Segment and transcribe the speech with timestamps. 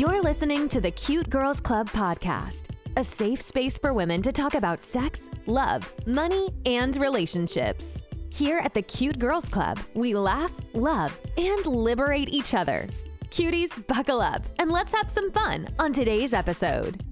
[0.00, 2.62] You're listening to the Cute Girls Club podcast,
[2.96, 7.98] a safe space for women to talk about sex, love, money, and relationships.
[8.30, 12.88] Here at the Cute Girls Club, we laugh, love, and liberate each other.
[13.28, 17.04] Cuties, buckle up and let's have some fun on today's episode.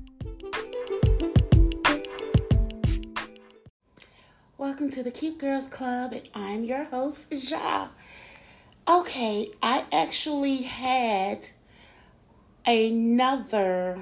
[4.57, 7.89] Welcome to the Cute Girls Club, and I'm your host, Ja.
[8.89, 11.47] Okay, I actually had
[12.69, 13.99] another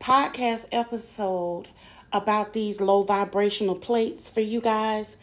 [0.00, 1.68] podcast episode
[2.12, 5.18] about these low vibrational plates for you guys.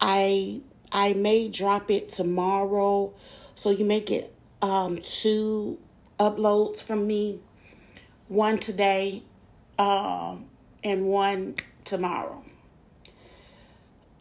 [0.00, 0.60] I
[0.92, 3.12] I may drop it tomorrow,
[3.56, 5.76] so you may get um, two
[6.20, 7.40] uploads from me,
[8.28, 9.24] one today,
[9.80, 10.44] um,
[10.84, 12.44] and one tomorrow.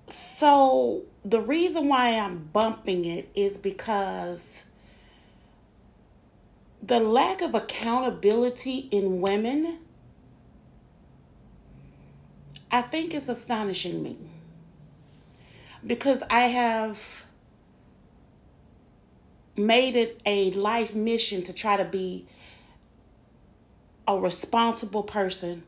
[0.07, 4.70] So the reason why I'm bumping it is because
[6.81, 9.79] the lack of accountability in women,
[12.71, 14.17] I think is astonishing me.
[15.85, 17.25] Because I have
[19.57, 22.25] made it a life mission to try to be
[24.07, 25.63] a responsible person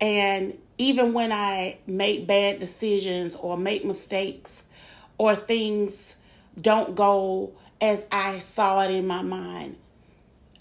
[0.00, 4.66] and even when I make bad decisions or make mistakes
[5.18, 6.20] or things
[6.60, 9.76] don't go as I saw it in my mind,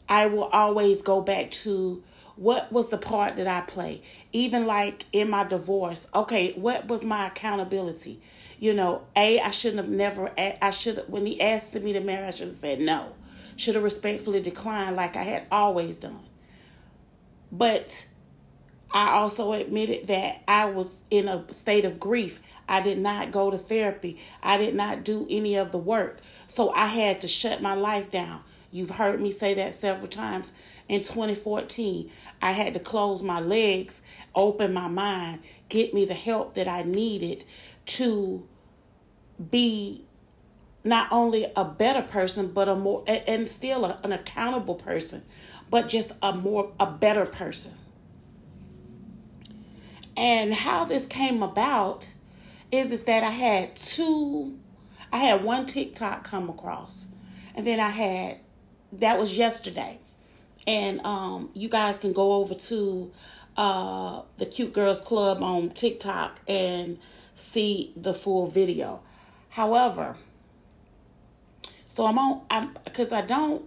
[0.08, 2.04] I will always go back to
[2.36, 4.02] what was the part that I play.
[4.32, 8.22] Even like in my divorce, okay, what was my accountability?
[8.60, 12.02] You know, A, I shouldn't have never, I should have, when he asked me to
[12.02, 13.14] marry, I should have said no.
[13.58, 16.20] Should have respectfully declined like I had always done.
[17.52, 18.06] But
[18.94, 22.42] I also admitted that I was in a state of grief.
[22.68, 24.20] I did not go to therapy.
[24.44, 26.20] I did not do any of the work.
[26.48, 28.42] So I had to shut my life down.
[28.76, 30.54] You've heard me say that several times.
[30.90, 34.02] In 2014, I had to close my legs,
[34.36, 37.46] open my mind, get me the help that I needed
[37.86, 38.46] to
[39.50, 40.04] be
[40.84, 45.24] not only a better person, but a more, and still an accountable person,
[45.70, 47.74] but just a more, a better person.
[50.18, 52.14] And how this came about
[52.74, 54.60] is is that I had two
[55.14, 57.14] I had one TikTok come across.
[57.56, 58.40] And then I had
[58.94, 60.00] that was yesterday.
[60.68, 63.12] And um you guys can go over to
[63.58, 66.98] uh the Cute Girls Club on TikTok and
[67.36, 69.02] see the full video.
[69.50, 70.16] However,
[71.88, 73.64] so I'm on I'm cuz I don't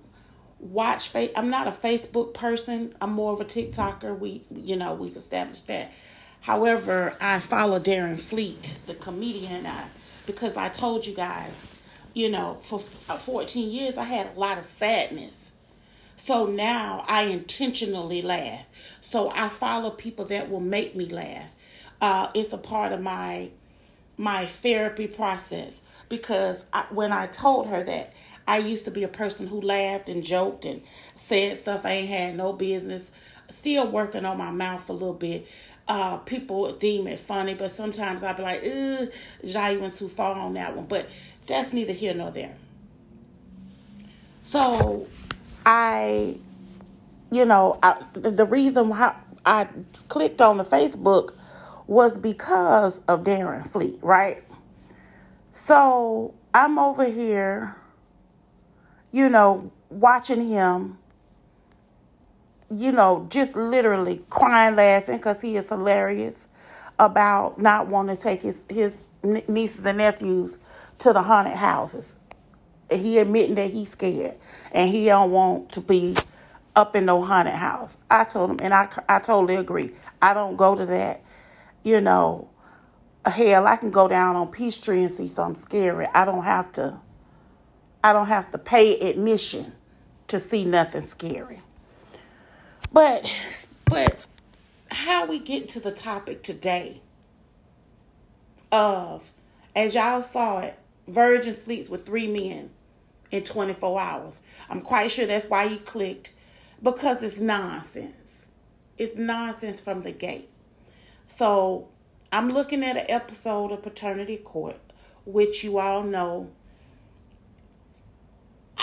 [0.60, 2.94] watch I'm not a Facebook person.
[3.00, 4.18] I'm more of a TikToker.
[4.18, 5.92] We you know, we've established that.
[6.40, 9.88] However, I follow Darren Fleet, the comedian, I,
[10.26, 11.77] because I told you guys,
[12.18, 15.56] you know, for 14 years I had a lot of sadness.
[16.16, 18.68] So now I intentionally laugh.
[19.00, 21.54] So I follow people that will make me laugh.
[22.00, 23.50] Uh, it's a part of my
[24.16, 28.12] my therapy process because I, when I told her that
[28.48, 30.82] I used to be a person who laughed and joked and
[31.14, 33.12] said stuff I ain't had no business,
[33.46, 35.46] still working on my mouth a little bit
[35.88, 39.08] uh, people deem it funny, but sometimes I'd be like, ugh,
[39.44, 40.84] Jai went too far on that one.
[40.84, 41.08] But
[41.48, 42.54] that's neither here nor there.
[44.42, 45.06] So
[45.66, 46.38] I,
[47.32, 49.68] you know, I, the reason why I
[50.08, 51.34] clicked on the Facebook
[51.86, 54.44] was because of Darren Fleet, right?
[55.52, 57.76] So I'm over here,
[59.10, 60.98] you know, watching him
[62.70, 66.48] you know, just literally crying, laughing because he is hilarious
[66.98, 70.58] about not wanting to take his, his nieces and nephews
[70.98, 72.18] to the haunted houses.
[72.90, 74.34] And He admitting that he's scared
[74.72, 76.16] and he don't want to be
[76.74, 77.98] up in no haunted house.
[78.10, 79.92] I told him, and I, I totally agree.
[80.22, 81.22] I don't go to that.
[81.82, 82.48] You know,
[83.26, 86.06] hell, I can go down on Peachtree and see something scary.
[86.14, 87.00] I don't have to.
[88.02, 89.72] I don't have to pay admission
[90.28, 91.60] to see nothing scary.
[92.92, 93.30] But
[93.86, 94.18] but
[94.90, 97.00] how we get to the topic today
[98.70, 99.32] of
[99.74, 100.78] as y'all saw it,
[101.08, 102.70] Virgin sleeps with three men
[103.30, 104.42] in 24 hours.
[104.68, 106.34] I'm quite sure that's why you clicked
[106.82, 108.46] because it's nonsense.
[108.96, 110.48] It's nonsense from the gate.
[111.28, 111.88] So
[112.32, 114.76] I'm looking at an episode of Paternity Court,
[115.24, 116.50] which you all know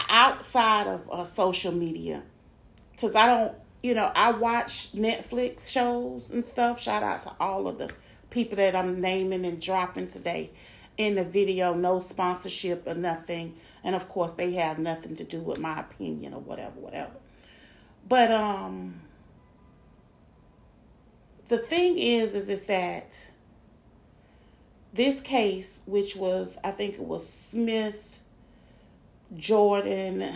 [0.09, 2.23] outside of uh, social media,
[2.91, 3.55] because I don't
[3.85, 6.81] you know, I watch Netflix shows and stuff.
[6.81, 7.93] Shout out to all of the
[8.31, 10.49] people that I'm naming and dropping today.
[10.97, 13.55] In the video, no sponsorship or nothing.
[13.83, 17.11] And of course, they have nothing to do with my opinion or whatever, whatever.
[18.07, 19.01] But um
[21.47, 23.29] the thing is is is that
[24.93, 28.21] this case, which was I think it was Smith,
[29.35, 30.33] Jordan.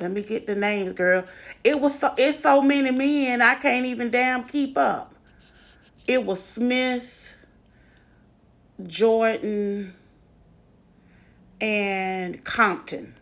[0.00, 1.24] Let me get the names, girl.
[1.62, 5.14] It was so it's so many men I can't even damn keep up.
[6.06, 7.23] It was Smith,
[8.82, 9.94] Jordan,
[11.60, 13.14] and Compton.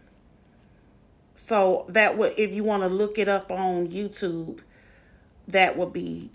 [1.34, 4.60] So that would if you want to look it up on YouTube,
[5.49, 6.31] that would be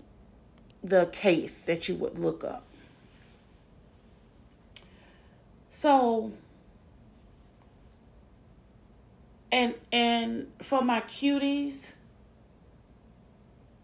[0.82, 2.64] the case that you would look up.
[5.70, 6.32] So
[9.50, 11.94] and and for my cuties,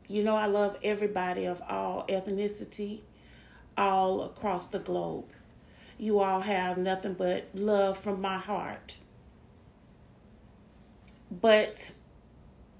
[0.09, 3.01] you know I love everybody of all ethnicity
[3.77, 5.27] all across the globe.
[5.99, 8.99] You all have nothing but love from my heart.
[11.31, 11.93] But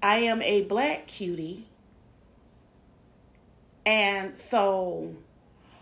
[0.01, 1.67] I am a black cutie.
[3.85, 5.15] And so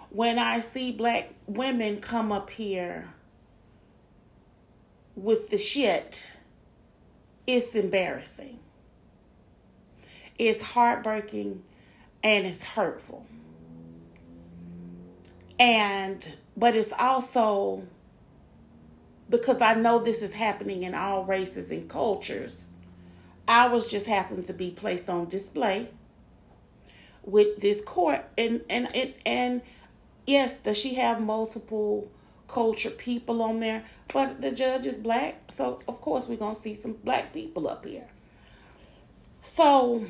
[0.10, 3.14] when I see black women come up here
[5.16, 6.32] with the shit,
[7.48, 8.60] it's embarrassing.
[10.38, 11.64] It's heartbreaking
[12.24, 13.26] and it's hurtful.
[15.60, 17.88] And, but it's also
[19.30, 22.68] because I know this is happening in all races and cultures.
[23.48, 25.90] Ours just happens to be placed on display
[27.24, 29.62] with this court and and and, and
[30.26, 32.12] yes, does she have multiple
[32.48, 33.86] culture people on there?
[34.14, 37.86] But the judge is black, so of course we're gonna see some black people up
[37.86, 38.08] here.
[39.42, 40.06] So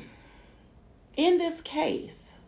[1.16, 2.38] in this case,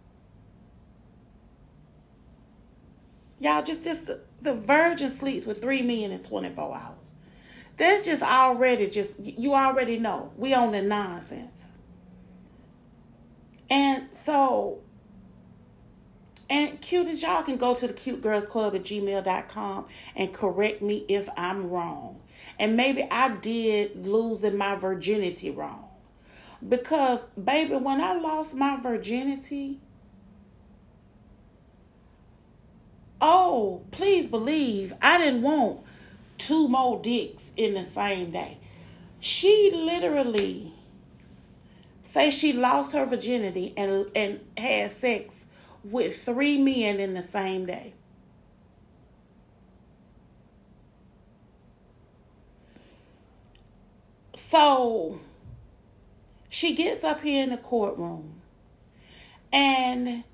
[3.41, 7.13] y'all just just the, the virgin sleeps with three men in 24 hours.
[7.77, 10.33] That's just already just you already know.
[10.37, 11.67] We on the nonsense.
[13.69, 14.81] And so
[16.49, 20.81] and cute as y'all can go to the cute girls club at gmail.com and correct
[20.81, 22.21] me if I'm wrong.
[22.59, 25.89] And maybe I did losing my virginity wrong.
[26.67, 29.81] Because, baby, when I lost my virginity,
[33.21, 35.81] oh, please believe I didn't want
[36.39, 38.59] two more dicks in the same day.
[39.21, 40.73] She literally
[42.03, 45.47] say she lost her virginity and and had sex
[45.83, 47.95] with three men in the same day.
[54.35, 55.21] So
[56.49, 58.41] she gets up here in the courtroom
[59.53, 60.25] and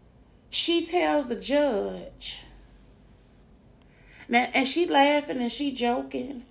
[0.50, 2.42] she tells the judge,
[4.32, 6.44] now, and she laughing and she joking,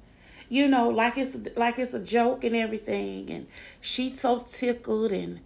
[0.49, 3.47] you know, like it's like it's a joke and everything, and
[3.79, 5.39] she's so tickled and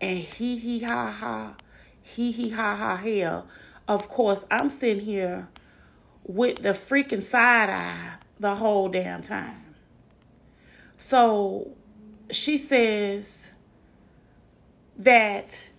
[0.00, 1.56] and he he ha ha
[2.00, 3.48] he he ha ha hell.
[3.88, 5.48] Of course, I'm sitting here
[6.22, 9.74] with the freaking side eye the whole damn time.
[10.96, 11.72] So
[12.30, 13.54] she says
[14.96, 15.70] that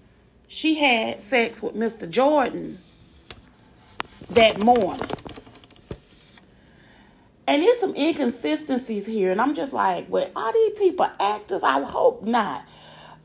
[0.46, 2.10] she had sex with Mr.
[2.10, 2.80] Jordan
[4.30, 5.08] that morning.
[7.48, 9.32] And there's some inconsistencies here.
[9.32, 11.64] And I'm just like, well, are these people actors?
[11.64, 12.66] I hope not.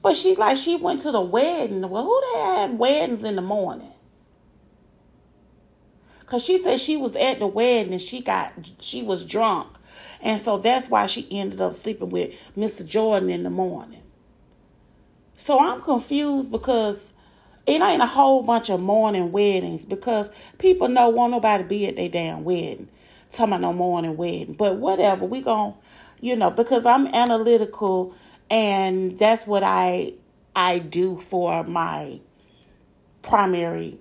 [0.03, 1.89] But she like she went to the wedding.
[1.89, 3.93] Well, who the hell had weddings in the morning?
[6.27, 9.69] Cause she said she was at the wedding and she got she was drunk.
[10.21, 12.87] And so that's why she ended up sleeping with Mr.
[12.87, 14.03] Jordan in the morning.
[15.37, 17.13] So I'm confused because
[17.67, 21.97] it ain't a whole bunch of morning weddings because people know won't nobody be at
[21.97, 22.89] their damn wedding.
[23.33, 24.55] Talking about no morning wedding.
[24.55, 25.75] But whatever, we gon'
[26.21, 28.15] you know, because I'm analytical
[28.51, 30.15] and that's what I
[30.55, 32.21] I do for my
[33.23, 33.99] primary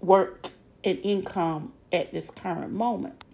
[0.00, 0.50] work
[0.84, 3.24] and income at this current moment.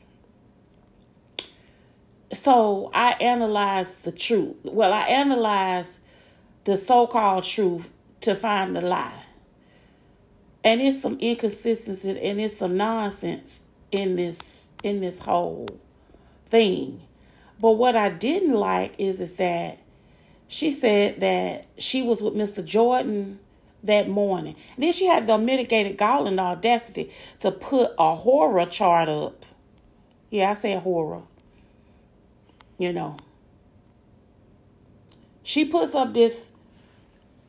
[2.33, 4.57] So I analyze the truth.
[4.65, 6.01] Well, I analyze
[6.65, 7.91] the so-called truth
[8.23, 9.25] to find the lie.
[10.65, 13.61] And it's some inconsistency and it's some nonsense
[13.93, 15.67] in this in this whole
[16.47, 17.03] thing.
[17.61, 19.79] But what I didn't like is is that
[20.47, 22.65] she said that she was with Mr.
[22.65, 23.41] Jordan
[23.83, 24.55] that morning.
[24.77, 27.11] And then she had the mitigated gall and audacity
[27.41, 29.47] to put a horror chart up.
[30.31, 31.23] Yeah, I said horror.
[32.79, 33.17] You know.
[35.43, 36.51] She puts up this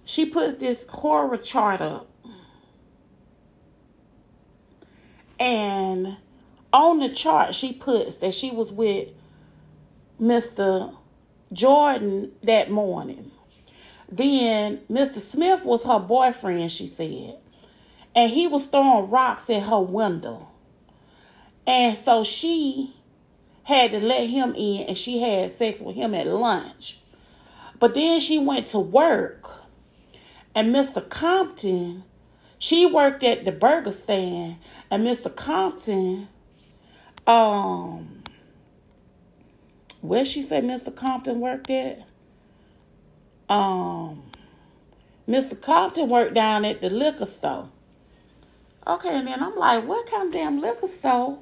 [0.05, 2.07] she puts this horror chart up.
[5.39, 6.17] And
[6.73, 9.09] on the chart she puts that she was with
[10.19, 10.95] Mr.
[11.53, 13.31] Jordan that morning.
[14.09, 15.19] Then Mr.
[15.19, 17.37] Smith was her boyfriend, she said.
[18.15, 20.47] And he was throwing rocks at her window.
[21.67, 22.95] And so she
[23.63, 26.99] had to let him in and she had sex with him at lunch.
[27.79, 29.61] But then she went to work.
[30.53, 31.07] And Mr.
[31.07, 32.03] Compton,
[32.57, 34.57] she worked at the burger stand.
[34.89, 35.35] And Mr.
[35.35, 36.29] Compton,
[37.27, 38.23] um,
[40.01, 40.95] where she said Mr.
[40.95, 42.05] Compton worked at?
[43.49, 44.23] Um,
[45.27, 45.59] Mr.
[45.59, 47.69] Compton worked down at the liquor store.
[48.87, 51.39] Okay, and then I'm like, what kind of damn liquor store?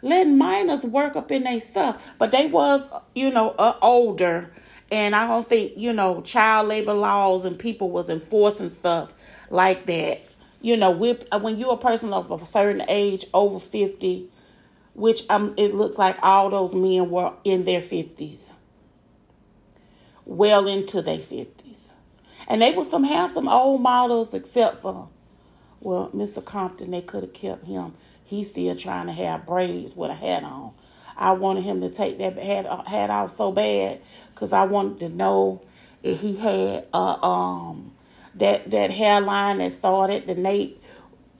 [0.00, 2.14] Letting minors work up in their stuff.
[2.18, 4.52] But they was, you know, uh, older.
[4.90, 9.12] And I don't think, you know, child labor laws and people was enforcing stuff
[9.50, 10.22] like that.
[10.62, 14.28] You know, with, when you're a person of a certain age, over 50,
[14.98, 18.50] which um, it looks like all those men were in their 50s.
[20.24, 21.92] Well into their 50s.
[22.48, 25.08] And they were some handsome old models, except for
[25.80, 26.44] well, Mr.
[26.44, 27.94] Compton, they could have kept him.
[28.24, 30.72] He's still trying to have braids with a hat on.
[31.16, 34.00] I wanted him to take that hat, hat off so bad
[34.32, 35.62] because I wanted to know
[36.02, 37.92] if he had uh, um
[38.34, 40.80] that that hairline that started the Nate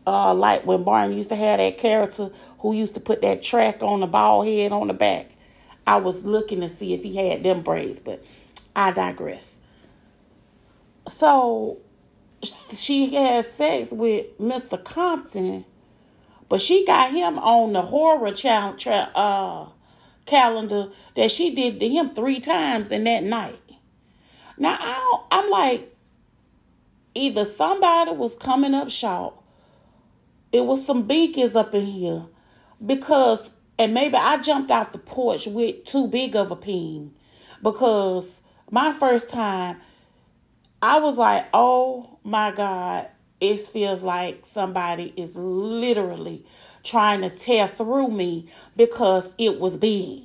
[0.08, 3.82] uh like when Barney used to have that character who used to put that track
[3.82, 5.30] on the bald head on the back.
[5.86, 8.24] I was looking to see if he had them braids, but
[8.74, 9.60] I digress.
[11.08, 11.78] So
[12.72, 14.82] she had sex with Mr.
[14.82, 15.64] Compton,
[16.48, 19.68] but she got him on the horror cha- tra- uh,
[20.26, 23.60] calendar that she did to him three times in that night.
[24.58, 25.94] Now I I'm like,
[27.14, 29.34] either somebody was coming up short,
[30.52, 32.26] it was some beakers up in here,
[32.84, 37.14] because and maybe I jumped out the porch with too big of a peen,
[37.62, 39.78] because my first time
[40.82, 43.08] I was like, oh my God,
[43.40, 46.44] it feels like somebody is literally
[46.84, 50.24] trying to tear through me because it was big.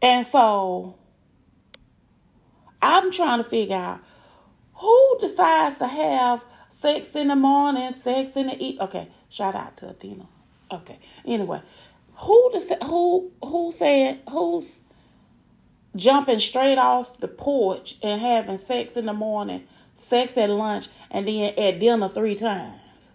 [0.00, 0.96] And so
[2.80, 4.00] I'm trying to figure out
[4.74, 8.80] who decides to have sex in the morning, sex in the evening.
[8.80, 10.26] Okay, shout out to Adina.
[10.70, 11.60] Okay, anyway,
[12.16, 14.80] who dec- who who said who's
[15.94, 19.64] jumping straight off the porch and having sex in the morning,
[19.94, 23.12] sex at lunch, and then at dinner three times.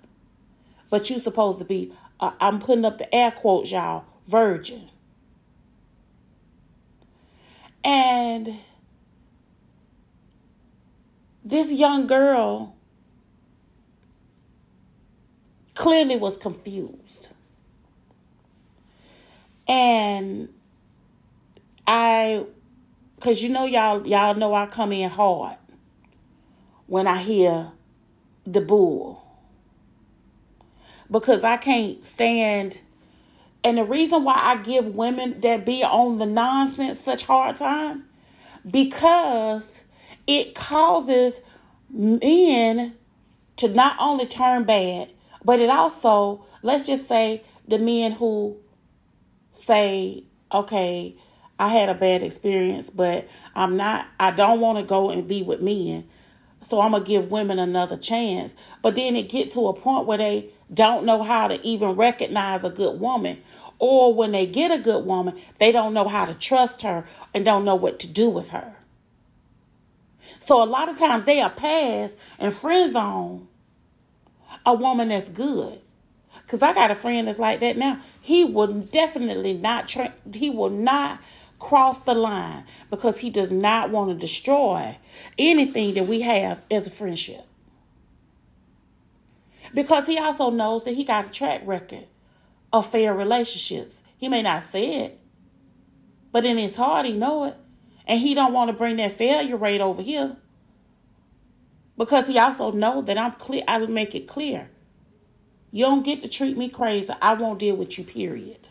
[0.90, 4.90] But you supposed to be, uh, I'm putting up the air quotes, y'all, virgin.
[7.84, 8.60] And
[11.44, 12.77] this young girl
[15.78, 17.34] clearly was confused.
[19.68, 20.50] And
[21.86, 22.46] I
[23.20, 25.58] Cause you know y'all y'all know I come in hard
[26.86, 27.72] when I hear
[28.46, 29.24] the bull.
[31.10, 32.82] Because I can't stand
[33.64, 38.06] and the reason why I give women that be on the nonsense such hard time
[38.70, 39.86] because
[40.28, 41.42] it causes
[41.90, 42.96] men
[43.58, 45.10] to not only turn bad,
[45.44, 48.58] but it also, let's just say, the men who
[49.52, 51.16] say, okay,
[51.60, 55.42] I had a bad experience, but I'm not, I don't want to go and be
[55.42, 56.08] with men.
[56.62, 58.56] So I'm going to give women another chance.
[58.82, 62.64] But then it get to a point where they don't know how to even recognize
[62.64, 63.40] a good woman.
[63.80, 67.46] Or when they get a good woman, they don't know how to trust her and
[67.46, 68.76] don't know what to do with her.
[70.40, 73.48] So a lot of times they are passed and friend zone
[74.68, 75.80] a woman that's good.
[76.48, 78.00] Cause I got a friend that's like that now.
[78.22, 79.88] He will definitely not.
[79.88, 81.20] Tra- he will not
[81.60, 84.98] cross the line because he does not want to destroy
[85.38, 87.44] anything that we have as a friendship.
[89.74, 92.06] Because he also knows that he got a track record
[92.72, 94.04] of fair relationships.
[94.18, 95.20] He may not say it,
[96.32, 97.56] but in his heart he know it.
[98.06, 100.38] And he don't want to bring that failure rate over here.
[101.98, 104.70] Because he also know that I'm clear I will make it clear.
[105.72, 107.14] You don't get to treat me crazy.
[107.22, 108.70] I won't deal with you, period.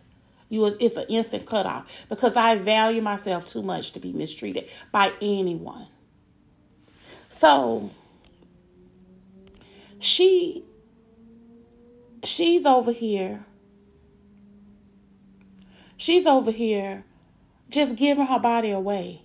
[0.49, 5.13] You it's an instant cutoff because I value myself too much to be mistreated by
[5.21, 5.89] anyone.
[7.29, 7.91] So
[9.99, 10.65] she
[12.23, 13.45] she's over here.
[15.97, 17.05] She's over here
[17.69, 19.23] just giving her body away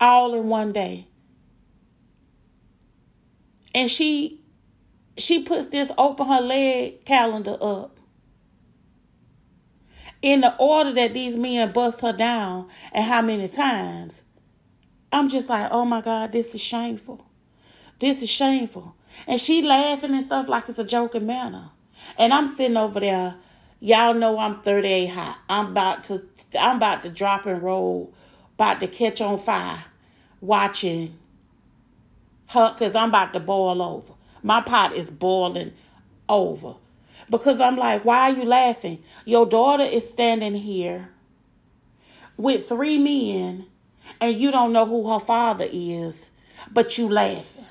[0.00, 1.08] all in one day.
[3.74, 4.40] And she
[5.16, 7.98] she puts this open her leg calendar up
[10.24, 14.24] in the order that these men bust her down and how many times,
[15.12, 17.26] I'm just like, oh my God, this is shameful.
[17.98, 18.96] This is shameful.
[19.26, 21.70] And she laughing and stuff like it's a joking manner.
[22.18, 23.36] And I'm sitting over there.
[23.80, 25.38] Y'all know I'm 38 hot.
[25.48, 26.22] I'm about to
[26.58, 28.14] I'm about to drop and roll,
[28.54, 29.84] about to catch on fire,
[30.40, 31.18] watching
[32.46, 34.12] because I'm about to boil over.
[34.42, 35.72] My pot is boiling
[36.28, 36.74] over.
[37.30, 39.02] Because I'm like, why are you laughing?
[39.24, 41.10] Your daughter is standing here
[42.36, 43.66] with three men
[44.20, 46.30] and you don't know who her father is,
[46.70, 47.64] but you laughing.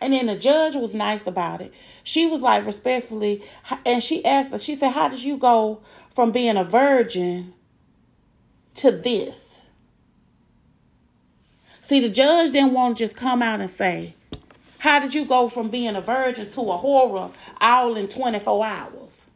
[0.00, 1.72] And then the judge was nice about it.
[2.04, 3.42] She was like respectfully,
[3.84, 5.80] and she asked her, she said, How did you go
[6.14, 7.54] from being a virgin
[8.76, 9.62] to this?
[11.80, 14.14] See, the judge didn't want to just come out and say,
[14.78, 17.30] How did you go from being a virgin to a horror
[17.60, 19.30] all in 24 hours?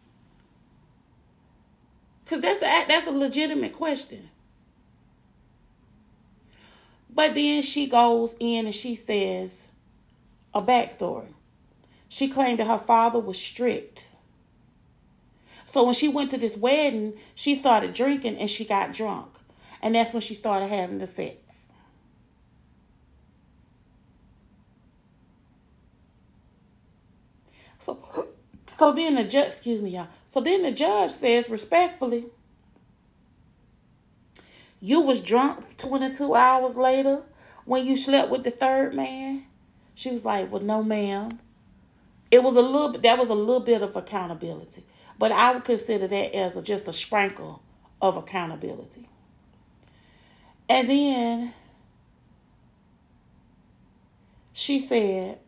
[2.24, 4.30] Because that's a, that's a legitimate question.
[7.12, 9.72] But then she goes in and she says
[10.54, 11.34] a backstory.
[12.08, 14.09] She claimed that her father was strict.
[15.70, 19.28] So when she went to this wedding, she started drinking and she got drunk.
[19.80, 21.68] And that's when she started having the sex.
[27.78, 28.26] So,
[28.66, 30.08] so then the judge, excuse me, y'all.
[30.26, 32.24] So then the judge says respectfully,
[34.80, 37.22] you was drunk 22 hours later
[37.64, 39.44] when you slept with the third man.
[39.94, 41.38] She was like, well, no, ma'am.
[42.32, 44.82] It was a little bit, that was a little bit of accountability.
[45.20, 47.62] But I would consider that as a, just a sprinkle
[48.00, 49.06] of accountability.
[50.66, 51.52] And then
[54.54, 55.38] she said,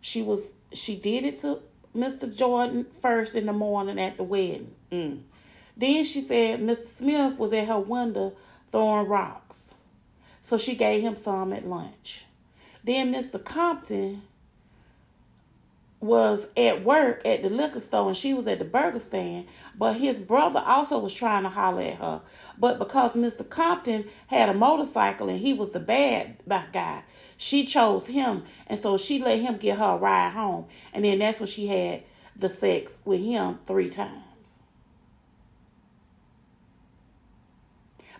[0.00, 1.58] she was she did it to
[1.94, 2.34] Mr.
[2.34, 4.74] Jordan first in the morning at the wedding.
[4.90, 5.20] Mm.
[5.76, 6.76] Then she said Mr.
[6.76, 8.34] Smith was at her window
[8.72, 9.74] throwing rocks.
[10.40, 12.24] So she gave him some at lunch.
[12.82, 13.44] Then Mr.
[13.44, 14.22] Compton
[16.00, 19.96] was at work at the liquor store and she was at the burger stand, but
[19.96, 22.22] his brother also was trying to holler at her.
[22.58, 23.46] But because Mr.
[23.48, 26.36] Compton had a motorcycle and he was the bad
[26.72, 27.02] guy,
[27.36, 30.66] she chose him, and so she let him get her a ride home.
[30.92, 32.02] And then that's when she had
[32.36, 34.60] the sex with him three times.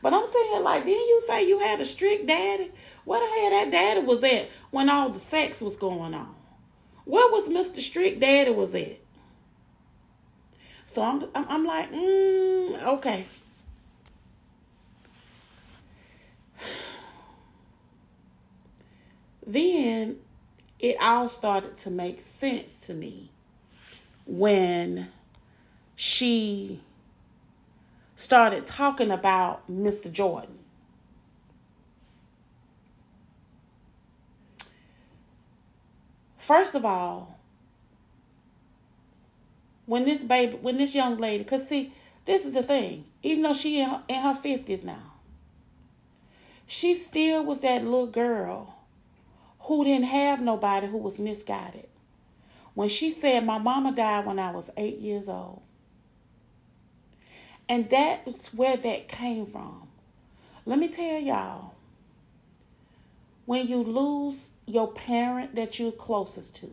[0.03, 2.73] But I'm saying, like, didn't you say you had a strict daddy?
[3.05, 6.35] Where the hell that daddy was at when all the sex was going on?
[7.11, 7.81] Where was Mr.
[7.81, 9.01] Strict Daddy was at?
[10.87, 13.25] So I'm, I'm, I'm like, mm, okay.
[19.45, 20.19] then
[20.79, 23.33] it all started to make sense to me
[24.25, 25.09] when
[25.97, 26.81] she
[28.15, 30.13] started talking about Mr.
[30.13, 30.60] Jordan.
[36.41, 37.39] First of all,
[39.85, 41.93] when this baby, when this young lady, because see,
[42.25, 45.13] this is the thing, even though she in her, in her 50s now,
[46.67, 48.75] she still was that little girl
[49.61, 51.89] who didn't have nobody who was misguided.
[52.73, 55.61] When she said, My mama died when I was eight years old.
[57.69, 59.89] And that's where that came from.
[60.65, 61.75] Let me tell y'all
[63.45, 66.71] when you lose your parent that you're closest to,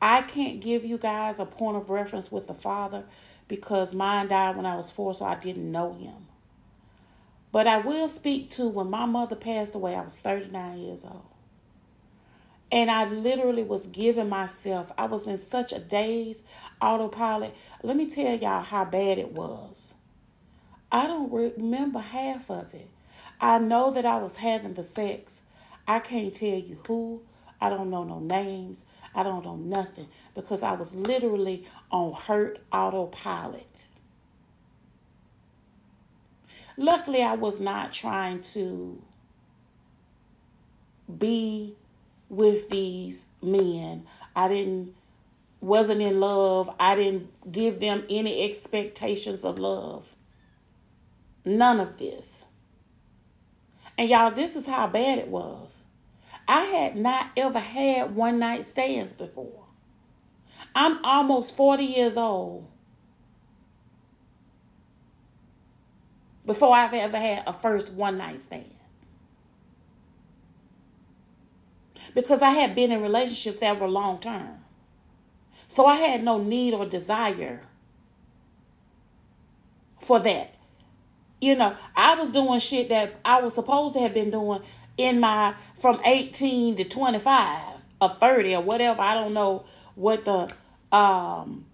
[0.00, 3.04] I can't give you guys a point of reference with the father
[3.48, 6.26] because mine died when I was four, so I didn't know him.
[7.50, 11.22] But I will speak to when my mother passed away, I was 39 years old.
[12.70, 16.44] And I literally was giving myself, I was in such a daze,
[16.82, 17.54] autopilot.
[17.82, 19.94] Let me tell y'all how bad it was.
[20.92, 22.88] I don't remember half of it.
[23.40, 25.42] I know that I was having the sex.
[25.86, 27.22] I can't tell you who.
[27.60, 28.86] I don't know no names.
[29.14, 33.86] I don't know nothing because I was literally on hurt autopilot.
[36.76, 39.02] Luckily, I was not trying to
[41.18, 41.74] be
[42.28, 44.06] with these men.
[44.36, 44.94] I didn't
[45.60, 46.74] wasn't in love.
[46.78, 50.14] I didn't give them any expectations of love.
[51.44, 52.44] None of this.
[53.96, 55.84] And y'all, this is how bad it was.
[56.48, 59.64] I had not ever had one night stands before.
[60.74, 62.66] I'm almost 40 years old.
[66.46, 68.78] Before I've ever had a first one night stand.
[72.14, 74.58] because I had been in relationships that were long term.
[75.68, 77.62] So I had no need or desire
[80.00, 80.54] for that.
[81.40, 84.62] You know, I was doing shit that I was supposed to have been doing
[84.96, 87.60] in my from 18 to 25
[88.00, 89.00] or 30 or whatever.
[89.00, 89.64] I don't know
[89.94, 90.52] what the
[90.96, 91.66] um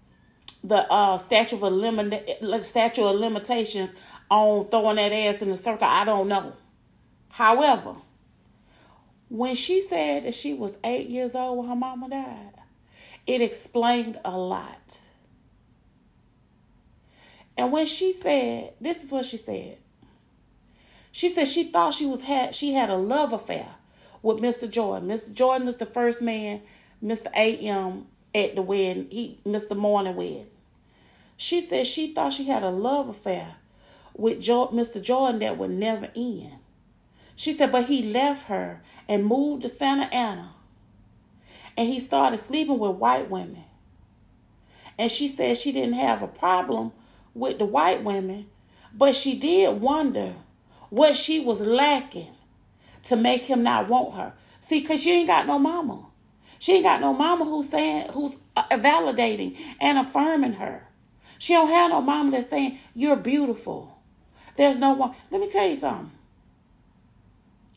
[0.63, 3.93] the uh statute of elimin- statute of limitations
[4.29, 5.87] on throwing that ass in the circle.
[5.87, 6.53] I don't know.
[7.31, 7.95] However,
[9.29, 12.53] when she said that she was eight years old when her mama died,
[13.27, 14.99] it explained a lot.
[17.57, 19.77] And when she said, this is what she said.
[21.11, 23.67] She said she thought she was had she had a love affair
[24.25, 24.67] with Mr.
[24.69, 25.07] Jordan.
[25.07, 25.31] Mr.
[25.31, 26.63] Jordan was the first man,
[27.01, 27.27] Mr.
[27.35, 28.07] A.M.
[28.33, 29.77] at the wedding, he Mr.
[29.77, 30.47] Morning wedding.
[31.37, 33.57] She said she thought she had a love affair
[34.17, 34.99] with Mr.
[34.99, 36.53] Jordan that would never end.
[37.35, 40.55] She said, but he left her and moved to Santa Ana.
[41.77, 43.65] And he started sleeping with white women.
[44.97, 46.93] And she said she didn't have a problem
[47.35, 48.47] with the white women,
[48.91, 50.33] but she did wonder
[50.89, 52.34] what she was lacking
[53.05, 54.33] to make him not want her.
[54.61, 56.05] See, because she ain't got no mama.
[56.59, 60.87] She ain't got no mama who's saying, who's uh, validating and affirming her.
[61.37, 63.97] She don't have no mama that's saying, you're beautiful.
[64.55, 65.13] There's no one.
[65.31, 66.11] Let me tell you something.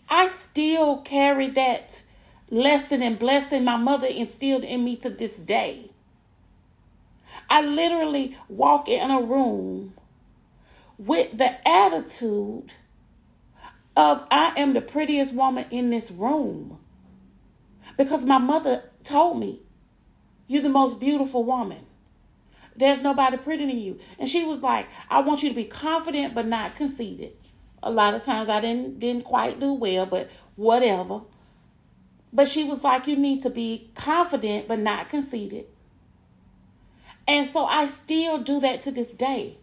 [0.08, 2.02] I still carry that
[2.50, 5.90] lesson and blessing my mother instilled in me to this day.
[7.50, 9.94] I literally walk in a room
[10.96, 12.72] with the attitude
[13.98, 16.78] of I am the prettiest woman in this room.
[17.98, 19.60] Because my mother told me,
[20.46, 21.84] You're the most beautiful woman.
[22.76, 23.98] There's nobody prettier than you.
[24.20, 27.32] And she was like, I want you to be confident but not conceited.
[27.82, 31.22] A lot of times I didn't didn't quite do well, but whatever.
[32.32, 35.66] But she was like, you need to be confident but not conceited.
[37.26, 39.58] And so I still do that to this day.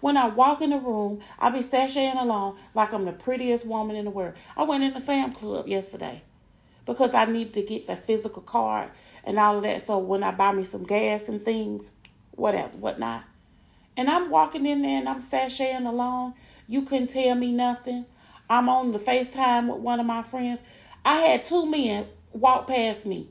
[0.00, 3.96] When I walk in the room, I be sashaying along like I'm the prettiest woman
[3.96, 4.34] in the world.
[4.56, 6.22] I went in the Sam Club yesterday
[6.86, 8.90] because I needed to get the physical card
[9.24, 9.82] and all of that.
[9.82, 11.92] So when I buy me some gas and things,
[12.32, 13.24] whatever, whatnot.
[13.96, 16.34] And I'm walking in there and I'm sashaying along.
[16.68, 18.06] You couldn't tell me nothing.
[18.48, 20.62] I'm on the FaceTime with one of my friends.
[21.04, 23.28] I had two men walk past me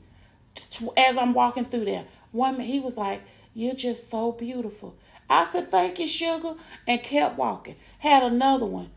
[0.96, 2.04] as I'm walking through there.
[2.32, 3.22] One, he was like,
[3.54, 4.94] You're just so beautiful.
[5.28, 6.54] I said, Thank you, sugar,
[6.86, 7.76] and kept walking.
[7.98, 8.90] Had another one.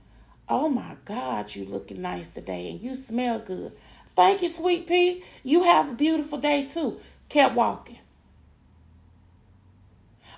[0.48, 3.72] Oh my God, you looking nice today and you smell good.
[4.16, 5.24] Thank you, sweet pea.
[5.44, 7.00] You have a beautiful day too.
[7.30, 8.00] Kept walking.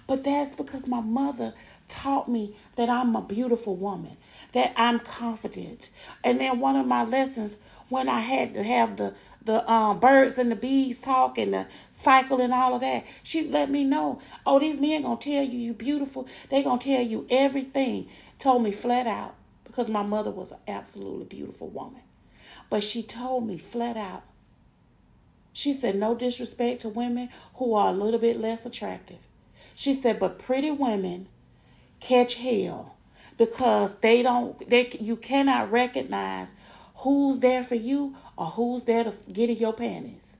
[0.05, 1.53] But that's because my mother
[1.87, 4.17] taught me that I'm a beautiful woman,
[4.51, 5.89] that I'm confident.
[6.23, 7.57] And then one of my lessons
[7.89, 9.13] when I had to have the
[9.45, 13.05] the um, birds and the bees talk and the cycle and all of that.
[13.23, 16.27] She let me know, oh, these men gonna tell you you beautiful.
[16.49, 18.07] They gonna tell you everything.
[18.39, 22.01] Told me flat out because my mother was an absolutely beautiful woman,
[22.69, 24.23] but she told me flat out.
[25.53, 29.19] She said no disrespect to women who are a little bit less attractive.
[29.75, 31.27] She said, but pretty women
[31.99, 32.95] catch hell
[33.37, 34.69] because they don't.
[34.69, 36.55] They you cannot recognize
[36.97, 40.37] who's there for you or who's there to get in your panties.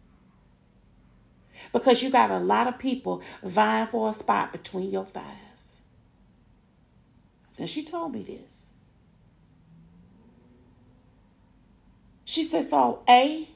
[1.71, 5.81] Because you got a lot of people vying for a spot between your thighs.
[7.57, 8.71] And she told me this.
[12.25, 13.47] She said, so A,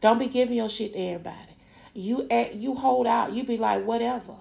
[0.00, 1.56] don't be giving your shit to everybody.
[1.92, 4.34] You act, you hold out, you be like, whatever.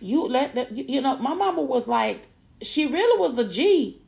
[0.00, 2.26] You let the, you, you know, my mama was like,
[2.62, 4.00] she really was a G.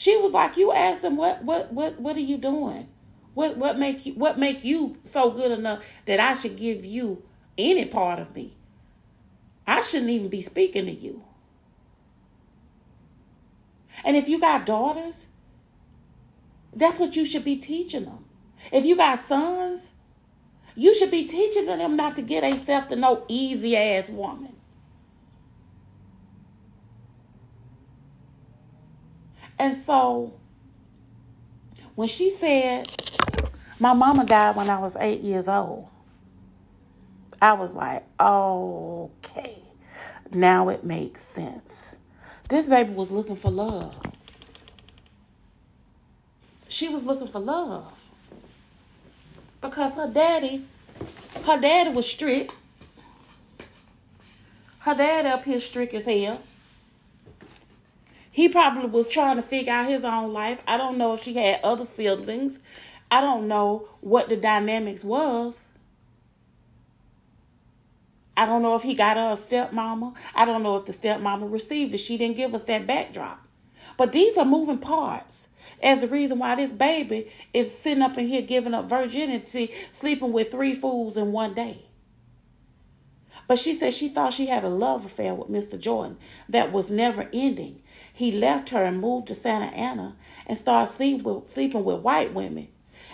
[0.00, 2.88] She was like, you asked him, what, what, what, what are you doing?
[3.34, 7.22] What, what make you, what make you so good enough that I should give you
[7.58, 8.56] any part of me?
[9.66, 11.22] I shouldn't even be speaking to you.
[14.02, 15.28] And if you got daughters,
[16.74, 18.24] that's what you should be teaching them.
[18.72, 19.90] If you got sons,
[20.74, 24.56] you should be teaching them not to get themselves to no easy ass woman.
[29.60, 30.32] And so
[31.94, 32.90] when she said,
[33.78, 35.86] My mama died when I was eight years old,
[37.42, 39.58] I was like, Okay,
[40.32, 41.96] now it makes sense.
[42.48, 43.94] This baby was looking for love.
[46.66, 48.08] She was looking for love
[49.60, 50.64] because her daddy,
[51.44, 52.54] her daddy was strict.
[54.78, 56.40] Her dad up here strict as hell.
[58.30, 60.62] He probably was trying to figure out his own life.
[60.66, 62.60] I don't know if she had other siblings.
[63.10, 65.66] I don't know what the dynamics was.
[68.36, 70.14] I don't know if he got her a stepmama.
[70.34, 71.98] I don't know if the stepmama received it.
[71.98, 73.46] She didn't give us that backdrop.
[73.96, 75.48] But these are moving parts
[75.82, 80.32] as the reason why this baby is sitting up in here giving up virginity, sleeping
[80.32, 81.84] with three fools in one day.
[83.46, 85.78] But she said she thought she had a love affair with Mr.
[85.78, 86.16] Jordan
[86.48, 87.82] that was never ending.
[88.12, 92.34] He left her and moved to Santa Ana and started sleep with, sleeping with white
[92.34, 92.68] women.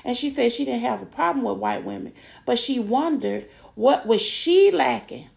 [0.05, 2.13] And she said she didn't have a problem with white women,
[2.45, 5.29] but she wondered what was she lacking.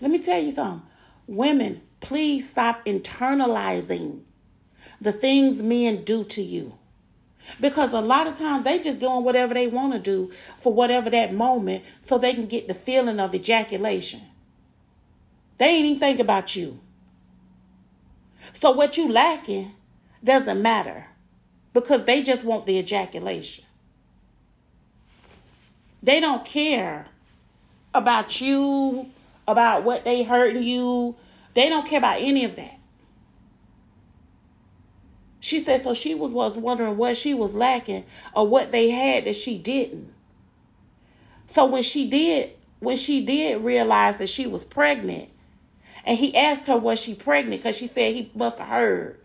[0.00, 0.88] Let me tell you something.
[1.26, 4.22] Women, please stop internalizing
[5.00, 6.78] the things men do to you.
[7.60, 11.10] Because a lot of times they just doing whatever they want to do for whatever
[11.10, 14.22] that moment so they can get the feeling of ejaculation.
[15.58, 16.80] They ain't even think about you.
[18.54, 19.72] So what you lacking
[20.22, 21.06] doesn't matter
[21.72, 23.64] because they just want the ejaculation.
[26.02, 27.06] They don't care
[27.94, 29.08] about you,
[29.46, 31.16] about what they hurting you.
[31.54, 32.78] They don't care about any of that.
[35.40, 39.24] She said so she was, was wondering what she was lacking or what they had
[39.24, 40.12] that she didn't.
[41.48, 45.28] So when she did, when she did realize that she was pregnant,
[46.04, 49.18] and he asked her was she pregnant because she said he must have heard.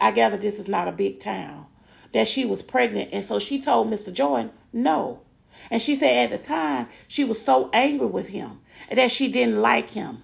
[0.00, 1.66] I gather this is not a big town
[2.12, 4.12] that she was pregnant, and so she told Mr.
[4.12, 5.20] Jordan no.
[5.70, 9.60] And she said at the time she was so angry with him that she didn't
[9.60, 10.22] like him.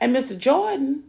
[0.00, 0.36] And Mr.
[0.36, 1.04] Jordan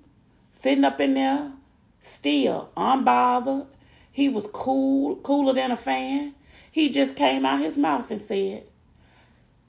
[0.51, 1.51] sitting up in there,
[1.99, 3.67] still unbothered.
[4.12, 6.36] He was cool, cooler than a fan.
[6.71, 8.63] He just came out his mouth and said,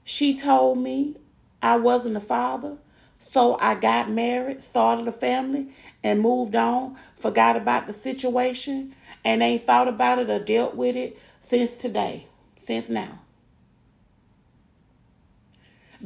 [0.04, 1.16] She told me
[1.64, 2.76] I wasn't a father,
[3.18, 5.68] so I got married, started a family,
[6.04, 10.94] and moved on, forgot about the situation, and ain't thought about it or dealt with
[10.94, 13.20] it since today, since now.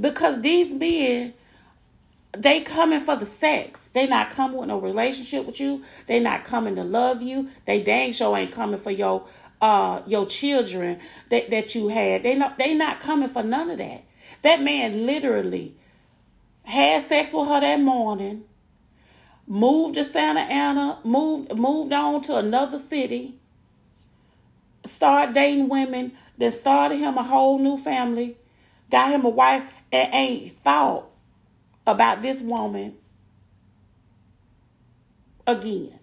[0.01, 1.35] Because these men
[2.33, 3.88] they coming for the sex.
[3.88, 5.83] They not coming with no relationship with you.
[6.07, 7.49] They not coming to love you.
[7.66, 9.27] They dang sure ain't coming for your
[9.61, 12.23] uh your children that, that you had.
[12.23, 14.05] They not they not coming for none of that.
[14.42, 15.74] That man literally
[16.62, 18.44] had sex with her that morning,
[19.46, 23.35] moved to Santa Ana, moved moved on to another city,
[24.85, 28.37] started dating women, then started him a whole new family,
[28.90, 31.07] got him a wife, and ain't thought
[31.87, 32.94] about this woman
[35.46, 35.98] again,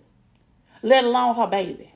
[0.81, 1.91] let alone her baby.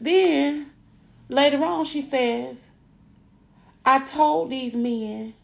[0.00, 0.70] Then
[1.28, 2.70] later on, she says,
[3.84, 5.34] I told these men,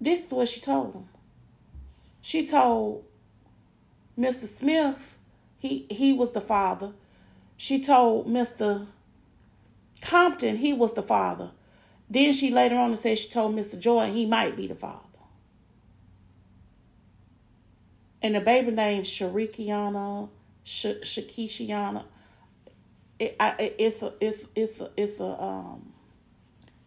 [0.00, 1.08] this is what she told them.
[2.20, 3.04] She told
[4.18, 4.46] Mr.
[4.46, 5.16] Smith,
[5.58, 6.92] he, he was the father.
[7.56, 8.86] She told Mr.
[10.00, 11.50] Compton, he was the father.
[12.08, 13.78] Then she later on said she told Mr.
[13.78, 15.02] Jordan he might be the father.
[18.22, 20.28] And the baby named Sharikiana,
[20.64, 22.04] Sh- Shakishiana.
[23.18, 25.92] It, I, it, it's a, it's, it's a, it's a, um,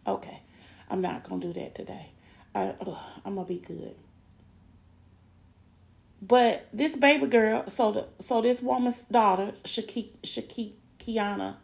[0.06, 0.40] okay.
[0.88, 2.10] I'm not to do that today.
[2.54, 3.94] I, ugh, I'm to be good.
[6.22, 11.56] But this baby girl, so the, so this woman's daughter, Shaki, Shaki, Kiana,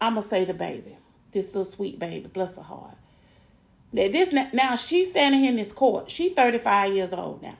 [0.00, 0.96] I'm to say the baby
[1.32, 2.96] this little sweet baby, bless her heart.
[3.92, 6.10] Now, this now she's standing here in this court.
[6.10, 7.56] She's 35 years old now.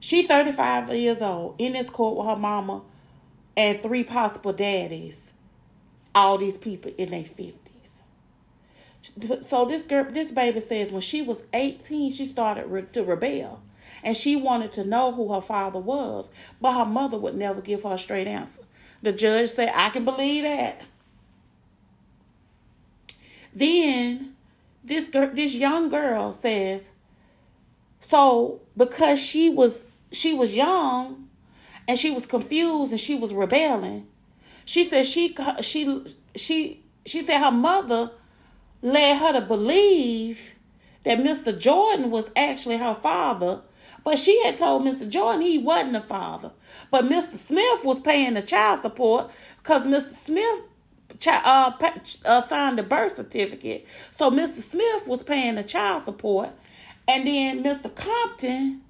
[0.00, 2.82] She 35 years old in this court with her mama
[3.56, 5.32] and three possible daddies.
[6.14, 7.54] All these people in their 50s.
[9.42, 13.62] So this girl, this baby says when she was 18, she started re- to rebel.
[14.02, 17.82] And she wanted to know who her father was, but her mother would never give
[17.82, 18.62] her a straight answer.
[19.02, 20.82] The judge said, I can believe that.
[23.54, 24.34] Then
[24.82, 26.92] this girl, this young girl says,
[28.00, 31.23] so because she was she was young
[31.86, 34.06] and she was confused and she was rebelling,
[34.64, 38.10] she said she she she she said her mother
[38.82, 40.54] led her to believe
[41.04, 41.56] that Mr.
[41.58, 43.60] Jordan was actually her father,
[44.04, 45.08] but she had told Mr.
[45.08, 46.52] Jordan he wasn't a father.
[46.90, 47.36] But Mr.
[47.36, 50.08] Smith was paying the child support because Mr.
[50.08, 50.62] Smith
[51.26, 51.72] uh,
[52.24, 53.86] uh, signed the birth certificate.
[54.10, 54.62] So Mr.
[54.62, 56.50] Smith was paying the child support.
[57.06, 57.94] And then Mr.
[57.94, 58.82] Compton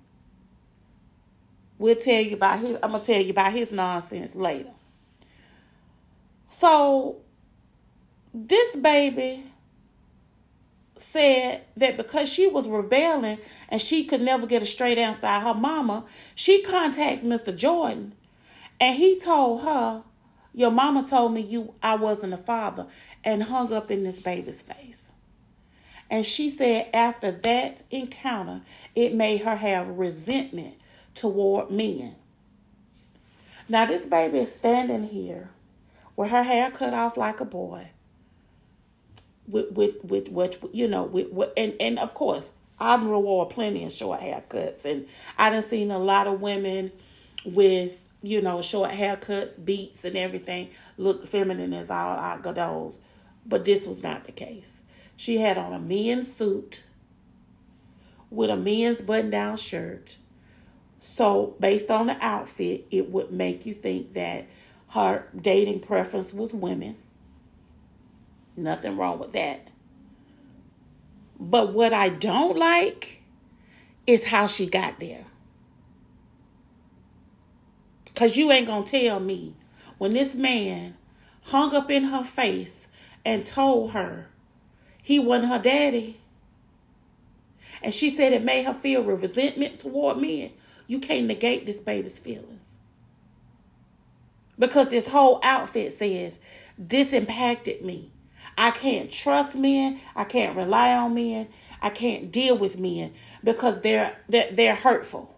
[1.79, 4.71] will tell you about his, I'm to tell you about his nonsense later.
[6.49, 7.17] So
[8.33, 9.45] this baby
[10.97, 15.43] said that because she was rebelling and she could never get a straight answer out
[15.43, 17.55] her mama, she contacts Mr.
[17.55, 18.13] Jordan
[18.81, 20.03] and he told her,
[20.53, 22.87] Your mama told me you I wasn't a father
[23.25, 25.11] and hung up in this baby's face.
[26.11, 28.61] And she said after that encounter,
[28.95, 30.77] it made her have resentment
[31.15, 32.17] toward men.
[33.69, 35.51] Now, this baby is standing here
[36.17, 37.91] with her hair cut off like a boy.
[39.47, 43.85] With, with, with what, you know, with, with, and, and of course, I wore plenty
[43.85, 44.85] of short haircuts.
[44.85, 45.07] And
[45.39, 46.93] I done seen a lot of women
[47.45, 53.01] with, you know, short haircuts, beats, and everything look feminine as all I got those.
[53.47, 54.83] But this was not the case.
[55.17, 56.85] She had on a men's suit
[58.31, 60.19] with a men's button down shirt.
[61.07, 64.47] So, based on the outfit, it would make you think that
[64.89, 66.97] her dating preference was women.
[68.57, 69.69] Nothing wrong with that.
[71.39, 73.21] But what I don't like
[74.07, 75.27] is how she got there.
[78.07, 79.57] Because you ain't going to tell me
[79.99, 80.97] when this man
[81.43, 82.89] hung up in her face
[83.27, 84.31] and told her
[85.03, 86.19] he wasn't her daddy.
[87.83, 90.53] And she said it made her feel resentment toward men.
[90.87, 92.79] You can't negate this baby's feelings.
[94.59, 96.41] Because this whole outfit says,
[96.79, 98.11] this impacted me.
[98.57, 100.01] I can't trust men.
[100.15, 101.49] I can't rely on men.
[101.83, 105.35] I can't deal with men because they're they're, they're hurtful.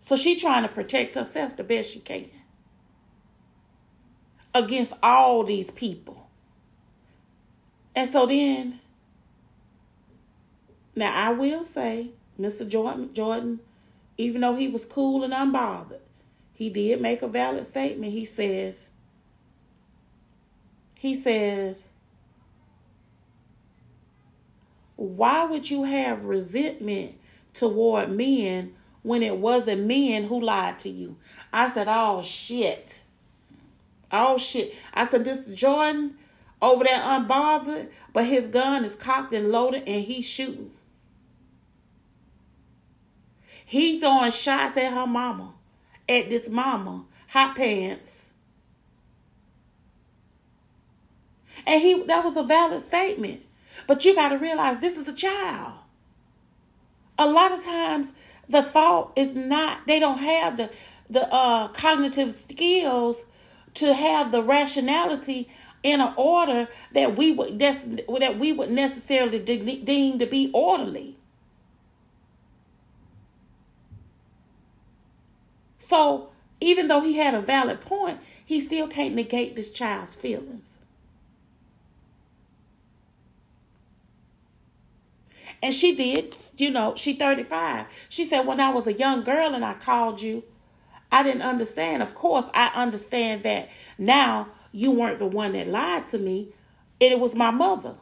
[0.00, 2.30] So she's trying to protect herself the best she can
[4.54, 6.28] against all these people.
[7.94, 8.80] And so then,
[10.98, 12.66] now I will say, Mr.
[12.68, 13.60] Jordan, Jordan,
[14.16, 16.00] even though he was cool and unbothered,
[16.52, 18.12] he did make a valid statement.
[18.12, 18.90] He says,
[20.98, 21.90] he says,
[24.96, 27.14] why would you have resentment
[27.54, 31.16] toward men when it wasn't men who lied to you?
[31.52, 33.04] I said, oh shit.
[34.10, 34.74] Oh shit.
[34.92, 35.54] I said, Mr.
[35.54, 36.16] Jordan
[36.60, 40.72] over there unbothered, but his gun is cocked and loaded and he's shooting.
[43.68, 45.52] He throwing shots at her mama,
[46.08, 48.30] at this mama, hot pants.
[51.66, 53.42] And he that was a valid statement.
[53.86, 55.74] But you got to realize this is a child.
[57.18, 58.14] A lot of times
[58.48, 60.70] the thought is not they don't have the
[61.10, 63.26] the uh, cognitive skills
[63.74, 65.46] to have the rationality
[65.82, 71.17] in an order that we would that we would necessarily de- deem to be orderly.
[75.88, 76.28] So
[76.60, 80.80] even though he had a valid point, he still can't negate this child's feelings.
[85.62, 87.86] And she did, you know, she 35.
[88.10, 90.44] She said, when I was a young girl and I called you,
[91.10, 92.02] I didn't understand.
[92.02, 96.52] Of course, I understand that now you weren't the one that lied to me,
[97.00, 97.94] it was my mother.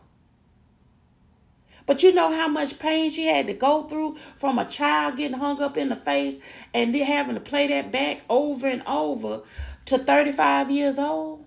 [1.86, 5.38] But you know how much pain she had to go through from a child getting
[5.38, 6.40] hung up in the face
[6.74, 9.42] and then having to play that back over and over
[9.86, 11.44] to 35 years old?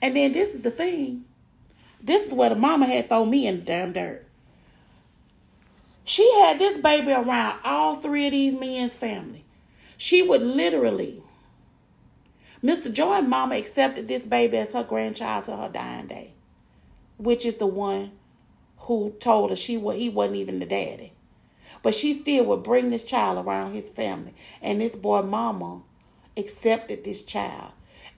[0.00, 1.24] And then this is the thing.
[2.02, 4.26] This is where the mama had thrown me in the damn dirt.
[6.04, 9.44] She had this baby around all three of these men's family.
[9.96, 11.22] She would literally,
[12.64, 12.90] Mr.
[12.90, 16.32] Jordan Mama accepted this baby as her grandchild to her dying day,
[17.20, 18.12] which is the one
[18.78, 21.12] who told her she he wasn't even the daddy.
[21.82, 24.34] But she still would bring this child around his family.
[24.60, 25.82] And this boy mama
[26.36, 27.72] accepted this child.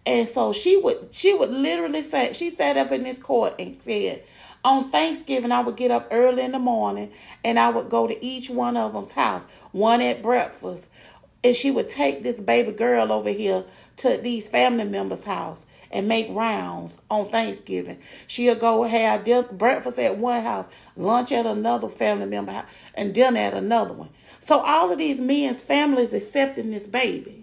[0.06, 3.80] And so she would she would literally say she sat up in this court and
[3.82, 4.24] said,
[4.64, 7.12] on Thanksgiving, I would get up early in the morning
[7.44, 10.88] and I would go to each one of them's house, one at breakfast.
[11.44, 13.64] And she would take this baby girl over here
[13.98, 17.98] to these family members' house and make rounds on Thanksgiving.
[18.26, 19.24] She'll go have
[19.58, 24.08] breakfast at one house, lunch at another family member house, and dinner at another one.
[24.40, 27.42] So all of these men's families accepting this baby.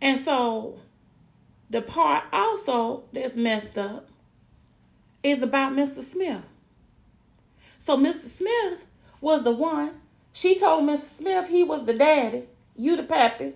[0.00, 0.80] And so
[1.70, 4.08] the part also that's messed up
[5.22, 6.02] is about Mr.
[6.02, 6.42] Smith.
[7.82, 8.28] So Mr.
[8.28, 8.86] Smith
[9.20, 9.94] was the one.
[10.32, 11.00] She told Mr.
[11.00, 12.44] Smith he was the daddy,
[12.76, 13.54] you the pappy.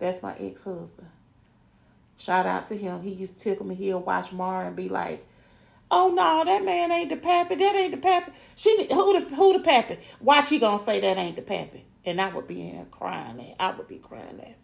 [0.00, 1.06] That's my ex-husband.
[2.16, 3.02] Shout out to him.
[3.02, 3.76] He used to tickle me.
[3.76, 5.24] He'll watch Mara and be like,
[5.88, 7.54] Oh no, that man ain't the pappy.
[7.54, 8.32] That ain't the pappy.
[8.56, 9.98] She who the who the pappy?
[10.18, 11.84] Why she gonna say that ain't the pappy?
[12.04, 13.54] And I would be in there crying that.
[13.62, 14.56] I would be crying that.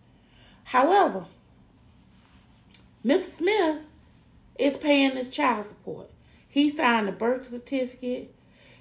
[0.65, 1.27] However,
[3.05, 3.21] Mr.
[3.21, 3.85] Smith
[4.59, 6.11] is paying his child support.
[6.59, 8.35] He signed the birth certificate.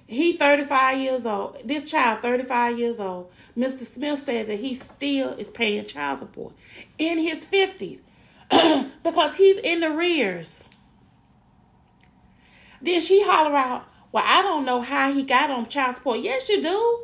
[0.04, 1.58] He 35 years old.
[1.64, 3.30] This child 35 years old.
[3.56, 3.86] Mr.
[3.86, 6.54] Smith said that he still is paying child support
[6.98, 8.00] in his 50s
[9.04, 10.64] because he's in the rears.
[12.82, 16.18] Then she holler out, Well, I don't know how he got on child support.
[16.18, 17.02] Yes, you do.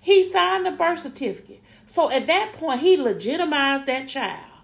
[0.00, 1.60] He signed the birth certificate.
[1.84, 4.55] So at that point, he legitimized that child.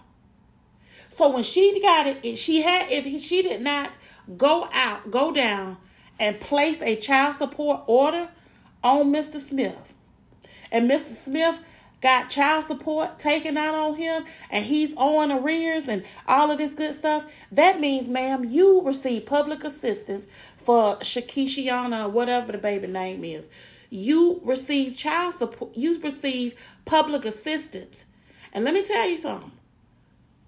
[1.12, 3.98] So when she got it, she had if she did not
[4.36, 5.76] go out, go down
[6.18, 8.28] and place a child support order
[8.82, 9.38] on Mr.
[9.38, 9.92] Smith.
[10.70, 11.14] And Mr.
[11.14, 11.60] Smith
[12.00, 16.72] got child support taken out on him and he's on arrears and all of this
[16.72, 23.22] good stuff, that means, ma'am, you receive public assistance for Shakishiana, whatever the baby name
[23.22, 23.50] is.
[23.90, 26.54] You receive child support, you receive
[26.86, 28.06] public assistance.
[28.54, 29.52] And let me tell you something.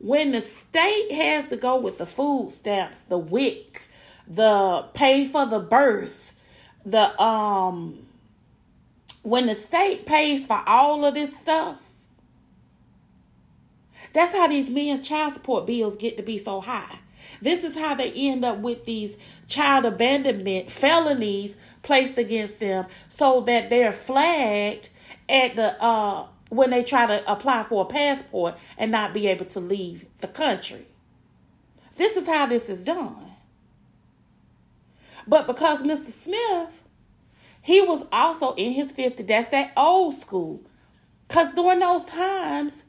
[0.05, 3.89] When the state has to go with the food stamps, the WIC,
[4.29, 6.35] the pay for the birth,
[6.85, 8.07] the um
[9.23, 11.81] when the state pays for all of this stuff,
[14.13, 16.99] that's how these men's child support bills get to be so high.
[17.41, 19.17] This is how they end up with these
[19.49, 24.91] child abandonment felonies placed against them so that they're flagged
[25.31, 29.45] at the uh when they try to apply for a passport and not be able
[29.47, 30.87] to leave the country.
[31.97, 33.33] This is how this is done.
[35.27, 36.11] But because Mr.
[36.11, 36.83] Smith,
[37.63, 40.63] he was also in his 50s, that's that old school.
[41.27, 42.85] Because during those times,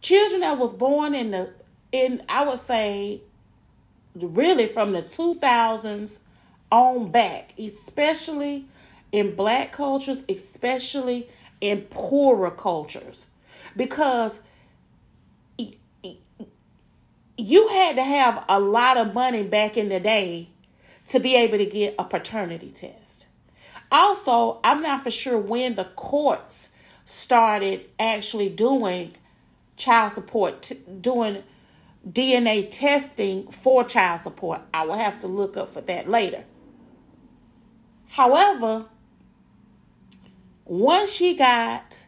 [0.00, 1.52] children that was born in the,
[1.92, 3.22] in, I would say,
[4.14, 6.20] really from the 2000s
[6.70, 8.66] on back, especially
[9.12, 11.28] in black cultures, especially
[11.62, 13.28] in poorer cultures.
[13.74, 14.42] Because
[17.38, 20.50] you had to have a lot of money back in the day
[21.08, 23.28] to be able to get a paternity test.
[23.90, 26.70] Also, I'm not for sure when the courts
[27.04, 29.12] started actually doing
[29.76, 31.42] child support, t- doing
[32.08, 34.60] DNA testing for child support.
[34.74, 36.44] I will have to look up for that later.
[38.08, 38.86] However,
[40.72, 42.06] once she got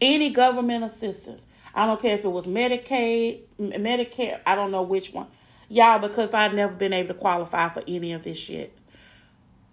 [0.00, 5.12] any government assistance, I don't care if it was Medicaid, Medicare, I don't know which
[5.12, 5.26] one.
[5.68, 8.78] Y'all, because I've never been able to qualify for any of this shit.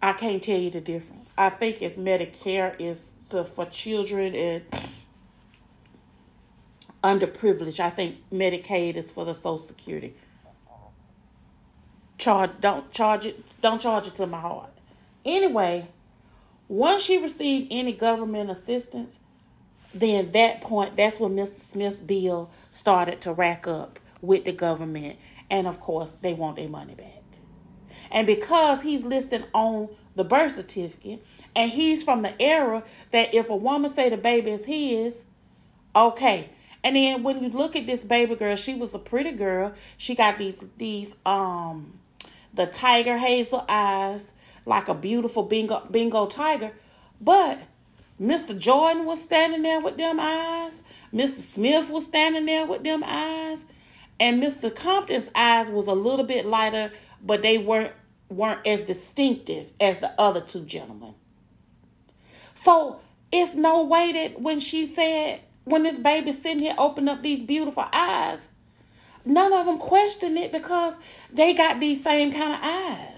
[0.02, 1.32] I can't tell you the difference.
[1.38, 4.64] I think it's Medicare is the, for children and
[7.04, 7.80] underprivileged.
[7.80, 10.16] I think Medicaid is for the Social Security.
[12.18, 14.72] Charge don't charge it don't charge it to my heart.
[15.24, 15.88] Anyway,
[16.68, 19.20] once she received any government assistance,
[19.94, 21.56] then that point that's when Mr.
[21.56, 25.18] Smith's bill started to rack up with the government
[25.54, 27.22] and of course, they want their money back.
[28.10, 31.24] And because he's listed on the birth certificate,
[31.56, 35.26] and he's from the era that if a woman say the baby is his,
[35.96, 36.50] okay.
[36.84, 39.74] And then when you look at this baby girl, she was a pretty girl.
[39.98, 42.00] She got these these um
[42.54, 44.34] the tiger hazel eyes,
[44.66, 46.72] like a beautiful Bengal Bengal tiger.
[47.20, 47.60] But
[48.20, 48.58] Mr.
[48.58, 50.84] Jordan was standing there with them eyes.
[51.14, 51.42] Mr.
[51.42, 53.66] Smith was standing there with them eyes.
[54.20, 54.74] And Mr.
[54.74, 56.92] Compton's eyes was a little bit lighter,
[57.22, 57.94] but they weren't
[58.30, 61.14] weren't as distinctive as the other two gentlemen.
[62.54, 63.00] So
[63.32, 67.44] it's no way that when she said, when this baby sitting here opened up these
[67.44, 68.52] beautiful eyes,
[69.26, 71.00] none of them questioned it because
[71.32, 73.13] they got these same kind of eyes.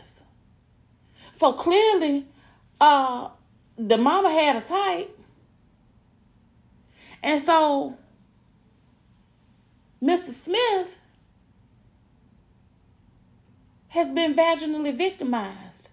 [1.36, 2.26] So clearly,
[2.80, 3.28] uh,
[3.78, 5.20] the mama had a type.
[7.22, 7.98] And so
[10.02, 10.32] Mr.
[10.32, 10.98] Smith
[13.90, 15.90] has been vaginally victimized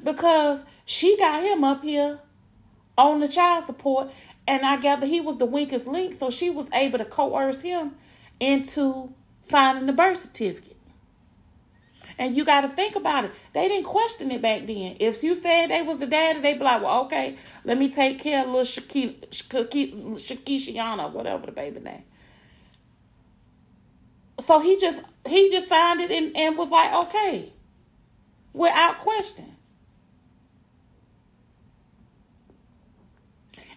[0.00, 2.20] because she got him up here
[2.96, 4.12] on the child support,
[4.46, 7.96] and I gather he was the weakest link, so she was able to coerce him
[8.38, 9.12] into
[9.42, 10.75] signing the birth certificate.
[12.18, 13.30] And you got to think about it.
[13.52, 14.96] They didn't question it back then.
[15.00, 18.18] If you said they was the daddy, they'd be like, well, okay, let me take
[18.18, 22.04] care of little Shakishiana, whatever the baby name.
[24.40, 27.52] So he just he just signed it and, and was like, okay,
[28.52, 29.56] without question.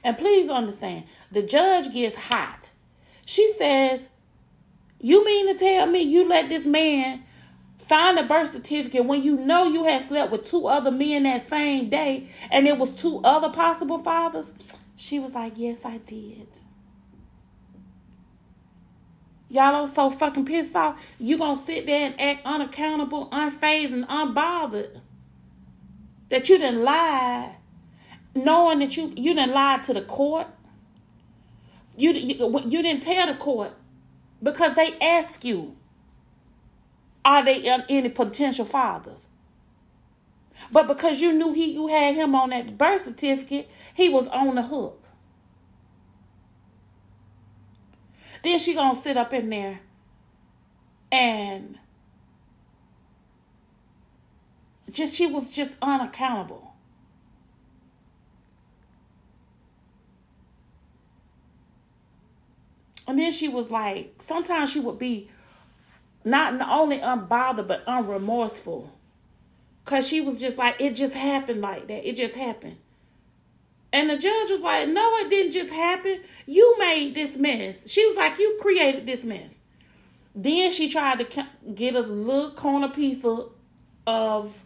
[0.03, 2.71] And please understand, the judge gets hot.
[3.25, 4.09] She says,
[4.99, 7.23] You mean to tell me you let this man
[7.79, 11.41] sign the birth certificate when you know you had slept with two other men that
[11.41, 14.53] same day and it was two other possible fathers?
[14.95, 16.47] She was like, Yes, I did.
[19.49, 21.03] Y'all are so fucking pissed off.
[21.19, 25.01] You gonna sit there and act unaccountable, unfazed, and unbothered.
[26.29, 27.55] That you didn't lie,
[28.35, 30.47] knowing that you you didn't lie to the court.
[31.97, 33.71] You, you you didn't tell the court
[34.43, 35.75] because they ask you,
[37.29, 39.29] are they any potential fathers?
[40.71, 44.55] But because you knew he you had him on that birth certificate, he was on
[44.55, 45.07] the hook.
[48.43, 49.79] Then she gonna sit up in there
[51.11, 51.77] and
[54.91, 56.73] just she was just unaccountable.
[63.07, 65.29] And then she was like, sometimes she would be
[66.23, 68.89] not only unbothered but unremorseful.
[69.85, 72.07] Cause she was just like, it just happened like that.
[72.07, 72.77] It just happened.
[73.91, 76.21] And the judge was like, No, it didn't just happen.
[76.45, 77.89] You made this mess.
[77.89, 79.59] She was like, You created this mess.
[80.35, 83.51] Then she tried to get a little corner piece of,
[84.05, 84.63] of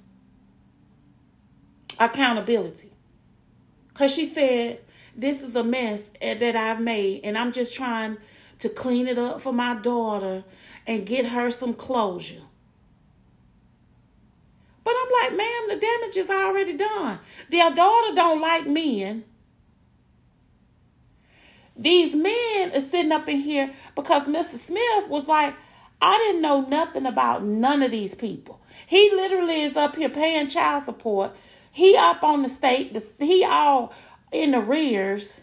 [1.99, 2.91] accountability.
[3.87, 4.81] Because she said,
[5.15, 8.17] This is a mess eh, that I've made, and I'm just trying
[8.59, 10.43] to clean it up for my daughter
[10.85, 12.41] and get her some closure.
[14.83, 17.19] But I'm like, ma'am, the damage is already done.
[17.49, 19.23] Their daughter don't like men.
[21.75, 24.57] These men are sitting up in here because Mr.
[24.57, 25.55] Smith was like,
[26.01, 28.59] I didn't know nothing about none of these people.
[28.87, 31.35] He literally is up here paying child support.
[31.71, 32.95] He up on the state.
[33.19, 33.93] He all
[34.31, 35.41] in the rears.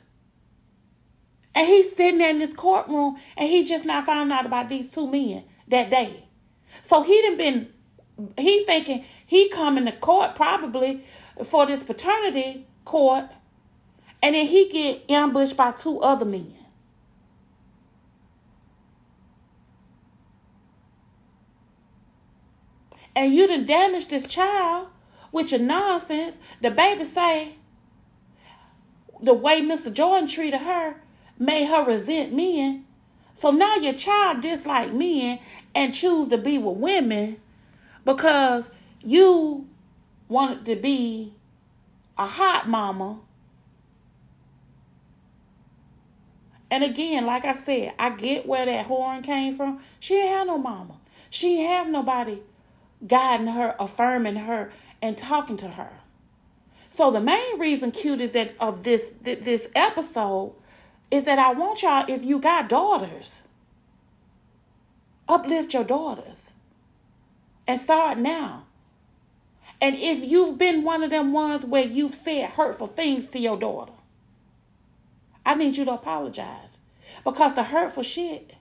[1.54, 4.92] And he's sitting there in this courtroom and he just not found out about these
[4.92, 6.24] two men that day.
[6.82, 7.72] So he done been,
[8.38, 11.04] he thinking he coming to court probably
[11.44, 13.24] for this paternity court,
[14.22, 16.54] and then he get ambushed by two other men.
[23.16, 24.88] And you done damaged this child
[25.32, 26.38] with your nonsense.
[26.60, 27.56] The baby say
[29.22, 29.92] the way Mr.
[29.92, 30.96] Jordan treated her
[31.40, 32.84] made her resent men.
[33.34, 35.40] So now your child dislike men
[35.74, 37.38] and choose to be with women
[38.04, 38.70] because
[39.02, 39.66] you
[40.28, 41.32] wanted to be
[42.18, 43.20] a hot mama.
[46.70, 49.80] And again, like I said, I get where that horn came from.
[49.98, 51.00] She didn't have no mama.
[51.30, 52.40] She didn't have nobody
[53.06, 54.70] guiding her, affirming her,
[55.00, 55.90] and talking to her.
[56.90, 60.52] So the main reason, cute, is that of this this episode
[61.10, 63.42] is that I want y'all, if you got daughters,
[65.28, 66.54] uplift your daughters
[67.66, 68.64] and start now.
[69.80, 73.58] And if you've been one of them ones where you've said hurtful things to your
[73.58, 73.92] daughter,
[75.44, 76.80] I need you to apologize
[77.24, 78.54] because the hurtful shit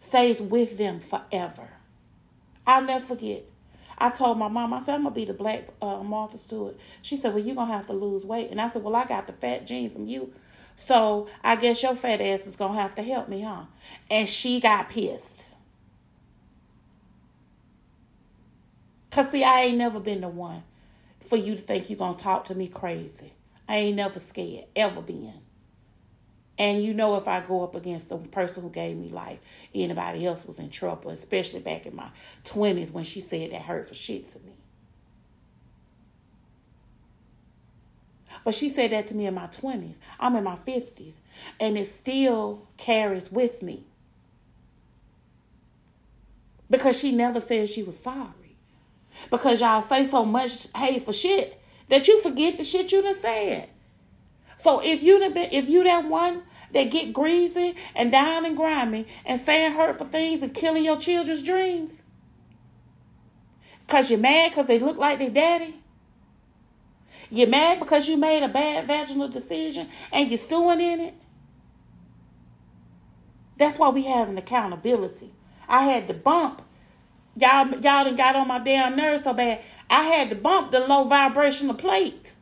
[0.00, 1.70] stays with them forever.
[2.66, 3.44] I'll never forget.
[3.98, 6.76] I told my mom, I said, I'm going to be the black uh, Martha Stewart.
[7.02, 8.50] She said, Well, you're going to have to lose weight.
[8.50, 10.32] And I said, Well, I got the fat gene from you.
[10.80, 13.64] So I guess your fat ass is going to have to help me, huh?
[14.10, 15.50] And she got pissed.
[19.10, 20.62] Cause see, I ain't never been the one
[21.20, 23.32] for you to think you're gonna talk to me crazy.
[23.68, 25.34] I ain't never scared, ever been.
[26.56, 29.40] And you know if I go up against the person who gave me life,
[29.74, 32.08] anybody else was in trouble, especially back in my
[32.44, 34.59] twenties when she said that hurtful shit to me.
[38.44, 39.98] But she said that to me in my 20s.
[40.18, 41.18] I'm in my 50s.
[41.58, 43.84] And it still carries with me.
[46.70, 48.40] Because she never said she was sorry
[49.30, 53.68] because y'all say so much hateful shit that you forget the shit you done said.
[54.56, 58.56] So if you done been, if you that one that get greasy and down and
[58.56, 62.04] grimy and saying hurtful things and killing your children's dreams,
[63.88, 65.79] cause you're mad because they look like their daddy.
[67.30, 71.14] You're mad because you made a bad vaginal decision and you're stewing in it.
[73.56, 75.32] That's why we have an accountability.
[75.68, 76.62] I had to bump
[77.36, 79.60] Y'all, y'all done got on my damn nerves so bad.
[79.88, 82.34] I had to bump the low vibrational plate.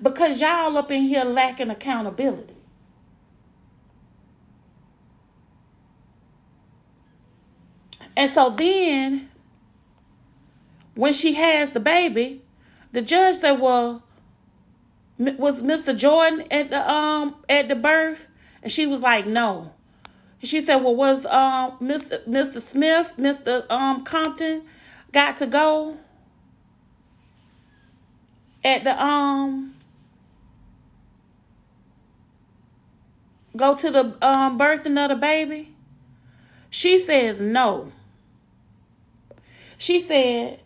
[0.00, 2.54] Because y'all up in here lacking accountability.
[8.16, 9.30] And so then,
[10.94, 12.42] when she has the baby,
[12.92, 14.02] the judge said, "Well,
[15.18, 15.96] was Mr.
[15.96, 18.26] Jordan at the um at the birth?"
[18.62, 19.72] And she was like, "No."
[20.42, 22.24] She said, "Well, was um Mr.
[22.26, 22.60] Mr.
[22.60, 23.70] Smith, Mr.
[23.70, 24.62] um Compton,
[25.12, 25.98] got to go
[28.64, 29.74] at the um
[33.56, 35.74] go to the um birthing of the baby?"
[36.70, 37.92] She says no.
[39.76, 40.60] She said,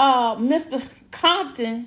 [0.00, 0.82] uh, Mr.
[1.10, 1.86] Compton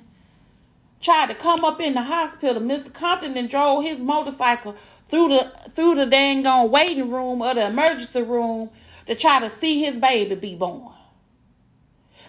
[1.00, 2.62] tried to come up in the hospital.
[2.62, 2.92] Mr.
[2.94, 4.76] Compton then drove his motorcycle
[5.08, 8.70] through the through the dang on waiting room or the emergency room
[9.06, 10.92] to try to see his baby be born.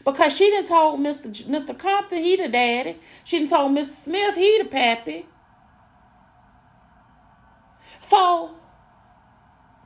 [0.03, 1.31] Because she didn't told Mr.
[1.45, 1.77] Mr.
[1.77, 2.97] Compton he the daddy.
[3.23, 4.05] She didn't told Mr.
[4.05, 5.27] Smith he the pappy.
[8.01, 8.55] So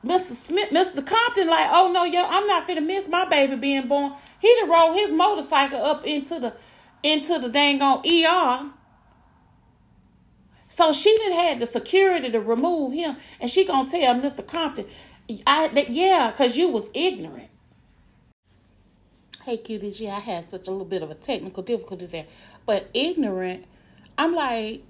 [0.04, 0.32] Mr.
[0.32, 1.04] Smith, Mr.
[1.04, 4.14] Compton, like, oh no, yo, I'm not gonna miss my baby being born.
[4.40, 6.54] He would roll his motorcycle up into the
[7.02, 8.70] into the dang on ER.
[10.68, 14.46] So she didn't had the security to remove him, and she gonna tell Mr.
[14.46, 14.86] Compton,
[15.46, 17.50] I that, yeah, cause you was ignorant.
[19.44, 22.26] Hey cuties, yeah, I had such a little bit of a technical difficulties there,
[22.66, 23.66] but ignorant.
[24.16, 24.82] I'm like,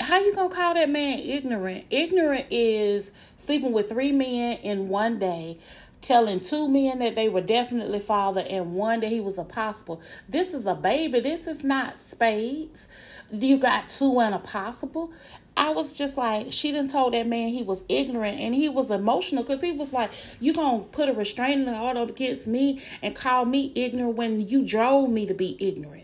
[0.00, 1.84] how you gonna call that man ignorant?
[1.90, 5.58] Ignorant is sleeping with three men in one day,
[6.00, 10.00] telling two men that they were definitely father and one that he was apostle.
[10.28, 11.20] This is a baby.
[11.20, 12.88] This is not spades.
[13.30, 15.12] You got two and a possible.
[15.56, 18.90] I was just like, she didn't told that man he was ignorant and he was
[18.90, 23.44] emotional because he was like, you gonna put a restraining order against me and call
[23.44, 26.03] me ignorant when you drove me to be ignorant.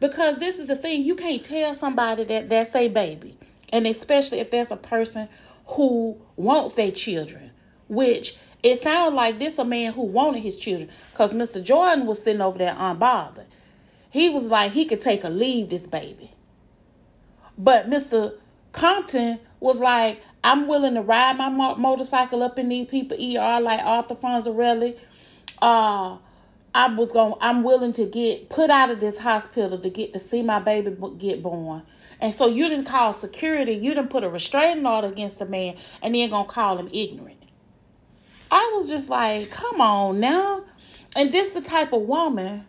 [0.00, 3.38] Because this is the thing, you can't tell somebody that that's a baby.
[3.72, 5.28] And especially if that's a person
[5.66, 7.50] who wants their children,
[7.88, 10.90] which it sounds like this a man who wanted his children.
[11.10, 11.62] Because Mr.
[11.62, 13.46] Jordan was sitting over there unbothered.
[14.10, 16.32] He was like he could take or leave this baby.
[17.58, 18.34] But Mr.
[18.72, 23.60] Compton was like, I'm willing to ride my mo- motorcycle up in these people ER
[23.60, 24.98] like Arthur Fonzarelli.
[25.60, 26.18] Uh,
[26.76, 30.18] I was going I'm willing to get put out of this hospital to get to
[30.18, 31.82] see my baby get born.
[32.20, 35.76] And so you didn't call security, you didn't put a restraining order against the man
[36.02, 37.42] and then to call him ignorant.
[38.50, 40.64] I was just like, come on now.
[41.16, 42.66] And this the type of woman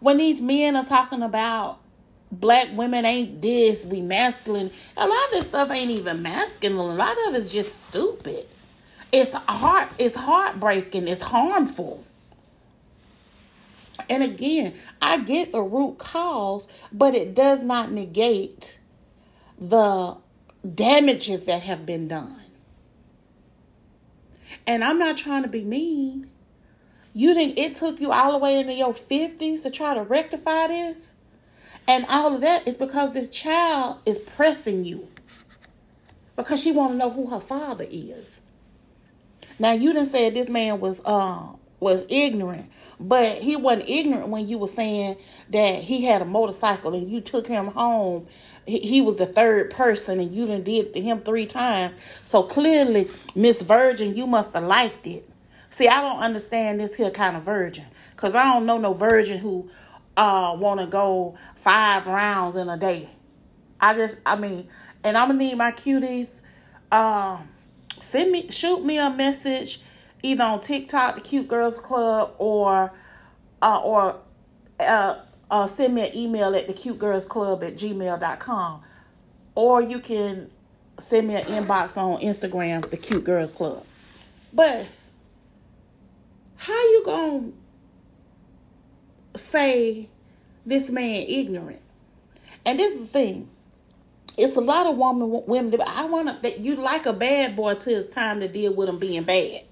[0.00, 1.78] when these men are talking about
[2.32, 4.72] black women ain't this, we masculine.
[4.96, 6.76] A lot of this stuff ain't even masculine.
[6.76, 8.46] A lot of it's just stupid.
[9.12, 12.04] It's heart it's heartbreaking, it's harmful.
[14.08, 18.78] And again, I get the root cause, but it does not negate
[19.58, 20.16] the
[20.74, 22.40] damages that have been done.
[24.66, 26.30] And I'm not trying to be mean.
[27.14, 30.68] You think it took you all the way into your 50s to try to rectify
[30.68, 31.12] this?
[31.86, 35.08] And all of that is because this child is pressing you.
[36.36, 38.42] Because she want to know who her father is.
[39.58, 41.48] Now you didn't say this man was uh
[41.80, 42.70] was ignorant.
[43.02, 45.16] But he wasn't ignorant when you were saying
[45.50, 48.28] that he had a motorcycle and you took him home.
[48.64, 52.00] He, was the third person and you done did it to him three times.
[52.24, 55.28] So clearly, Miss Virgin, you must have liked it.
[55.68, 57.86] See, I don't understand this here kind of virgin.
[58.14, 59.68] Because I don't know no virgin who
[60.16, 63.10] uh want to go five rounds in a day.
[63.80, 64.68] I just, I mean,
[65.02, 66.42] and I'm to need my cuties.
[66.92, 67.48] Um,
[67.98, 69.80] send me, shoot me a message
[70.22, 72.92] either on TikTok, the Cute Girls Club, or
[73.60, 74.20] uh, or
[74.80, 75.16] uh,
[75.50, 78.82] uh, send me an email at the Cute Girls Club at gmail.com.
[79.54, 80.50] Or you can
[80.98, 83.84] send me an inbox on Instagram, the Cute Girls Club.
[84.52, 84.86] But
[86.56, 87.50] how you gonna
[89.34, 90.08] say
[90.64, 91.80] this man ignorant?
[92.64, 93.48] And this is the thing.
[94.38, 95.80] It's a lot of woman women.
[95.86, 98.98] I want that you like a bad boy till it's time to deal with him
[98.98, 99.64] being bad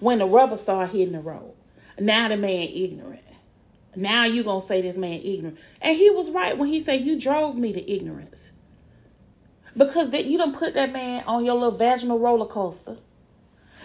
[0.00, 1.54] when the rubber start hitting the road.
[1.98, 3.22] Now the man ignorant.
[3.94, 5.58] Now you gonna say this man ignorant.
[5.80, 8.52] And he was right when he said you drove me to ignorance.
[9.76, 12.98] Because that you don't put that man on your little vaginal roller coaster.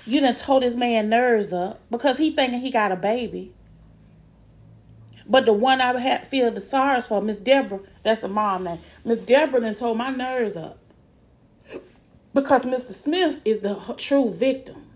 [0.05, 3.53] You done told this man nerves up because he thinking he got a baby.
[5.27, 8.79] But the one I had feel the sorrows for, Miss Deborah, that's the mom name.
[9.05, 10.79] Miss Deborah done told my nerves up.
[12.33, 12.91] Because Mr.
[12.91, 14.90] Smith is the true victim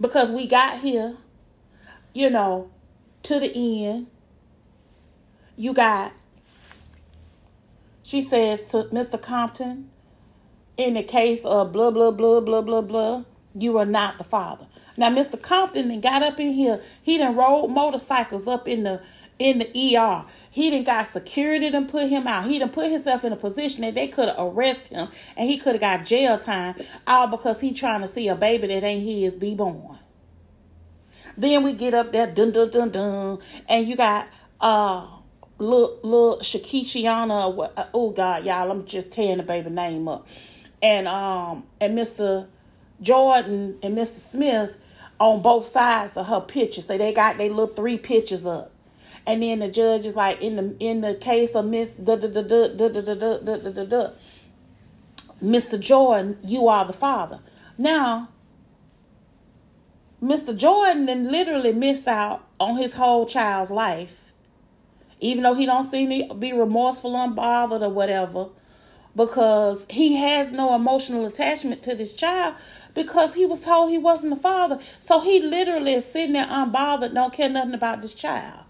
[0.00, 1.16] because we got here,
[2.12, 2.70] you know,
[3.24, 4.08] to the end.
[5.56, 6.12] You got,
[8.02, 9.20] she says to Mr.
[9.20, 9.90] Compton,
[10.76, 13.24] in the case of blah, blah, blah, blah, blah, blah,
[13.54, 14.66] you are not the father.
[14.96, 15.40] Now, Mr.
[15.40, 16.80] Compton then got up in here.
[17.02, 19.00] He done rode motorcycles up in the
[19.38, 20.24] in the ER.
[20.54, 22.44] He didn't got security to put him out.
[22.44, 25.56] He didn't put himself in a position that they could have arrested him and he
[25.56, 26.76] could have got jail time
[27.08, 29.98] all because he trying to see a baby that ain't his be born.
[31.36, 34.28] Then we get up there, dun dun dun dun, and you got
[34.60, 35.08] uh
[35.58, 37.72] little little Shakishiana.
[37.76, 40.24] Uh, oh God, y'all, I'm just tearing the baby name up,
[40.80, 42.46] and um and Mr.
[43.02, 44.20] Jordan and Mr.
[44.20, 44.76] Smith
[45.18, 46.86] on both sides of her pictures.
[46.86, 48.70] So they got they little three pictures up.
[49.26, 52.28] And then the judge is like in the in the case of Miss da da
[52.28, 54.10] da da da da da da da da da
[55.42, 55.78] Mr.
[55.78, 57.40] Jordan, you are the father.
[57.76, 58.28] Now,
[60.22, 60.56] Mr.
[60.56, 64.32] Jordan then literally missed out on his whole child's life.
[65.20, 68.48] Even though he don't seem to be remorseful, unbothered, or whatever,
[69.16, 72.54] because he has no emotional attachment to this child
[72.94, 74.78] because he was told he wasn't the father.
[75.00, 78.60] So he literally is sitting there unbothered, don't care nothing about this child.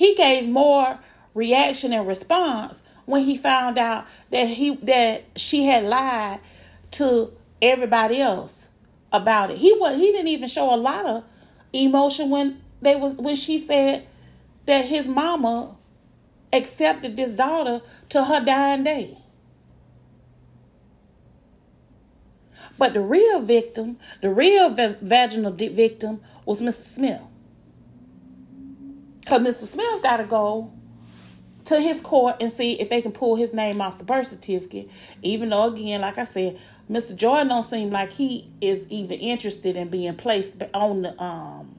[0.00, 0.98] He gave more
[1.34, 6.40] reaction and response when he found out that he that she had lied
[6.92, 8.70] to everybody else
[9.12, 9.58] about it.
[9.58, 11.24] He was he didn't even show a lot of
[11.74, 14.06] emotion when they was when she said
[14.64, 15.76] that his mama
[16.50, 19.18] accepted this daughter to her dying day.
[22.78, 26.80] But the real victim, the real va- vaginal victim was Mr.
[26.84, 27.20] Smith.
[29.30, 29.64] Because Mr.
[29.64, 30.72] Smith got to go
[31.66, 34.90] to his court and see if they can pull his name off the birth certificate.
[35.22, 36.58] Even though, again, like I said,
[36.90, 37.14] Mr.
[37.14, 41.78] Jordan don't seem like he is even interested in being placed on the um,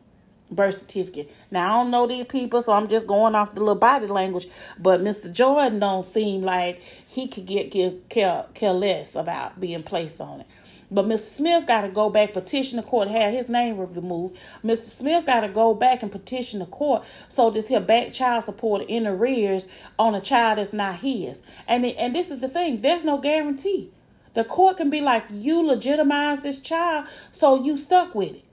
[0.50, 1.30] birth certificate.
[1.52, 4.48] Now I don't know these people, so I'm just going off the little body language.
[4.80, 5.30] But Mr.
[5.30, 10.40] Jordan don't seem like he could get, get care, care less about being placed on
[10.40, 10.48] it.
[10.92, 11.36] But Mr.
[11.38, 14.38] Smith got to go back, petition the court, have his name removed.
[14.64, 14.86] Mr.
[14.86, 18.84] Smith got to go back and petition the court so this here back child support
[18.90, 21.44] in arrears on a child that's not his.
[21.68, 23.92] And and this is the thing, there's no guarantee.
[24.34, 28.44] The court can be like, you legitimize this child, so you stuck with it.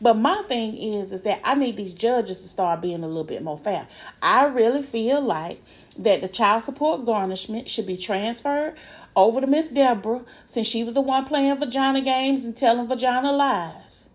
[0.00, 3.22] But my thing is, is that I need these judges to start being a little
[3.22, 3.86] bit more fair.
[4.20, 5.62] I really feel like
[5.96, 8.74] that the child support garnishment should be transferred
[9.16, 13.32] over to Miss Deborah since she was the one playing vagina games and telling vagina
[13.32, 14.08] lies.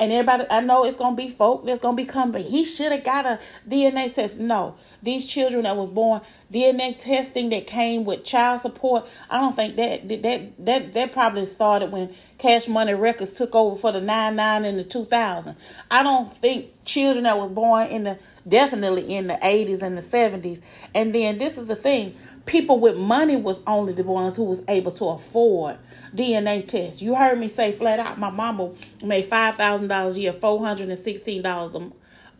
[0.00, 2.44] And everybody, I know it's gonna be folk that's gonna be coming.
[2.44, 4.38] He should have got a DNA test.
[4.38, 6.20] No, these children that was born
[6.52, 9.06] DNA testing that came with child support.
[9.28, 13.76] I don't think that that that that probably started when Cash Money Records took over
[13.76, 15.56] for the nine nine in the two thousand.
[15.90, 20.02] I don't think children that was born in the definitely in the eighties and the
[20.02, 20.60] seventies.
[20.94, 22.14] And then this is the thing
[22.48, 25.76] people with money was only the ones who was able to afford
[26.14, 27.00] DNA tests.
[27.00, 28.72] You heard me say flat out, my mama
[29.04, 31.76] made five thousand dollars a year, four hundred and sixteen dollars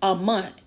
[0.03, 0.61] a month,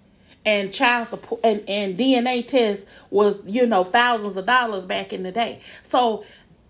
[0.45, 5.23] and child support and, and DNA tests was you know thousands of dollars back in
[5.23, 5.59] the day.
[5.83, 6.23] So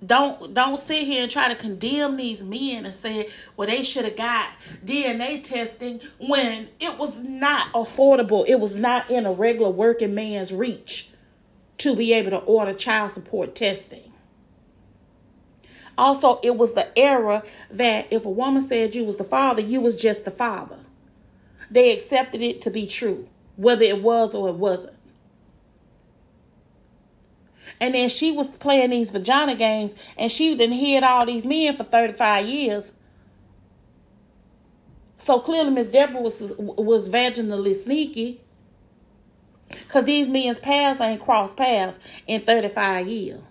[0.04, 4.06] don't don't sit here and try to condemn these men and say well they should
[4.06, 4.50] have got
[4.84, 8.48] DNA testing when it was not affordable.
[8.48, 11.11] It was not in a regular working man's reach
[11.82, 14.12] to be able to order child support testing.
[15.98, 19.82] Also, it was the era that if a woman said you was the father, you
[19.82, 20.80] was just the father.
[21.70, 24.98] They accepted it to be true, whether it was or it wasn't.
[27.80, 31.76] And then she was playing these vagina games and she didn't hit all these men
[31.76, 33.00] for 35 years.
[35.18, 38.42] So clearly Miss Deborah was was vaginally sneaky.
[39.72, 43.42] Because these men's paths ain't crossed paths in 35 years.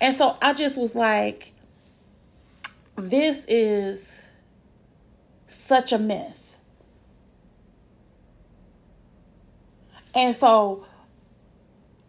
[0.00, 1.52] And so I just was like,
[2.96, 4.22] this is
[5.46, 6.62] such a mess.
[10.14, 10.84] And so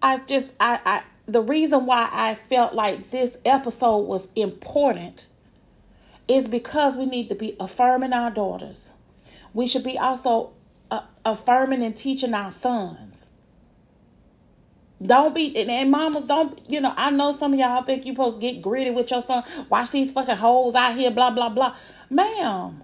[0.01, 5.28] I just I, I the reason why I felt like this episode was important
[6.28, 8.93] is because we need to be affirming our daughters.
[9.53, 10.51] We should be also
[11.32, 13.27] affirming and teaching our sons.
[15.01, 18.41] Don't be and mamas don't you know I know some of y'all think you supposed
[18.41, 19.43] to get gritty with your son.
[19.69, 21.75] Watch these fucking hoes out here, blah blah blah,
[22.09, 22.84] ma'am.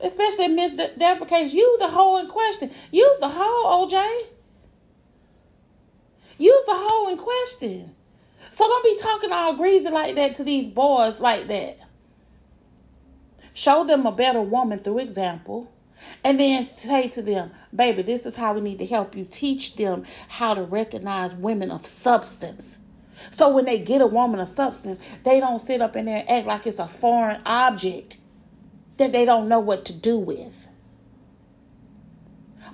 [0.00, 2.70] Especially Miss Deborah case, use the hoe in question.
[2.90, 4.28] Use the hoe, OJ.
[6.38, 7.94] Use the hoe in question.
[8.50, 11.78] So don't be talking all greasy like that to these boys like that.
[13.52, 15.70] Show them a better woman through example.
[16.22, 19.24] And then say to them, baby, this is how we need to help you.
[19.24, 22.80] Teach them how to recognize women of substance.
[23.30, 26.30] So when they get a woman of substance, they don't sit up in there and
[26.30, 28.18] act like it's a foreign object.
[28.96, 30.68] that they don't know what to do with.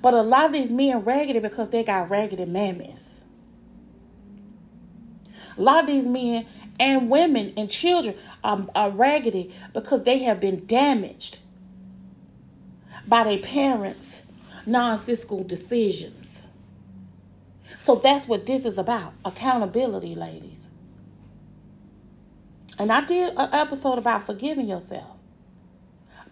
[0.03, 3.21] But a lot of these men raggedy because they got raggedy mammies.
[5.57, 6.47] A lot of these men
[6.79, 11.41] and women and children are, are raggedy because they have been damaged
[13.11, 14.27] by their parents'
[14.65, 16.47] nonsensical decisions.
[17.77, 20.71] So that's what this is about accountability, ladies.
[22.79, 25.17] And I did an episode about forgiving yourself.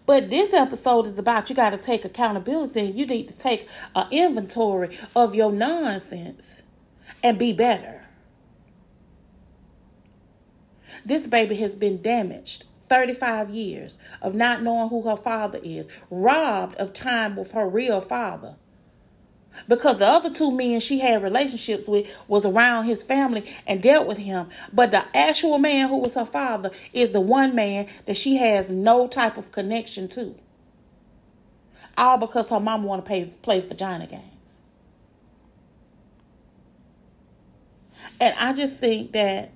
[0.06, 3.68] But this episode is about you got to take accountability and you need to take
[3.94, 6.62] an inventory of your nonsense
[7.22, 8.04] and be better.
[11.04, 16.76] This baby has been damaged 35 years of not knowing who her father is, robbed
[16.76, 18.56] of time with her real father.
[19.66, 24.06] Because the other two men she had relationships with was around his family and dealt
[24.06, 24.48] with him.
[24.72, 28.70] But the actual man who was her father is the one man that she has
[28.70, 30.36] no type of connection to.
[31.96, 34.60] All because her mom want to pay, play vagina games.
[38.20, 39.52] And I just think that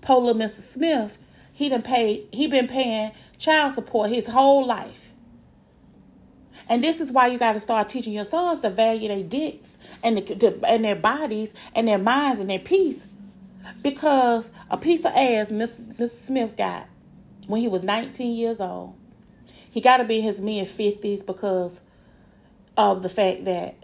[0.00, 0.60] Polar Mr.
[0.60, 1.18] Smith,
[1.56, 5.10] he done paid, he been paying child support his whole life.
[6.68, 9.78] And this is why you got to start teaching your sons to value their dicks
[10.04, 13.06] and, the, to, and their bodies and their minds and their peace.
[13.82, 16.06] Because a piece of ass Mr.
[16.10, 16.88] Smith got
[17.46, 18.94] when he was 19 years old,
[19.70, 21.80] he got to be in his mid 50s because
[22.76, 23.76] of the fact that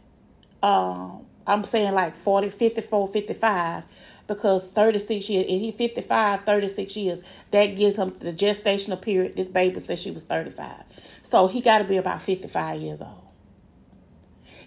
[0.63, 1.17] uh,
[1.47, 3.85] I'm saying like 40, 54, 55
[4.27, 9.37] because 36 years, if he 55, 36 years, that gives him the gestational period.
[9.37, 11.21] This baby said she was 35.
[11.23, 13.23] So he got to be about 55 years old.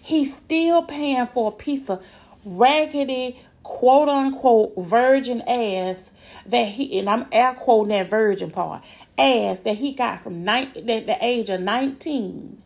[0.02, 2.04] He's still paying for a piece of
[2.44, 6.12] raggedy, quote unquote, virgin ass
[6.46, 8.84] that he, and I'm air quoting that virgin part,
[9.18, 12.62] ass that he got from ni- at the age of 19.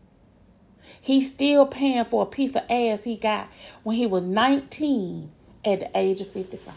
[1.01, 3.49] He's still paying for a piece of ass he got
[3.83, 5.33] when he was 19
[5.65, 6.75] at the age of 55.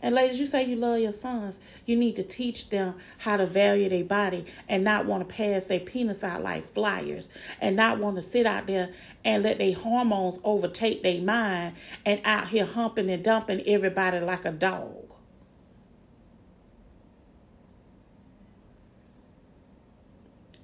[0.00, 1.58] And ladies, you say you love your sons.
[1.84, 5.64] You need to teach them how to value their body and not want to pass
[5.64, 7.28] their penis out like flyers
[7.60, 8.90] and not want to sit out there
[9.24, 11.74] and let their hormones overtake their mind
[12.06, 15.08] and out here humping and dumping everybody like a dog.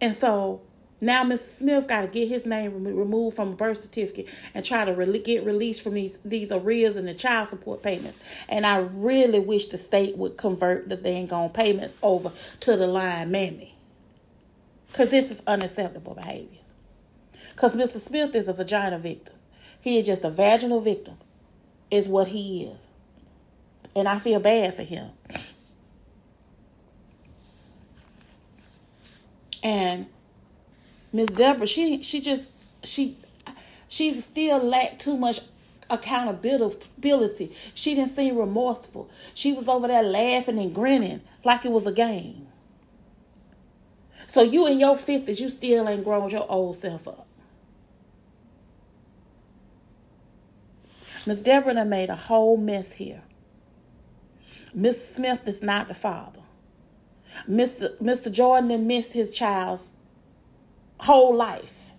[0.01, 0.62] And so
[1.01, 1.38] now, Mr.
[1.38, 5.18] Smith got to get his name removed from a birth certificate and try to re-
[5.18, 8.20] get released from these these arrears and the child support payments.
[8.49, 12.86] And I really wish the state would convert the dang on payments over to the
[12.86, 13.74] line mammy,
[14.88, 16.61] because this is unacceptable behavior.
[17.51, 17.99] Because Mr.
[17.99, 19.34] Smith is a vagina victim.
[19.80, 21.18] He is just a vaginal victim,
[21.90, 22.88] is what he is.
[23.95, 25.11] And I feel bad for him.
[29.62, 30.07] And
[31.15, 32.49] Miss Deborah, she she just
[32.83, 33.17] she
[33.87, 35.39] she still lacked too much
[35.89, 37.53] accountability.
[37.73, 39.09] She didn't seem remorseful.
[39.33, 42.49] She was over there laughing and grinning like it was a game.
[44.27, 47.29] So you in your fifties, you still ain't grown your old self up.
[51.29, 53.23] Miss Deborah done made a whole mess here.
[54.75, 56.41] Miss Smith is not the father.
[57.49, 57.97] Mr.
[57.99, 58.33] Mr.
[58.33, 59.93] Jordan missed his child's
[61.01, 61.92] whole life.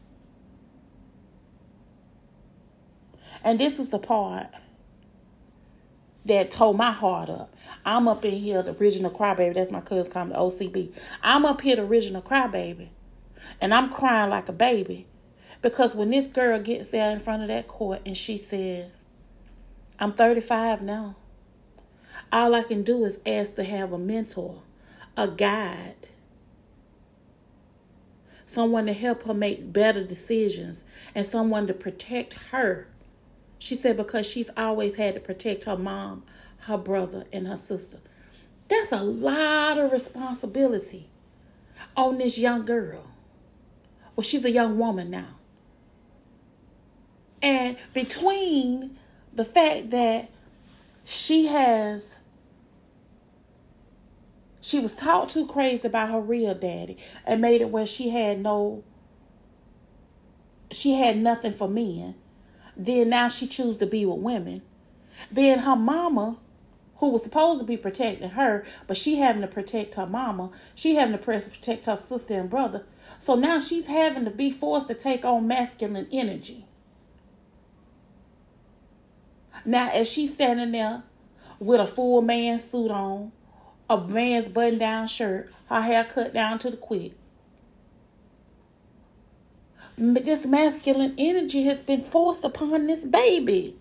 [3.43, 4.47] And this was the part
[6.25, 7.53] that tore my heart up.
[7.85, 9.53] I'm up in here, the original crybaby.
[9.53, 10.91] That's my cousin called the OCB.
[11.21, 12.89] I'm up here, the original crybaby.
[13.61, 15.05] And I'm crying like a baby.
[15.61, 19.01] Because when this girl gets there in front of that court and she says,
[19.99, 21.15] I'm 35 now.
[22.31, 24.61] All I can do is ask to have a mentor,
[25.15, 26.09] a guide,
[28.45, 32.87] someone to help her make better decisions, and someone to protect her.
[33.57, 36.23] She said because she's always had to protect her mom,
[36.59, 37.99] her brother, and her sister.
[38.67, 41.07] That's a lot of responsibility
[41.95, 43.05] on this young girl.
[44.15, 45.35] Well, she's a young woman now.
[47.41, 48.97] And between
[49.33, 50.29] the fact that
[51.03, 52.19] she has
[54.66, 58.41] she was taught too crazy about her real daddy and made it where she had
[58.41, 58.84] no
[60.72, 62.16] she had nothing for men.
[62.76, 64.63] Then now she choose to be with women.
[65.32, 66.39] Then her mama,
[66.95, 70.95] who was supposed to be protecting her, but she having to protect her mama, she
[70.95, 72.86] having to press protect her sister and brother.
[73.20, 76.66] So now she's having to be forced to take on masculine energy.
[79.63, 81.03] Now, as she's standing there
[81.59, 83.32] with a full man suit on,
[83.89, 87.13] a man's button down shirt, her hair cut down to the quick.
[89.97, 93.77] This masculine energy has been forced upon this baby.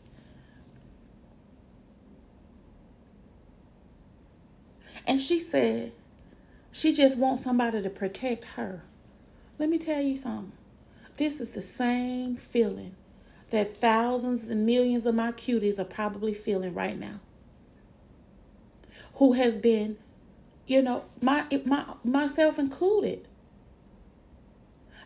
[5.07, 5.93] And she said,
[6.73, 8.83] she just wants somebody to protect her.
[9.59, 10.53] Let me tell you something.
[11.17, 12.95] This is the same feeling
[13.51, 17.21] that thousands and millions of my cuties are probably feeling right now.
[19.17, 19.97] Who has been,
[20.67, 23.27] you know, my, my myself included.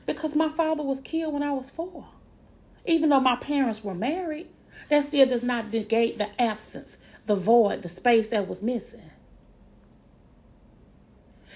[0.06, 2.06] Because my father was killed when I was four.
[2.86, 4.48] Even though my parents were married,
[4.88, 9.10] that still does not negate the absence, the void, the space that was missing.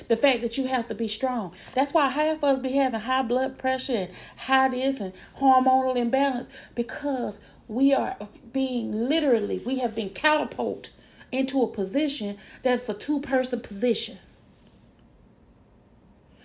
[0.09, 1.55] The fact that you have to be strong.
[1.75, 5.97] That's why half of us be having high blood pressure and high this and hormonal
[5.97, 8.17] imbalance because we are
[8.53, 10.93] being literally, we have been catapulted
[11.33, 14.19] into a position that's a two person position.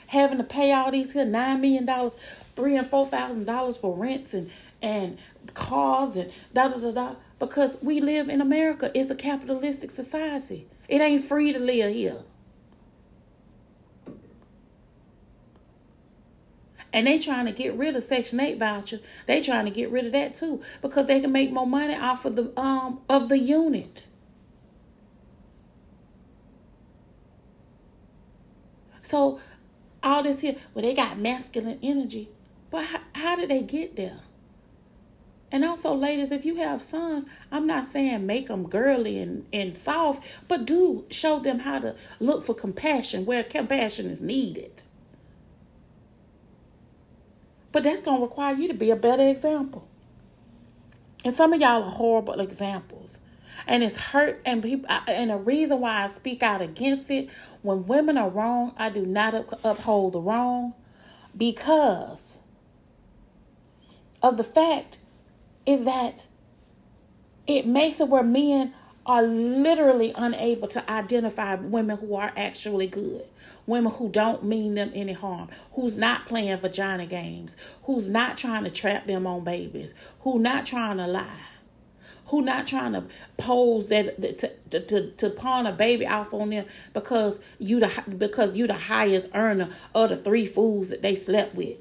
[0.07, 2.15] Having to pay all these here nine million dollars,
[2.55, 4.49] three and four thousand dollars for rents and
[4.81, 5.17] and
[5.53, 8.91] cars and da da da da because we live in America.
[8.95, 10.65] It's a capitalistic society.
[10.87, 12.21] It ain't free to live here.
[16.93, 18.99] And they trying to get rid of Section 8 voucher.
[19.27, 22.25] They trying to get rid of that too because they can make more money off
[22.25, 24.07] of the um of the unit.
[29.07, 29.39] So
[30.03, 32.27] all this here, well, they got masculine energy.
[32.69, 34.19] But how, how did they get there?
[35.49, 39.77] And also, ladies, if you have sons, I'm not saying make them girly and, and
[39.77, 44.83] soft, but do show them how to look for compassion where compassion is needed.
[47.71, 49.87] But that's going to require you to be a better example.
[51.23, 53.21] And some of y'all are horrible examples.
[53.67, 57.29] And it's hurt, and people, and the reason why I speak out against it
[57.61, 60.73] when women are wrong, I do not uphold the wrong
[61.37, 62.39] because
[64.23, 64.99] of the fact
[65.65, 66.27] is that
[67.45, 68.73] it makes it where men
[69.05, 73.25] are literally unable to identify women who are actually good,
[73.65, 78.65] women who don't mean them any harm, who's not playing vagina games, who's not trying
[78.65, 81.39] to trap them on babies, who not trying to lie,
[82.27, 83.03] who not trying to
[83.37, 84.21] pose that
[84.69, 88.73] to, to, to pawn a baby off on them because you the because you the
[88.73, 91.77] highest earner of the three fools that they slept with.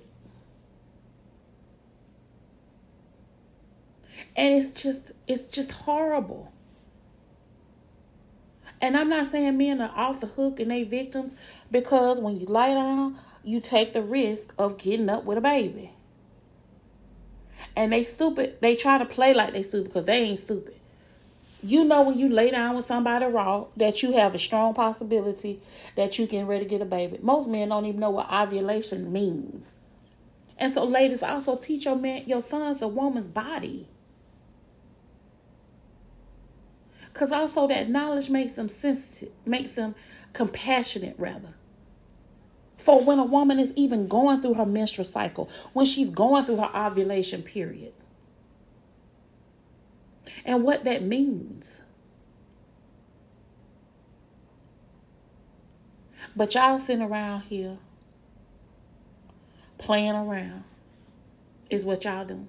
[4.36, 6.52] And it's just it's just horrible.
[8.80, 11.36] And I'm not saying men are off the hook and they victims
[11.70, 15.95] because when you lie down, you take the risk of getting up with a baby.
[17.76, 18.56] And they stupid.
[18.60, 20.74] They try to play like they stupid because they ain't stupid.
[21.62, 25.60] You know when you lay down with somebody raw that you have a strong possibility
[25.94, 27.18] that you can ready to get a baby.
[27.22, 29.76] Most men don't even know what ovulation means.
[30.58, 33.88] And so ladies also teach your man your sons the woman's body.
[37.12, 39.94] Because also that knowledge makes them sensitive, makes them
[40.34, 41.54] compassionate, rather.
[42.76, 46.56] For when a woman is even going through her menstrual cycle, when she's going through
[46.56, 47.92] her ovulation period,
[50.44, 51.82] and what that means.
[56.36, 57.78] But y'all sitting around here
[59.78, 60.64] playing around
[61.70, 62.48] is what y'all doing.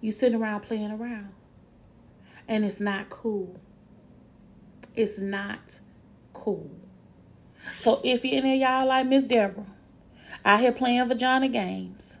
[0.00, 1.30] You sitting around playing around.
[2.46, 3.58] And it's not cool.
[4.94, 5.80] It's not
[6.32, 6.70] cool.
[7.76, 9.66] So if any of y'all like Miss Deborah,
[10.44, 12.18] out here playing vagina games,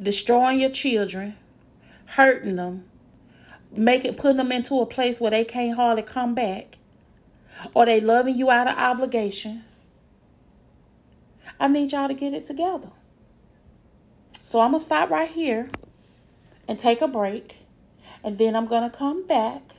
[0.00, 1.36] destroying your children,
[2.06, 2.84] hurting them,
[3.70, 6.78] making putting them into a place where they can't hardly come back,
[7.74, 9.64] or they loving you out of obligation.
[11.60, 12.90] I need y'all to get it together.
[14.44, 15.70] So I'm gonna stop right here
[16.68, 17.58] and take a break.
[18.24, 19.74] And then I'm to come back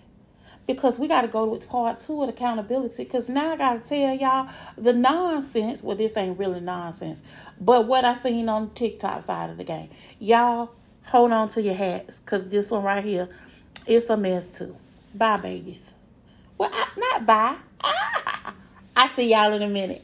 [0.68, 3.04] because we got to go with part two of accountability.
[3.04, 5.84] Because now I got to tell y'all the nonsense.
[5.84, 7.24] Well, this ain't really nonsense,
[7.60, 9.90] but what I seen on the TikTok side of the game.
[10.20, 10.72] Y'all
[11.06, 13.30] hold on to your hats because this one right here,
[13.86, 14.76] it's a mess too.
[15.14, 15.94] Bye, babies.
[16.58, 17.58] Well, I, not bye.
[17.84, 18.54] Ah,
[18.96, 20.04] I see y'all in a minute.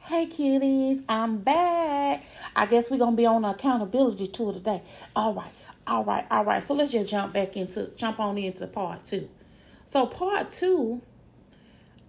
[0.00, 2.24] Hey, cuties, I'm back.
[2.56, 4.82] I guess we're to be on accountability tour today.
[5.14, 5.52] All right.
[5.86, 6.62] All right, all right.
[6.62, 9.28] So let's just jump back into jump on into part two.
[9.90, 11.02] So part two,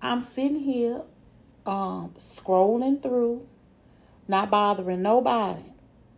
[0.03, 1.01] I'm sitting here
[1.65, 3.47] um scrolling through,
[4.27, 5.63] not bothering nobody.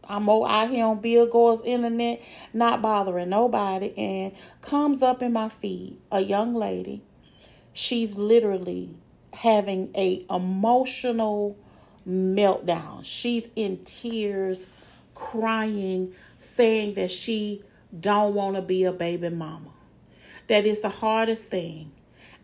[0.04, 2.22] I'm all out here on Bill Gore's internet,
[2.54, 7.02] not bothering nobody, and comes up in my feed a young lady
[7.72, 8.98] she's literally
[9.32, 11.58] having a emotional
[12.06, 13.06] meltdown.
[13.06, 14.68] She's in tears,
[15.16, 17.64] crying, saying that she
[17.98, 19.73] don't want to be a baby mama.
[20.48, 21.92] That is the hardest thing.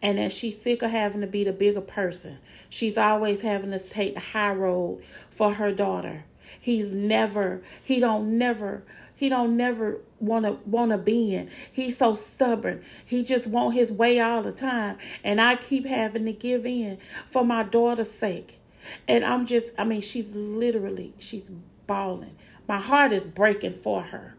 [0.02, 2.38] And that she's sick of having to be the bigger person.
[2.70, 6.24] She's always having to take the high road for her daughter.
[6.60, 8.84] He's never, he don't never,
[9.16, 11.50] he don't never want to be in.
[11.72, 12.84] He's so stubborn.
[13.06, 14.98] He just want his way all the time.
[15.24, 16.98] And I keep having to give in
[17.28, 18.60] for my daughter's sake.
[19.08, 21.50] And I'm just, I mean, she's literally, she's
[21.86, 22.36] bawling.
[22.68, 24.36] My heart is breaking for her.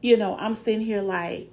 [0.00, 1.50] You know, I'm sitting here like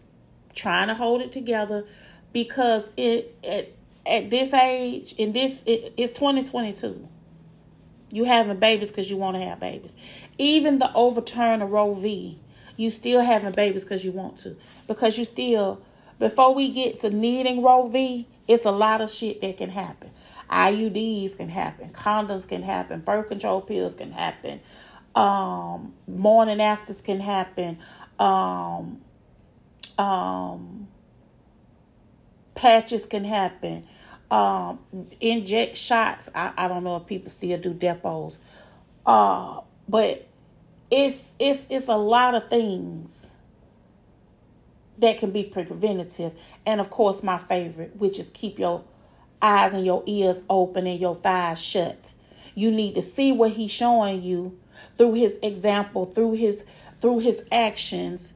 [0.53, 1.85] trying to hold it together
[2.31, 3.69] because it at,
[4.05, 7.07] at this age, in this, it, it's 2022.
[8.11, 9.97] You having babies because you want to have babies.
[10.37, 12.39] Even the overturn of Roe v.
[12.75, 14.55] You still having babies because you want to.
[14.87, 15.81] Because you still,
[16.19, 20.11] before we get to needing Roe v, it's a lot of shit that can happen.
[20.49, 24.59] IUDs can happen, condoms can happen, birth control pills can happen,
[25.15, 27.79] um, morning afters can happen,
[28.19, 29.01] um,
[30.03, 30.87] um,
[32.55, 33.85] patches can happen,
[34.29, 34.79] um,
[35.21, 36.29] inject shots.
[36.35, 38.39] I, I don't know if people still do Depos,
[39.05, 40.27] uh, but
[40.91, 43.35] it's it's it's a lot of things
[44.97, 46.33] that can be preventative,
[46.65, 48.83] and of course, my favorite, which is keep your
[49.41, 52.13] eyes and your ears open and your thighs shut.
[52.55, 54.59] You need to see what he's showing you
[54.95, 56.65] through his example, through his
[56.99, 58.33] through his actions.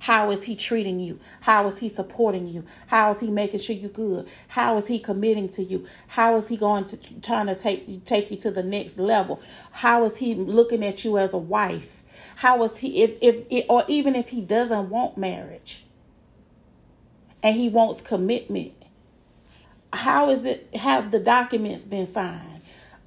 [0.00, 1.20] How is he treating you?
[1.42, 2.64] How is he supporting you?
[2.88, 4.26] How is he making sure you're good?
[4.48, 5.86] How is he committing to you?
[6.08, 9.40] How is he going to trying to take take you to the next level?
[9.72, 12.02] How is he looking at you as a wife?
[12.36, 15.84] How is he if if or even if he doesn't want marriage
[17.42, 18.72] and he wants commitment
[19.92, 22.62] how is it have the documents been signed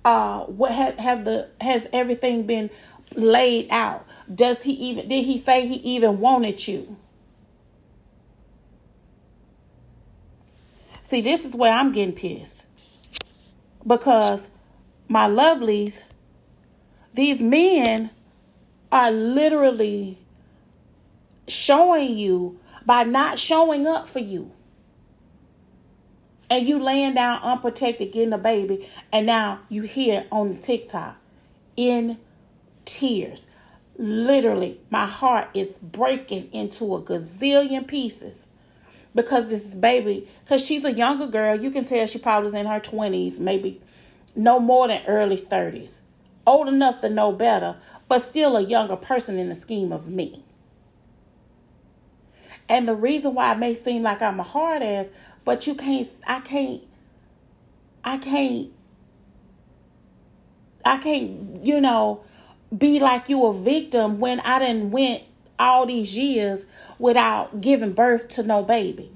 [0.06, 2.70] uh what have, have the has everything been
[3.16, 6.98] laid out does he even did he say he even wanted you?
[11.02, 12.68] See this is where i'm getting pissed.
[13.86, 14.50] Because
[15.08, 16.04] my lovelies
[17.14, 18.10] these men
[18.92, 20.18] are literally
[21.48, 24.52] showing you by not showing up for you.
[26.50, 28.88] And you laying down unprotected getting a baby.
[29.12, 31.18] And now you hear on the tiktok
[31.76, 32.18] in
[32.86, 33.48] tears
[33.98, 38.48] literally my heart is breaking into a gazillion pieces.
[39.16, 41.56] Because this baby because she's a younger girl.
[41.56, 43.80] You can tell she probably is in her 20s maybe
[44.36, 46.02] no more than early 30s
[46.48, 47.78] old enough to know better
[48.10, 50.44] but still a younger person in the scheme of me.
[52.68, 55.12] And the reason why it may seem like i'm a hard ass
[55.46, 56.82] but you can't, I can't,
[58.04, 58.70] I can't,
[60.86, 62.24] I can't, you know,
[62.76, 65.24] be like you a victim when I didn't went
[65.60, 66.66] all these years
[66.98, 69.12] without giving birth to no baby.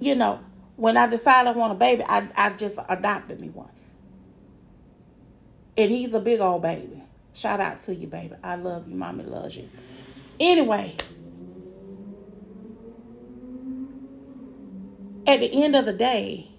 [0.00, 0.40] You know,
[0.76, 3.70] when I decided I want a baby, I, I just adopted me one.
[5.76, 7.02] And he's a big old baby.
[7.32, 8.34] Shout out to you, baby.
[8.42, 8.96] I love you.
[8.96, 9.68] Mommy loves you.
[10.38, 10.96] Anyway,
[15.26, 16.50] at the end of the day,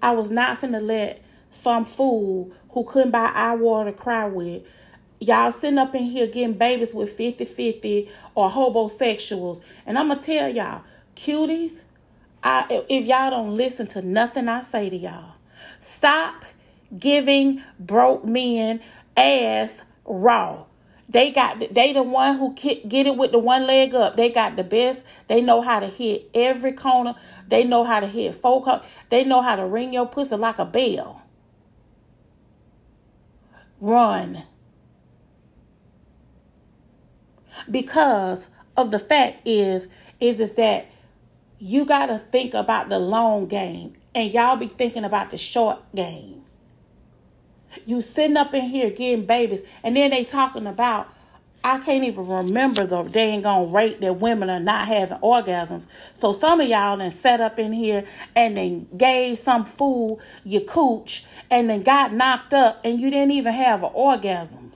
[0.00, 4.62] I was not finna let some fool who couldn't buy eye water cry with.
[5.20, 9.60] Y'all sitting up in here getting babies with 50 50 or homosexuals.
[9.84, 10.82] And I'm going to tell y'all,
[11.16, 11.84] cuties,
[12.42, 15.34] I, if y'all don't listen to nothing I say to y'all,
[15.80, 16.44] stop
[16.96, 18.80] giving broke men
[19.16, 20.64] ass raw.
[21.10, 24.16] They got they the one who get it with the one leg up.
[24.16, 25.06] They got the best.
[25.26, 27.14] They know how to hit every corner.
[27.48, 28.84] They know how to hit folk.
[29.08, 31.22] They know how to ring your pussy like a bell.
[33.80, 34.44] Run.
[37.70, 39.88] Because of the fact is
[40.20, 40.86] is is that
[41.58, 45.78] you got to think about the long game and y'all be thinking about the short
[45.94, 46.42] game.
[47.86, 51.08] You sitting up in here getting babies, and then they talking about
[51.64, 55.88] I can't even remember the dang on rate that women are not having orgasms.
[56.12, 58.04] So some of y'all then sat up in here
[58.36, 63.32] and then gave some fool your cooch and then got knocked up and you didn't
[63.32, 64.72] even have an orgasm.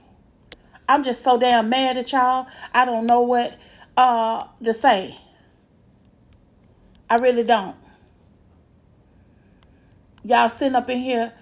[0.87, 2.47] I'm just so damn mad at y'all.
[2.73, 3.57] I don't know what
[3.95, 5.17] uh to say.
[7.09, 7.77] I really don't.
[10.23, 11.33] Y'all sitting up in here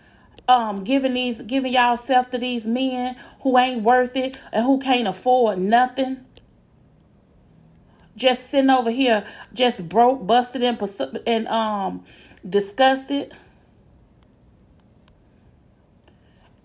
[0.47, 4.79] um giving these giving y'all self to these men who ain't worth it and who
[4.79, 6.25] can't afford nothing
[8.15, 10.79] just sitting over here, just broke, busted, and
[11.25, 12.05] and um
[12.47, 13.33] disgusted.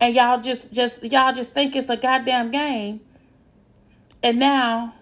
[0.00, 3.00] And y'all just just y'all just think it's a goddamn game.
[4.22, 4.94] And now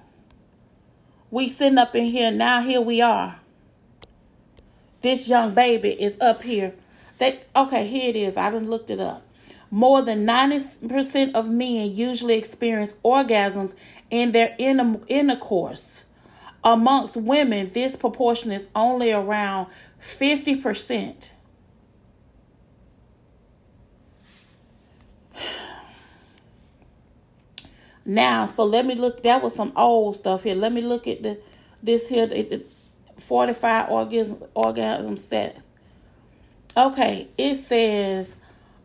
[1.31, 2.31] we sitting up in here.
[2.31, 3.41] Now here we are.
[5.03, 6.75] This young baby is up here.
[7.19, 8.37] They okay, here it is.
[8.37, 9.23] I done looked it up.
[9.71, 13.75] More than 90% of men usually experience orgasms
[14.11, 16.07] in their intercourse.
[16.63, 19.67] Amongst women, this proportion is only around
[20.01, 21.33] 50%.
[28.05, 29.23] Now, so let me look.
[29.23, 30.55] That was some old stuff here.
[30.55, 31.39] Let me look at the
[31.83, 32.27] this here.
[32.27, 32.65] The,
[33.19, 35.69] 45 orgasm orgasm status.
[36.77, 38.37] Okay, it says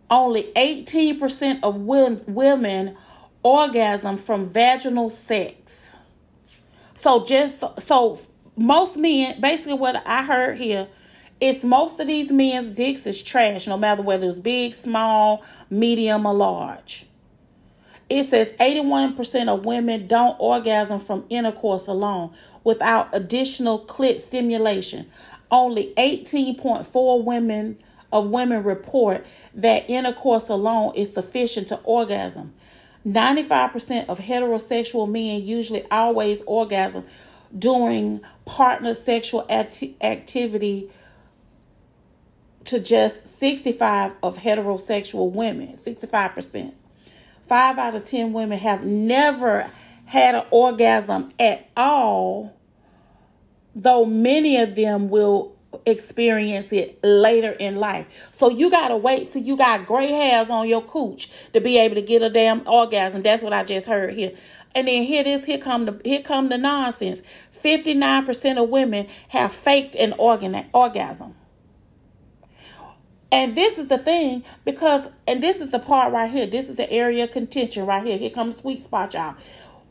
[0.09, 1.75] only 18% of
[2.27, 2.97] women
[3.41, 5.93] orgasm from vaginal sex.
[6.93, 8.19] So just so
[8.55, 10.87] most men, basically what I heard here
[11.39, 16.25] is most of these men's dicks is trash, no matter whether it's big, small, medium,
[16.25, 17.05] or large.
[18.09, 22.33] It says 81% of women don't orgasm from intercourse alone
[22.63, 25.05] without additional clit stimulation.
[25.51, 27.77] Only 18.4 women
[28.11, 32.53] of women report that intercourse alone is sufficient to orgasm.
[33.07, 37.05] 95% of heterosexual men usually always orgasm
[37.57, 40.89] during partner sexual acti- activity
[42.65, 46.73] to just 65 of heterosexual women, 65%.
[47.47, 49.71] 5 out of 10 women have never
[50.05, 52.55] had an orgasm at all,
[53.75, 55.55] though many of them will
[55.85, 58.29] experience it later in life.
[58.31, 61.95] So you gotta wait till you got gray hairs on your cooch to be able
[61.95, 63.21] to get a damn orgasm.
[63.21, 64.31] That's what I just heard here.
[64.75, 67.23] And then here this, here come the here come the nonsense.
[67.53, 71.35] 59% of women have faked an organ orgasm.
[73.31, 76.47] And this is the thing because, and this is the part right here.
[76.47, 78.17] This is the area of contention right here.
[78.17, 79.35] Here comes sweet spot, y'all.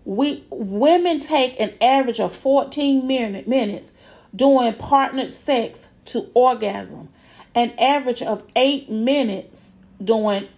[0.09, 3.93] We women take an average of 14 minute, minutes
[4.35, 7.11] doing partnered sex to orgasm,
[7.55, 10.49] an average of eight minutes doing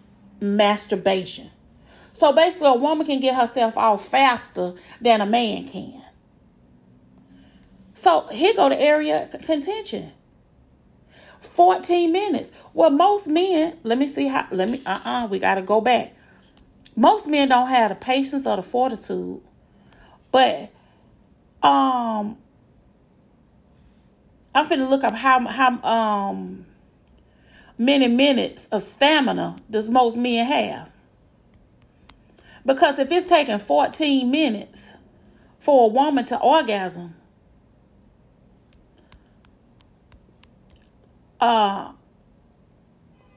[0.40, 1.50] masturbation.
[2.12, 6.00] So basically, a woman can get herself off faster than a man can.
[7.92, 10.12] So here go the area contention.
[11.40, 12.52] 14 minutes.
[12.72, 15.62] Well, most men, let me see how, let me, uh uh-uh, uh we got to
[15.62, 16.14] go back.
[17.00, 19.40] Most men don't have the patience or the fortitude,
[20.30, 20.70] but,
[21.62, 22.36] um,
[24.54, 26.66] I'm finna look up how, how, um,
[27.78, 30.90] many minutes of stamina does most men have.
[32.66, 34.90] Because if it's taking 14 minutes
[35.58, 37.14] for a woman to orgasm,
[41.40, 41.92] uh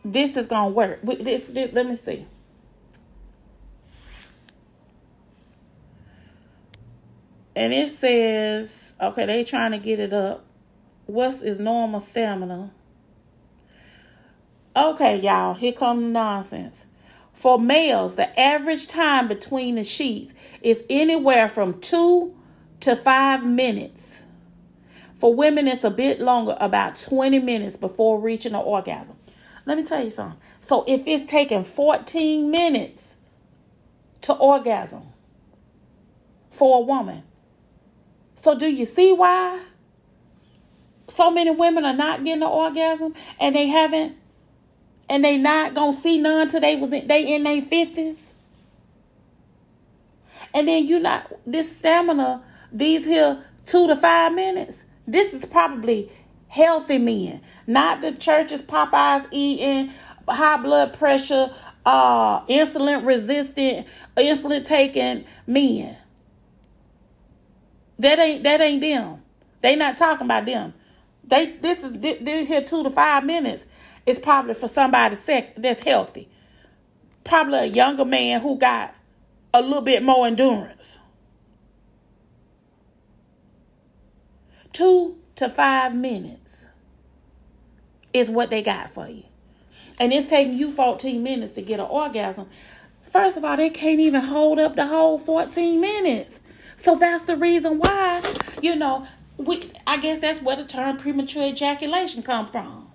[0.03, 1.01] this is gonna work.
[1.03, 2.25] This, this let me see.
[7.55, 10.45] And it says, okay, they trying to get it up.
[11.05, 12.71] What's is normal stamina?
[14.75, 16.87] Okay, y'all, here come the nonsense.
[17.31, 22.35] For males, the average time between the sheets is anywhere from two
[22.79, 24.23] to five minutes.
[25.15, 29.15] For women, it's a bit longer, about 20 minutes before reaching an orgasm.
[29.65, 30.39] Let me tell you something.
[30.61, 33.17] So if it's taking 14 minutes
[34.21, 35.03] to orgasm
[36.51, 37.23] for a woman,
[38.43, 39.63] so do you see why
[41.07, 44.17] so many women are not getting an orgasm and they haven't
[45.09, 48.33] and they not gonna see none till they was in, they in their fifties?
[50.53, 54.87] And then you not this stamina, these here two to five minutes.
[55.07, 56.11] This is probably
[56.49, 59.93] healthy men, not the Church's Popeyes eating,
[60.27, 61.49] high blood pressure,
[61.85, 63.87] uh, insulin resistant,
[64.17, 65.95] insulin taking men.
[67.99, 69.21] That ain't that ain't them.
[69.61, 70.73] They not talking about them.
[71.23, 73.65] They this is this here two to five minutes
[74.05, 76.29] is probably for somebody sick that's healthy.
[77.23, 78.95] Probably a younger man who got
[79.53, 80.99] a little bit more endurance.
[84.73, 86.65] Two to five minutes
[88.13, 89.23] is what they got for you.
[89.99, 92.49] And it's taking you 14 minutes to get an orgasm.
[93.01, 96.39] First of all, they can't even hold up the whole 14 minutes.
[96.75, 98.21] So that's the reason why,
[98.61, 102.91] you know, we I guess that's where the term premature ejaculation come from.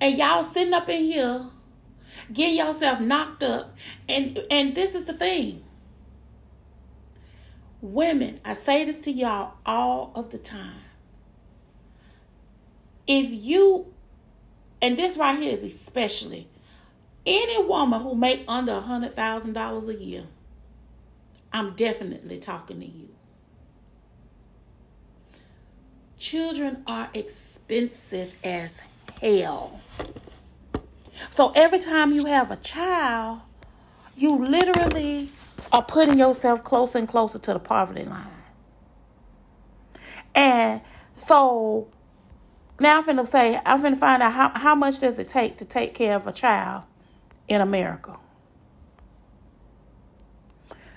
[0.00, 1.46] And y'all sitting up in here,
[2.32, 3.74] get yourself knocked up.
[4.08, 5.62] And and this is the thing
[7.80, 10.80] Women, I say this to y'all all of the time.
[13.06, 13.92] If you,
[14.82, 16.48] and this right here is especially,
[17.24, 20.24] any woman who make under a hundred thousand dollars a year,
[21.52, 23.08] I'm definitely talking to you.
[26.18, 28.80] Children are expensive as
[29.20, 29.80] hell.
[31.30, 33.40] So every time you have a child,
[34.16, 35.30] you literally
[35.72, 38.26] are putting yourself closer and closer to the poverty line.
[40.34, 40.80] And
[41.16, 41.88] so
[42.78, 45.64] now I'm finna say, I'm finna find out how, how much does it take to
[45.64, 46.84] take care of a child
[47.48, 48.18] in America.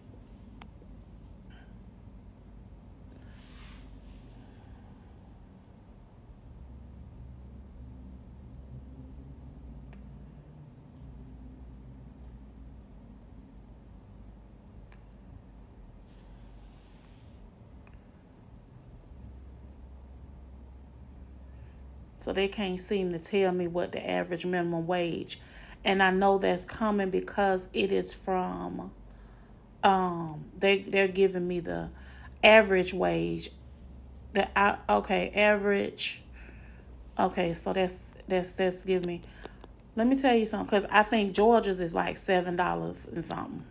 [22.26, 25.38] So they can't seem to tell me what the average minimum wage.
[25.84, 28.90] And I know that's coming because it is from
[29.84, 31.90] um they they're giving me the
[32.42, 33.52] average wage.
[34.32, 36.20] The I, okay average.
[37.16, 39.22] Okay so that's that's that's giving me
[39.94, 43.62] let me tell you something because I think Georgia's is like seven dollars and something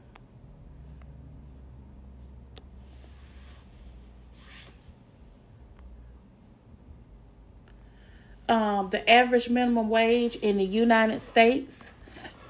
[8.86, 11.94] um, the average minimum wage in the United States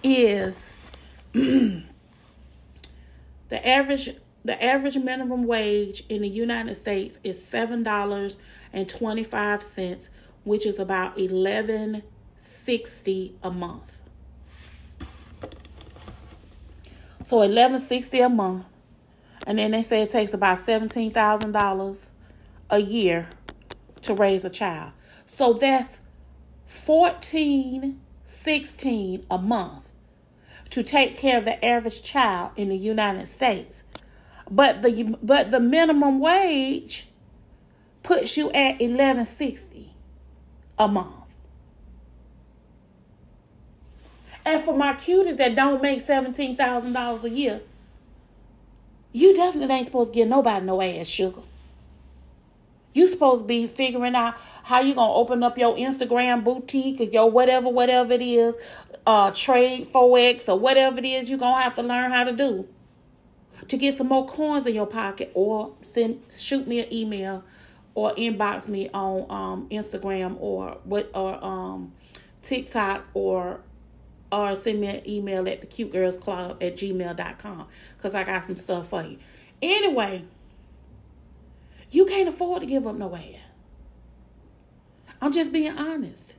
[0.03, 0.75] is
[1.33, 1.83] the
[3.49, 4.09] average
[4.43, 8.37] the average minimum wage in the United States is seven dollars
[8.71, 10.09] and twenty five cents,
[10.43, 12.03] which is about eleven
[12.37, 13.99] sixty a month.
[17.23, 18.65] So eleven sixty a month,
[19.47, 22.11] and then they say it takes about seventeen thousand dollars
[22.69, 23.29] a year
[24.03, 24.91] to raise a child.
[25.25, 26.01] So that's
[26.65, 29.89] fourteen sixteen a month
[30.71, 33.83] to take care of the average child in the United States.
[34.49, 37.07] But the but the minimum wage
[38.03, 39.93] puts you at 1160
[40.77, 41.13] a month.
[44.45, 47.61] And for my cuties that don't make $17,000 a year,
[49.11, 51.41] you definitely ain't supposed to give nobody no ass sugar.
[52.95, 57.03] You supposed to be figuring out how you gonna open up your Instagram boutique or
[57.03, 58.57] your whatever, whatever it is,
[59.05, 62.67] uh, trade forex or whatever it is you're gonna have to learn how to do
[63.67, 67.43] to get some more coins in your pocket, or send shoot me an email
[67.95, 71.93] or inbox me on um, Instagram or what or um,
[72.41, 73.59] TikTok or
[74.31, 77.67] or send me an email at the cute girls club at gmail.com
[77.97, 79.17] because I got some stuff for you.
[79.61, 80.26] Anyway,
[81.91, 83.23] you can't afford to give up no ass.
[85.21, 86.35] I'm just being honest.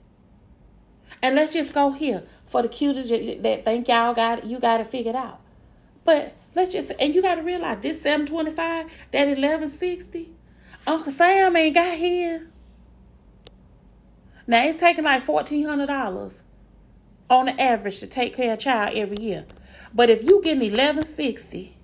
[1.23, 3.09] And let's just go here for the cutest
[3.43, 5.41] that think y'all got you got to figure it out.
[6.05, 10.31] But Let's just and you gotta realize this 725, that 1160,
[10.87, 12.49] Uncle Sam ain't got here.
[14.47, 16.45] Now it's taking like fourteen hundred dollars
[17.29, 19.45] on the average to take care of a child every year.
[19.93, 21.77] But if you getting eleven sixty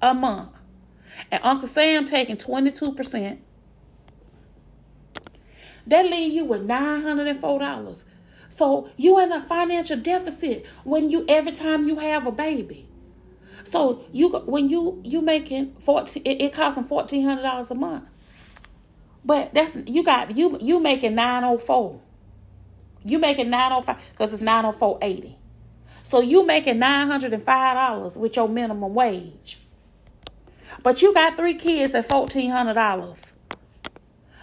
[0.00, 0.50] a month
[1.30, 3.40] and Uncle Sam taking twenty two percent,
[5.86, 8.04] that leave you with nine hundred and four dollars.
[8.48, 12.88] So you in a financial deficit when you every time you have a baby.
[13.64, 17.74] So you when you you making fourteen, it, it costs them fourteen hundred dollars a
[17.74, 18.08] month.
[19.24, 22.00] But that's you got you you making nine oh four.
[23.04, 25.38] You making nine oh five because it's nine oh four eighty.
[26.04, 29.58] So you making nine hundred and five dollars with your minimum wage.
[30.84, 33.32] But you got three kids at fourteen hundred dollars.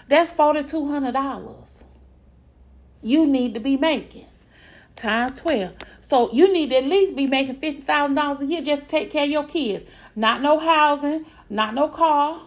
[0.07, 1.83] That's forty two hundred dollars.
[3.03, 4.25] You need to be making
[4.95, 5.73] times twelve.
[6.01, 8.87] So you need to at least be making fifty thousand dollars a year just to
[8.87, 9.85] take care of your kids.
[10.15, 12.41] Not no housing, not no car,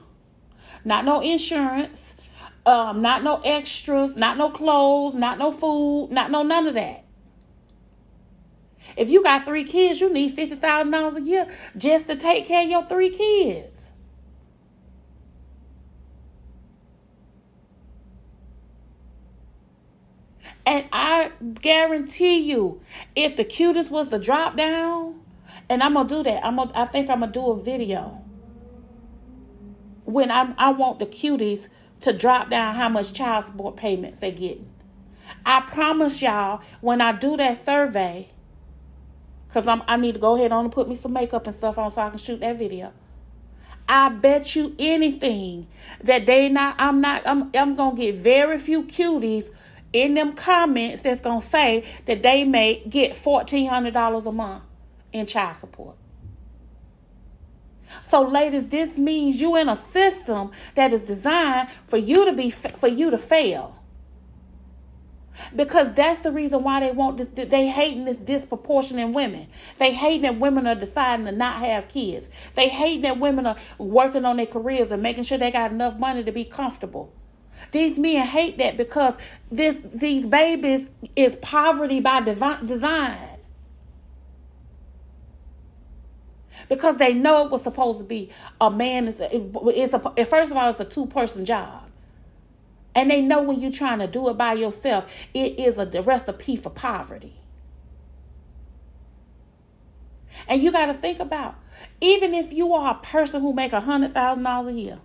[0.85, 2.33] not no insurance,
[2.67, 7.04] um, not no extras, not no clothes, not no food, not no none of that.
[8.97, 12.47] If you got three kids, you need fifty thousand dollars a year just to take
[12.47, 13.93] care of your three kids.
[20.67, 22.81] And I guarantee you,
[23.15, 25.21] if the cutest was the drop down,
[25.69, 26.45] and I'm gonna do that.
[26.45, 28.23] I'm gonna, I think I'm gonna do a video
[30.05, 31.69] when I'm I want the cuties
[32.01, 34.71] to drop down how much child support payments they getting.
[35.47, 38.29] I promise y'all when I do that survey,
[39.55, 41.79] because I'm I need to go ahead on and put me some makeup and stuff
[41.79, 42.93] on so I can shoot that video.
[43.89, 45.69] I bet you anything
[46.03, 49.51] that they not I'm not I'm I'm gonna get very few cuties
[49.93, 54.65] in them comments that's gonna say that they may get fourteen hundred dollars a month
[55.13, 55.95] in child support.
[58.03, 62.51] So, ladies, this means you in a system that is designed for you to be
[62.51, 63.77] for you to fail.
[65.55, 67.29] Because that's the reason why they want this.
[67.29, 69.49] They hating this disproportionate women.
[69.79, 72.31] They hating that women are deciding to not have kids.
[72.55, 75.99] They hating that women are working on their careers and making sure they got enough
[75.99, 77.13] money to be comfortable.
[77.73, 79.19] These men hate that because
[79.51, 83.35] this these babies is poverty by design.
[86.69, 88.31] because they know it was supposed to be
[88.61, 89.09] a man.
[89.09, 91.84] It's a, first of all, it's a two person job.
[92.95, 96.57] And they know when you're trying to do it by yourself, it is a recipe
[96.57, 97.41] for poverty.
[100.49, 101.57] And you got to think about
[102.01, 104.99] even if you are a person who make a hundred thousand dollars a year,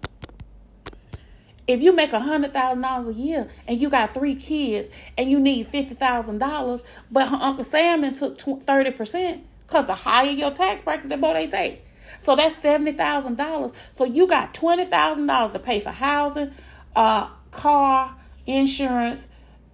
[1.68, 5.30] if you make a hundred thousand dollars a year and you got three kids and
[5.30, 10.52] you need fifty thousand dollars, but Uncle Sam took thirty percent, because the higher your
[10.52, 11.86] tax bracket, the more they take.
[12.20, 13.72] So that's seventy thousand dollars.
[13.92, 16.52] So you got twenty thousand dollars to pay for housing,
[16.96, 18.16] uh, car,
[18.46, 19.28] insurance,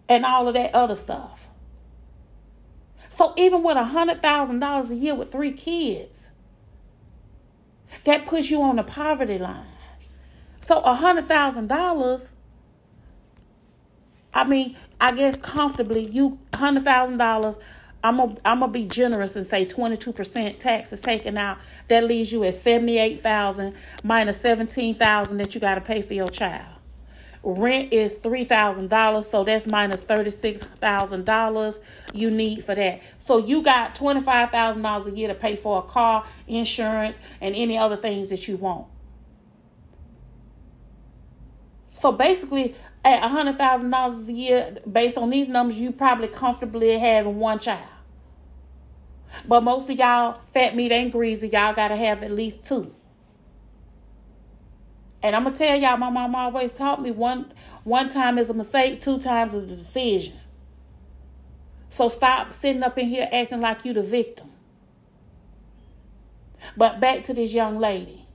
[0.07, 1.47] and all of that other stuff.
[3.09, 6.31] So even with a hundred thousand dollars a year with three kids,
[8.03, 9.65] that puts you on the poverty line.
[10.61, 12.31] So a hundred thousand dollars.
[14.33, 17.59] I mean, I guess comfortably, you hundred thousand dollars
[18.05, 21.57] I'm gonna I'm gonna be generous and say 22% tax is taken out.
[21.87, 23.73] That leaves you at 78,000
[24.03, 26.74] minus 17,000 that you got to pay for your child.
[27.47, 31.79] Rent is $3,000, so that's minus $36,000
[32.11, 33.01] you need for that.
[33.19, 37.95] So you got $25,000 a year to pay for a car, insurance, and any other
[37.95, 38.87] things that you want.
[41.91, 42.73] So basically,
[43.03, 47.87] at $100,000 a year, based on these numbers, you probably comfortably having one child.
[49.47, 51.47] But most of y'all fat meat ain't greasy.
[51.47, 52.95] Y'all gotta have at least two.
[55.25, 57.51] And I'm gonna tell y'all, my mom always taught me one
[57.83, 60.35] one time is a mistake, two times is the decision.
[61.89, 64.51] So stop sitting up in here acting like you the victim.
[66.77, 68.27] But back to this young lady.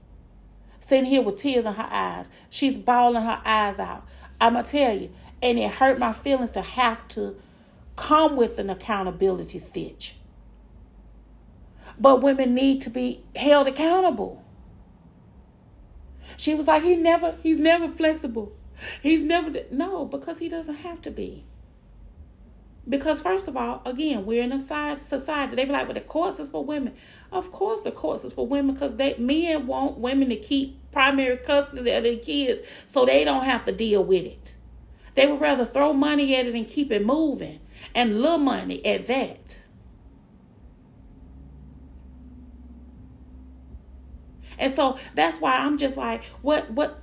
[0.81, 2.29] Sitting here with tears in her eyes.
[2.49, 4.05] She's bawling her eyes out.
[4.41, 5.11] I'm gonna tell you,
[5.41, 7.37] and it hurt my feelings to have to
[7.95, 10.17] come with an accountability stitch.
[11.97, 14.40] But women need to be held accountable.
[16.41, 18.51] She was like, he never, he's never flexible.
[19.03, 21.43] He's never, no, because he doesn't have to be.
[22.89, 25.55] Because first of all, again, we're in a society.
[25.55, 26.95] They be like, "Well, the course is for women."
[27.31, 31.37] Of course, the course is for women because they men want women to keep primary
[31.37, 34.57] custody of their kids, so they don't have to deal with it.
[35.13, 37.59] They would rather throw money at it and keep it moving,
[37.93, 39.61] and little money at that.
[44.61, 47.01] And so that's why I'm just like, what what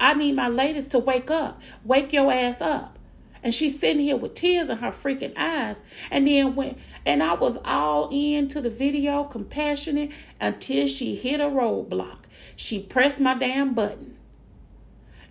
[0.00, 1.60] I need my ladies to wake up.
[1.84, 2.98] Wake your ass up.
[3.42, 5.84] And she's sitting here with tears in her freaking eyes.
[6.10, 6.76] And then when
[7.06, 10.10] and I was all into the video, compassionate,
[10.40, 12.20] until she hit a roadblock.
[12.56, 14.16] She pressed my damn button.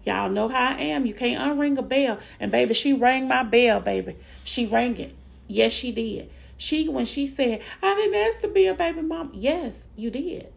[0.06, 1.08] Y'all know how I am.
[1.08, 2.20] You can't unring a bell.
[2.40, 4.18] And baby, she rang my bell, baby.
[4.44, 5.16] She rang it.
[5.48, 6.30] Yes, she did.
[6.58, 9.32] She when she said, I didn't ask to be a baby mom.
[9.34, 10.52] Yes, you did.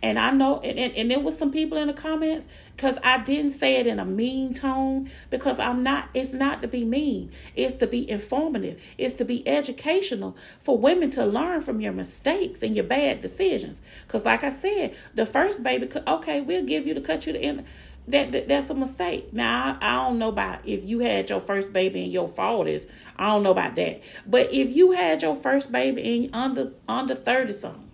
[0.00, 3.22] And I know, and, and, and there was some people in the comments because I
[3.22, 7.30] didn't say it in a mean tone because I'm not, it's not to be mean.
[7.54, 8.82] It's to be informative.
[8.96, 13.82] It's to be educational for women to learn from your mistakes and your bad decisions.
[14.06, 17.40] Because, like I said, the first baby, okay, we'll give you to cut you the
[17.40, 17.64] end.
[18.08, 19.32] That, that, that's a mistake.
[19.32, 22.66] Now I, I don't know about if you had your first baby and your fault
[22.66, 24.02] is I don't know about that.
[24.26, 27.88] But if you had your first baby and under under thirty something,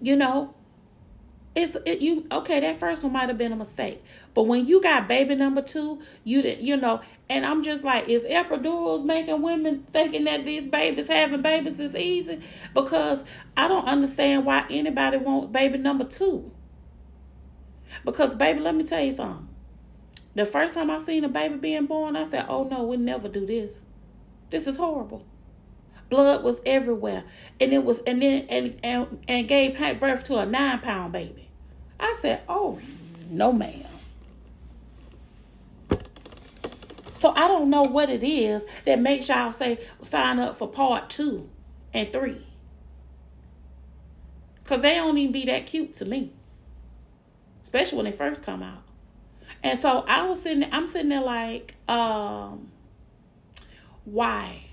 [0.00, 0.54] you know,
[1.54, 2.60] it's it, you okay.
[2.60, 4.02] That first one might have been a mistake,
[4.34, 7.00] but when you got baby number two, you did you know.
[7.30, 11.94] And I'm just like, is epidurals making women thinking that these babies having babies is
[11.94, 12.40] easy?
[12.74, 13.24] Because
[13.56, 16.50] I don't understand why anybody want baby number two.
[18.04, 19.48] Because baby, let me tell you something.
[20.34, 23.28] The first time I seen a baby being born, I said, "Oh no, we never
[23.28, 23.82] do this.
[24.50, 25.26] This is horrible."
[26.08, 27.24] Blood was everywhere.
[27.60, 31.48] And it was and then and and, and gave birth to a nine pound baby.
[32.00, 32.78] I said, Oh
[33.28, 33.84] no ma'am.
[37.14, 41.10] So I don't know what it is that makes y'all say sign up for part
[41.10, 41.48] two
[41.92, 42.46] and three.
[44.64, 46.32] Cause they don't even be that cute to me.
[47.62, 48.82] Especially when they first come out.
[49.62, 52.70] And so I was sitting I'm sitting there like, um,
[54.04, 54.67] why?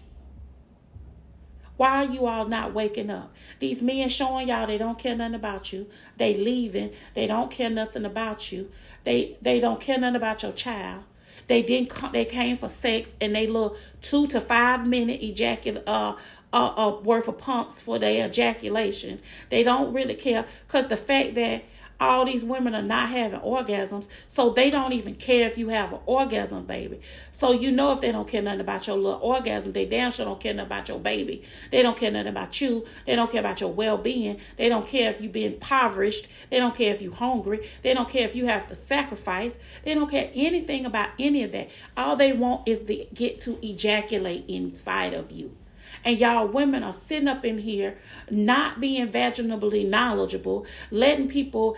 [1.77, 3.33] Why are you all not waking up?
[3.59, 5.87] These men showing y'all they don't care nothing about you.
[6.17, 6.91] They leaving.
[7.13, 8.71] They don't care nothing about you.
[9.03, 11.03] They they don't care nothing about your child.
[11.47, 15.83] They didn't come, they came for sex and they look two to five minute ejaculate
[15.87, 16.15] uh,
[16.51, 19.21] uh, uh worth of pumps for their ejaculation.
[19.49, 21.65] They don't really care because the fact that
[21.99, 25.93] all these women are not having orgasms, so they don't even care if you have
[25.93, 26.99] an orgasm, baby.
[27.31, 30.25] So you know if they don't care nothing about your little orgasm, they damn sure
[30.25, 31.43] don't care nothing about your baby.
[31.71, 32.85] They don't care nothing about you.
[33.05, 34.39] They don't care about your well-being.
[34.57, 36.27] They don't care if you be impoverished.
[36.49, 37.67] They don't care if you hungry.
[37.81, 39.57] They don't care if you have to sacrifice.
[39.83, 41.69] They don't care anything about any of that.
[41.95, 45.55] All they want is to get to ejaculate inside of you.
[46.05, 47.97] And y'all women are sitting up in here
[48.29, 51.75] not being vaginally knowledgeable, letting people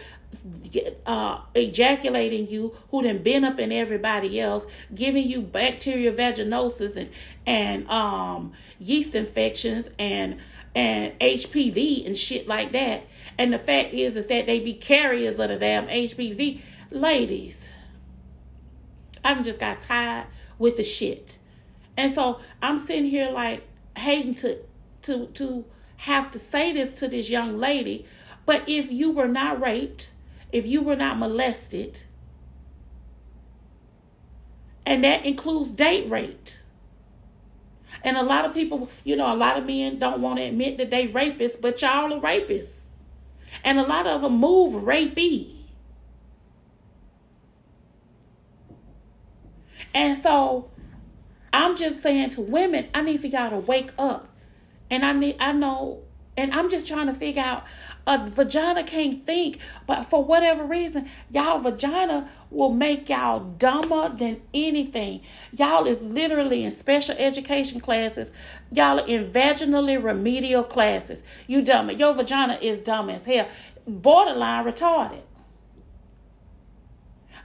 [1.06, 7.10] uh, ejaculating you who done been up in everybody else, giving you bacterial vaginosis and
[7.46, 10.38] and um, yeast infections and
[10.76, 13.08] and HPV and shit like that.
[13.38, 16.60] And the fact is is that they be carriers of the damn HPV.
[16.92, 17.68] Ladies,
[19.24, 20.28] I've just got tired
[20.60, 21.38] with the shit.
[21.96, 23.68] And so I'm sitting here like,
[23.98, 24.60] hating to
[25.04, 25.66] to to
[25.98, 28.06] have to say this to this young lady,
[28.46, 30.12] but if you were not raped,
[30.52, 32.04] if you were not molested,
[34.86, 36.50] and that includes date rape.
[38.04, 40.78] And a lot of people, you know, a lot of men don't want to admit
[40.78, 42.86] that they rapists, but y'all are rapists.
[43.64, 45.56] And a lot of them move rapey.
[49.94, 50.70] And so
[51.58, 54.30] I'm just saying to women, I need for y'all to wake up.
[54.92, 56.04] And I need I know
[56.38, 57.66] and I'm just trying to figure out
[58.06, 59.58] a vagina can't think,
[59.88, 65.22] but for whatever reason, y'all vagina will make y'all dumber than anything.
[65.52, 68.32] Y'all is literally in special education classes.
[68.72, 71.24] Y'all are in vaginally remedial classes.
[71.48, 71.90] You dumb.
[71.90, 73.48] Your vagina is dumb as hell.
[73.88, 75.22] Borderline retarded.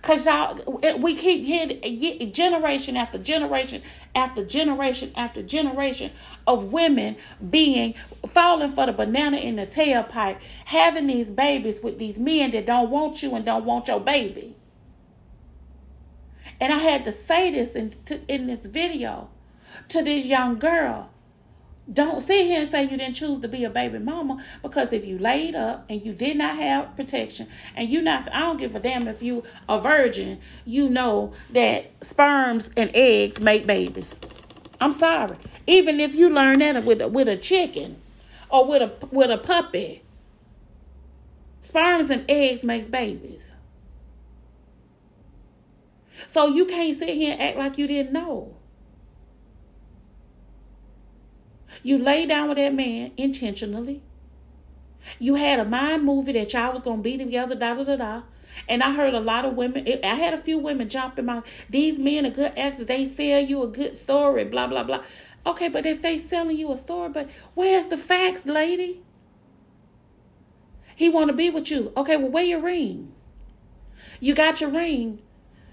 [0.02, 0.58] Cause y'all,
[0.98, 3.82] we keep hearing generation after generation
[4.16, 6.10] after generation after generation
[6.44, 7.16] of women
[7.50, 7.94] being
[8.26, 12.90] falling for the banana in the tailpipe, having these babies with these men that don't
[12.90, 14.56] want you and don't want your baby.
[16.58, 19.30] And I had to say this in to, in this video
[19.86, 21.11] to this young girl
[21.90, 25.04] don't sit here and say you didn't choose to be a baby mama because if
[25.04, 28.76] you laid up and you did not have protection and you not I don't give
[28.76, 34.20] a damn if you a virgin, you know that sperms and eggs make babies.
[34.80, 35.36] I'm sorry.
[35.66, 38.00] Even if you learn that with a, with a chicken
[38.48, 40.02] or with a with a puppy.
[41.60, 43.52] Sperms and eggs makes babies.
[46.26, 48.56] So you can't sit here and act like you didn't know.
[51.82, 54.02] You lay down with that man intentionally.
[55.18, 58.22] You had a mind movie that y'all was gonna be together, da da da da.
[58.68, 59.86] And I heard a lot of women.
[60.04, 61.42] I had a few women jump in my.
[61.70, 62.86] These men are good actors.
[62.86, 64.44] They sell you a good story.
[64.44, 65.02] Blah blah blah.
[65.44, 69.02] Okay, but if they selling you a story, but where's the facts, lady?
[70.94, 71.92] He want to be with you.
[71.96, 73.12] Okay, well, wear your ring.
[74.20, 75.20] You got your ring.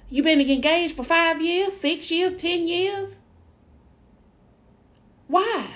[0.10, 3.20] You been engaged for five years, six years, ten years.
[5.28, 5.76] Why?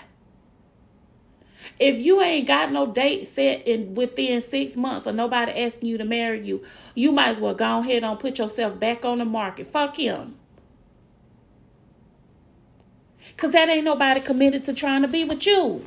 [1.79, 5.97] If you ain't got no date set in within six months or nobody asking you
[5.97, 6.63] to marry you,
[6.95, 9.67] you might as well go ahead and put yourself back on the market.
[9.67, 10.35] Fuck him.
[13.35, 15.85] Cause that ain't nobody committed to trying to be with you.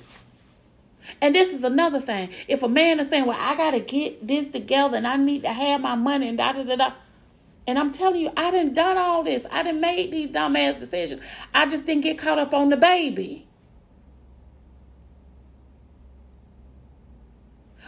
[1.20, 2.30] And this is another thing.
[2.48, 5.52] If a man is saying, Well, I gotta get this together and I need to
[5.52, 6.92] have my money and da da da da.
[7.66, 9.46] And I'm telling you, I didn't done all this.
[9.50, 11.20] I didn't made these dumbass decisions.
[11.54, 13.46] I just didn't get caught up on the baby.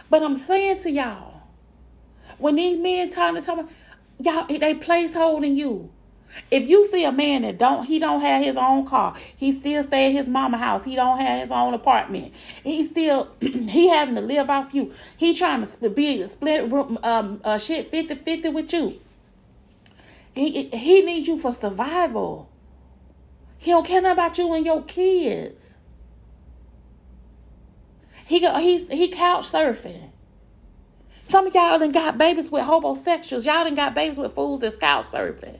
[0.09, 1.41] But I'm saying to y'all,
[2.37, 3.69] when these men talking to talk,
[4.19, 5.91] y'all they place holding you.
[6.51, 9.83] If you see a man that don't he don't have his own car, he still
[9.83, 10.83] stay at his mama house.
[10.83, 12.33] He don't have his own apartment.
[12.63, 14.93] He still he having to live off you.
[15.17, 18.99] He trying to be split room um uh, shit 50-50 with you.
[20.33, 22.49] He he needs you for survival.
[23.57, 25.78] He don't care about you and your kids.
[28.29, 30.11] He go he's he couch surfing.
[31.23, 33.43] Some of y'all done got babies with homosexuals.
[33.43, 35.57] Y'all done got babies with fools that couch surfing.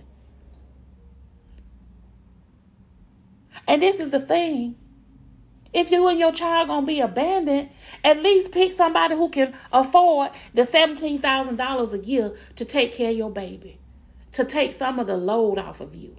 [3.67, 4.75] And this is the thing.
[5.73, 7.71] If you and your child gonna be abandoned,
[8.03, 12.91] at least pick somebody who can afford the seventeen thousand dollars a year to take
[12.91, 13.79] care of your baby,
[14.33, 16.15] to take some of the load off of you.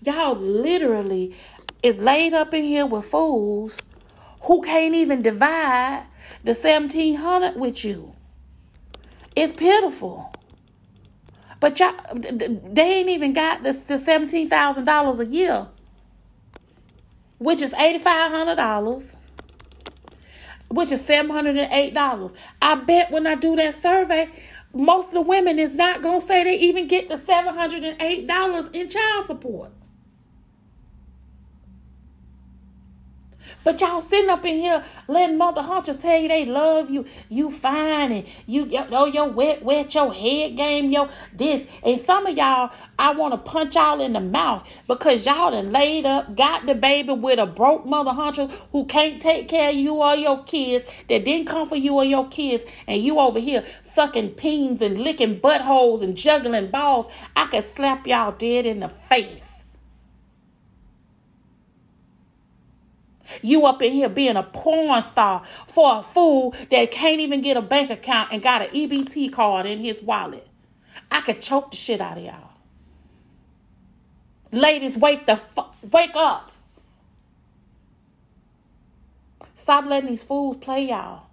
[0.00, 1.32] Y'all literally
[1.80, 3.78] is laid up in here with fools
[4.44, 6.04] who can't even divide
[6.42, 8.14] the seventeen hundred with you.
[9.36, 10.32] It's pitiful.
[11.64, 15.66] But y'all, they ain't even got the, the $17,000 a year,
[17.38, 19.16] which is $8,500,
[20.68, 22.34] which is $708.
[22.60, 24.28] I bet when I do that survey,
[24.74, 28.88] most of the women is not going to say they even get the $708 in
[28.88, 29.70] child support.
[33.64, 37.06] But y'all sitting up in here letting mother hunters tell you they love you.
[37.28, 42.26] You fine and you oh your wet wet your head game yo this and some
[42.26, 46.36] of y'all I want to punch y'all in the mouth because y'all done laid up
[46.36, 50.14] got the baby with a broke mother hunter who can't take care of you or
[50.14, 54.30] your kids that didn't come for you or your kids and you over here sucking
[54.30, 57.08] peens and licking buttholes and juggling balls.
[57.34, 59.53] I could slap y'all dead in the face.
[63.42, 67.56] You up in here being a porn star for a fool that can't even get
[67.56, 70.46] a bank account and got an EBT card in his wallet.
[71.10, 72.50] I could choke the shit out of y'all.
[74.52, 76.52] Ladies, wake the fuck, wake up.
[79.54, 81.24] Stop letting these fools play y'all.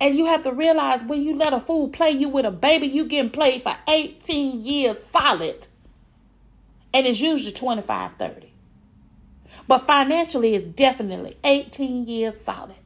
[0.00, 2.86] And you have to realize when you let a fool play you with a baby,
[2.86, 5.68] you getting played for 18 years solid.
[6.92, 8.52] And it's usually 25, 30.
[9.68, 12.76] But financially, it's definitely 18 years solid.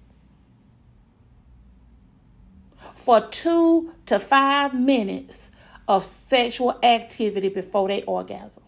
[2.94, 5.51] For two to five minutes
[5.89, 8.62] of sexual activity before they orgasm.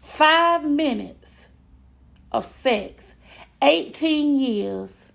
[0.00, 1.48] Five minutes
[2.32, 3.14] of sex,
[3.62, 5.12] 18 years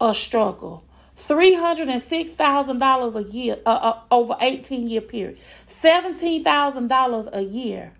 [0.00, 0.84] of struggle.
[1.18, 5.38] $306,000 a year uh, uh, over 18 year period.
[5.68, 7.92] $17,000 a year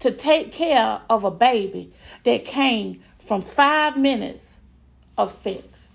[0.00, 1.92] to take care of a baby
[2.24, 4.58] that came from five minutes
[5.16, 5.90] of sex.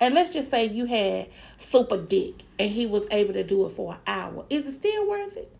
[0.00, 1.28] And let's just say you had
[1.58, 4.44] super dick and he was able to do it for an hour.
[4.50, 5.50] Is it still worth it?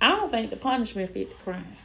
[0.00, 1.76] I don't think the punishment fit the crime.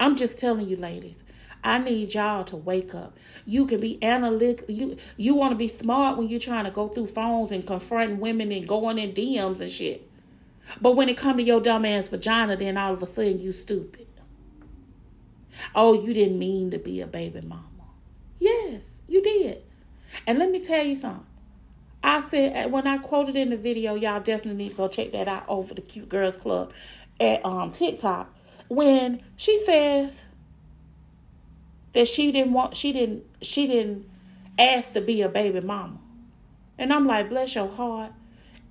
[0.00, 1.24] I'm just telling you, ladies.
[1.64, 3.16] I need y'all to wake up.
[3.46, 4.70] You can be analytical.
[4.70, 8.20] You you want to be smart when you're trying to go through phones and confronting
[8.20, 10.08] women and going in DMs and shit.
[10.80, 13.50] But when it come to your dumb ass vagina, then all of a sudden you
[13.50, 14.06] stupid.
[15.74, 17.64] Oh, you didn't mean to be a baby mama.
[18.38, 19.62] Yes, you did.
[20.26, 21.26] And let me tell you something.
[22.02, 25.28] I said when I quoted in the video, y'all definitely need to go check that
[25.28, 26.72] out over the Cute Girls Club
[27.18, 28.34] at um TikTok.
[28.68, 30.24] When she says
[31.94, 34.06] that she didn't want she didn't she didn't
[34.58, 35.98] ask to be a baby mama.
[36.78, 38.12] And I'm like, bless your heart.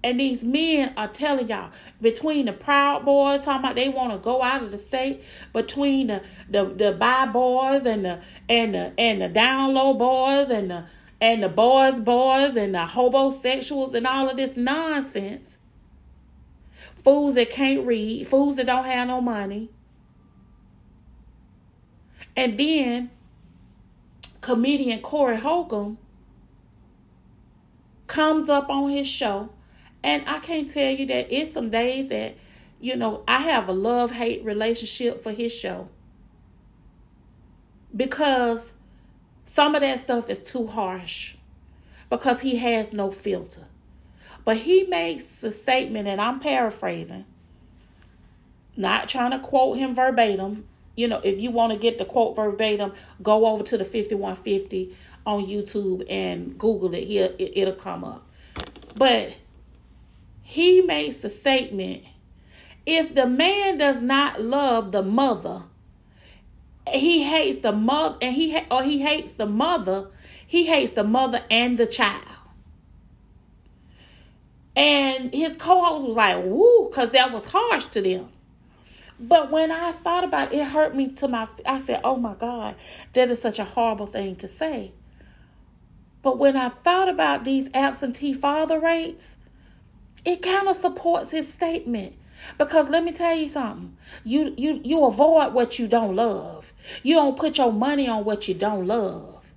[0.04, 1.72] And these men are telling y'all
[2.02, 5.24] between the Proud Boys talking about they want to go out of the state,
[5.54, 8.20] between the the the bi boys and the
[8.50, 10.86] and the and the down low boys and the
[11.22, 15.58] and the boys boys and the homosexuals and all of this nonsense.
[16.98, 19.70] Fools that can't read, fools that don't have no money.
[22.36, 23.12] And then
[24.42, 25.98] comedian Corey Holcomb
[28.08, 29.50] comes up on his show
[30.04, 32.36] and I can't tell you that it's some days that,
[32.80, 35.88] you know, I have a love hate relationship for his show.
[37.96, 38.74] Because
[39.46, 41.36] some of that stuff is too harsh.
[42.10, 43.66] Because he has no filter.
[44.44, 47.26] But he makes a statement, and I'm paraphrasing,
[48.76, 50.68] not trying to quote him verbatim.
[50.96, 54.96] You know, if you want to get the quote verbatim, go over to the 5150
[55.26, 57.06] on YouTube and Google it.
[57.06, 58.28] Here, it, it'll come up.
[58.96, 59.34] But
[60.42, 62.04] he makes the statement
[62.86, 65.64] if the man does not love the mother,
[66.88, 70.08] he hates the mother and he ha- or he hates the mother,
[70.46, 72.24] he hates the mother and the child.
[74.76, 78.30] And his co-host was like, "Woo," because that was harsh to them.
[79.26, 81.48] But when I thought about it, it hurt me to my.
[81.66, 82.76] I said, "Oh my God,
[83.14, 84.92] that is such a horrible thing to say."
[86.22, 89.38] But when I thought about these absentee father rates,
[90.26, 92.16] it kind of supports his statement.
[92.58, 93.96] Because let me tell you something.
[94.26, 96.74] You you you avoid what you don't love.
[97.02, 99.54] You don't put your money on what you don't love.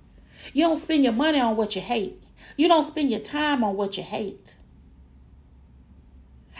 [0.53, 2.23] You don't spend your money on what you hate.
[2.55, 4.55] You don't spend your time on what you hate.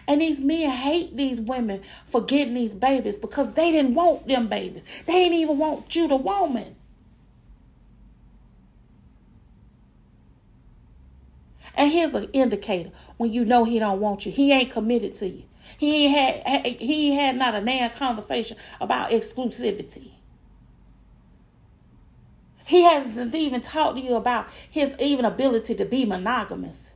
[0.07, 4.47] And these men hate these women for getting these babies because they didn't want them
[4.47, 4.85] babies.
[5.05, 6.75] They didn't even want you, the woman.
[11.75, 14.31] And here's an indicator when you know he don't want you.
[14.31, 15.43] He ain't committed to you.
[15.77, 20.11] He ain't had he had not a damn conversation about exclusivity.
[22.65, 26.91] He hasn't even talked to you about his even ability to be monogamous.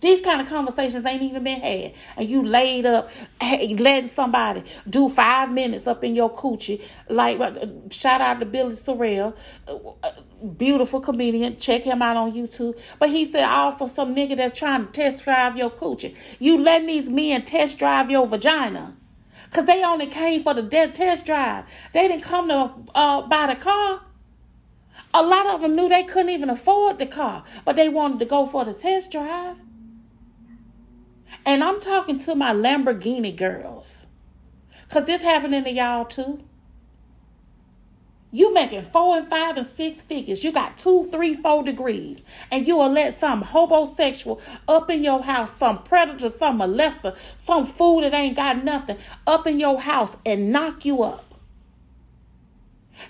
[0.00, 1.94] These kind of conversations ain't even been had.
[2.16, 3.10] And you laid up,
[3.40, 6.82] hey, letting somebody do five minutes up in your coochie.
[7.08, 9.34] Like, uh, shout out to Billy Sorrell,
[9.66, 10.10] uh,
[10.58, 11.56] beautiful comedian.
[11.56, 12.78] Check him out on YouTube.
[12.98, 16.14] But he said, all for some nigga that's trying to test drive your coochie.
[16.38, 18.96] You letting these men test drive your vagina.
[19.44, 21.64] Because they only came for the dead test drive.
[21.94, 24.02] They didn't come to uh, buy the car.
[25.14, 28.26] A lot of them knew they couldn't even afford the car, but they wanted to
[28.26, 29.56] go for the test drive.
[31.46, 34.06] And I'm talking to my Lamborghini girls.
[34.88, 36.42] Because this happening to y'all too.
[38.32, 40.42] You making four and five and six figures.
[40.42, 42.24] You got two, three, four degrees.
[42.50, 47.64] And you will let some homosexual up in your house, some predator, some molester, some
[47.64, 51.25] fool that ain't got nothing up in your house and knock you up.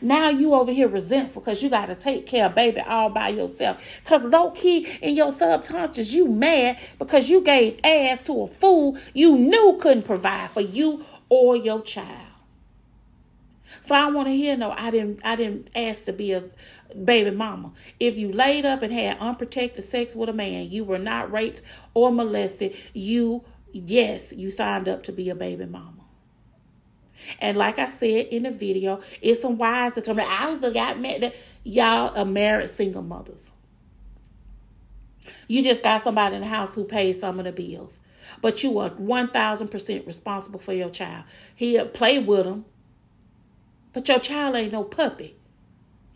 [0.00, 3.28] Now you over here resentful because you got to take care of baby all by
[3.28, 3.82] yourself.
[4.02, 8.98] Because low key in your subconscious, you mad because you gave ass to a fool
[9.14, 12.28] you knew couldn't provide for you or your child.
[13.80, 16.44] So I want to hear no, I didn't I didn't ask to be a
[17.04, 17.72] baby mama.
[18.00, 21.62] If you laid up and had unprotected sex with a man, you were not raped
[21.94, 26.05] or molested, you yes, you signed up to be a baby mama.
[27.40, 30.20] And like I said in the video, it's some wives that come.
[30.20, 31.32] I was got married.
[31.64, 33.50] Y'all are married single mothers.
[35.48, 38.00] You just got somebody in the house who pays some of the bills,
[38.40, 41.24] but you are one thousand percent responsible for your child.
[41.54, 42.64] He'll play with them,
[43.92, 45.36] but your child ain't no puppy.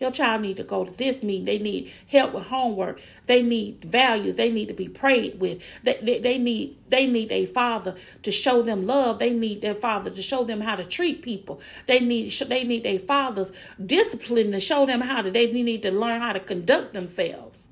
[0.00, 1.44] Your child need to go to this meeting.
[1.44, 3.00] They need help with homework.
[3.26, 4.36] They need values.
[4.36, 5.62] They need to be prayed with.
[5.84, 9.18] They, they, they need they need a father to show them love.
[9.18, 11.60] They need their father to show them how to treat people.
[11.86, 13.52] They need they need their father's
[13.84, 15.30] discipline to show them how to.
[15.30, 17.68] They need to learn how to conduct themselves.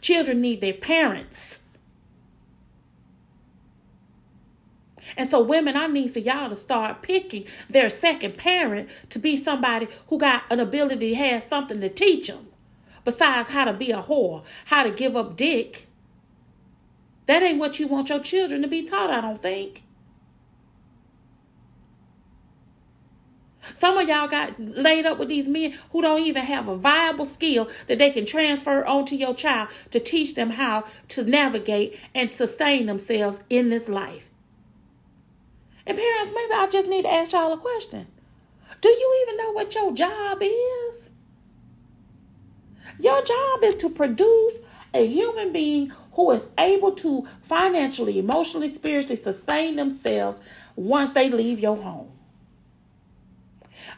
[0.00, 1.62] Children need their parents
[5.18, 9.36] And so, women, I need for y'all to start picking their second parent to be
[9.36, 12.46] somebody who got an ability, has something to teach them
[13.04, 15.88] besides how to be a whore, how to give up dick.
[17.26, 19.82] That ain't what you want your children to be taught, I don't think.
[23.74, 27.26] Some of y'all got laid up with these men who don't even have a viable
[27.26, 32.32] skill that they can transfer onto your child to teach them how to navigate and
[32.32, 34.30] sustain themselves in this life.
[35.88, 38.06] And parents, maybe I just need to ask y'all a question.
[38.82, 41.10] Do you even know what your job is?
[43.00, 44.60] Your job is to produce
[44.92, 50.42] a human being who is able to financially, emotionally, spiritually sustain themselves
[50.76, 52.12] once they leave your home.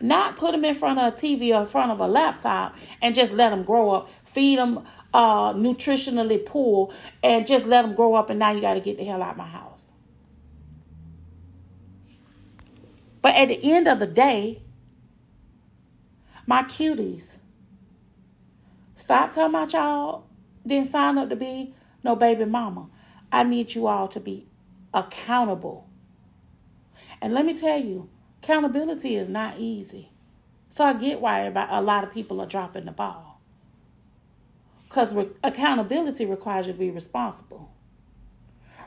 [0.00, 3.16] Not put them in front of a TV or in front of a laptop and
[3.16, 6.92] just let them grow up, feed them uh, nutritionally poor,
[7.24, 9.32] and just let them grow up, and now you got to get the hell out
[9.32, 9.89] of my house.
[13.22, 14.62] But at the end of the day,
[16.47, 17.36] my cuties,
[18.94, 20.24] stop talking about y'all
[20.66, 22.88] didn't sign up to be no baby mama.
[23.32, 24.47] I need you all to be
[24.92, 25.88] accountable.
[27.20, 28.09] And let me tell you,
[28.42, 30.10] accountability is not easy.
[30.68, 33.40] So I get why about a lot of people are dropping the ball.
[34.84, 37.70] Because re- accountability requires you to be responsible.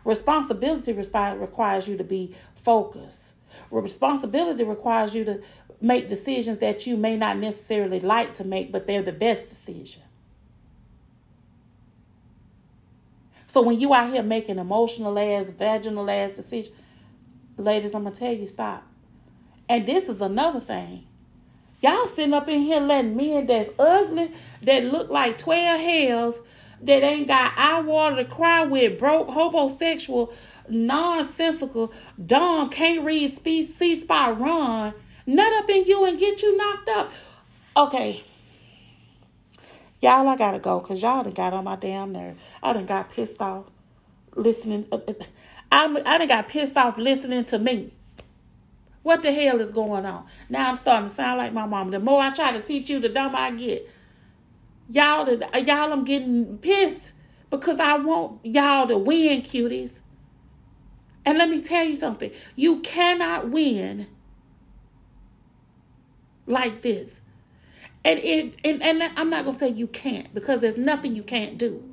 [0.04, 3.34] Responsibility requires you to be focused.
[3.82, 5.42] Responsibility requires you to
[5.82, 10.02] make decisions that you may not necessarily like to make, but they're the best decision.
[13.48, 16.76] So when you out here making emotional ass, vaginal ass decisions,
[17.58, 18.84] ladies, I'm gonna tell you, stop.
[19.70, 21.06] And this is another thing.
[21.82, 24.32] Y'all sitting up in here letting men that's ugly,
[24.62, 26.42] that look like 12 hells,
[26.82, 30.34] that ain't got eye water to cry with, broke, homosexual,
[30.70, 34.94] nonsensical, dumb, can't read, speak, see, spot, run,
[35.26, 37.12] nut up in you and get you knocked up.
[37.76, 38.24] Okay.
[40.02, 42.36] Y'all, I gotta go because y'all done got on my damn nerve.
[42.62, 43.66] I done got pissed off
[44.36, 44.86] listening.
[44.92, 45.14] Uh, uh,
[45.72, 47.92] I, I done got pissed off listening to me.
[49.02, 50.26] What the hell is going on?
[50.50, 51.92] Now I'm starting to sound like my mom.
[51.92, 53.90] The more I try to teach you, the dumber I get.
[54.90, 57.14] Y'all, y'all, I'm getting pissed
[57.50, 60.02] because I want y'all to win, cuties.
[61.26, 62.32] And let me tell you something.
[62.56, 64.08] You cannot win
[66.46, 67.22] like this.
[68.06, 71.58] And if and, and I'm not gonna say you can't because there's nothing you can't
[71.58, 71.84] do.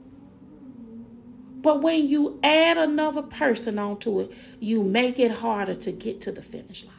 [1.62, 6.32] But when you add another person onto it, you make it harder to get to
[6.32, 6.94] the finish line.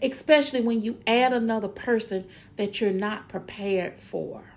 [0.00, 2.26] Especially when you add another person
[2.56, 4.53] that you're not prepared for.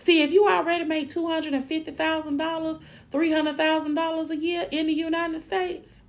[0.00, 2.80] See, if you already made $250,000,
[3.12, 6.04] $300,000 a year in the United States,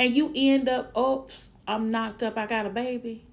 [0.00, 3.24] and you end up, oops, I'm knocked up, I got a baby.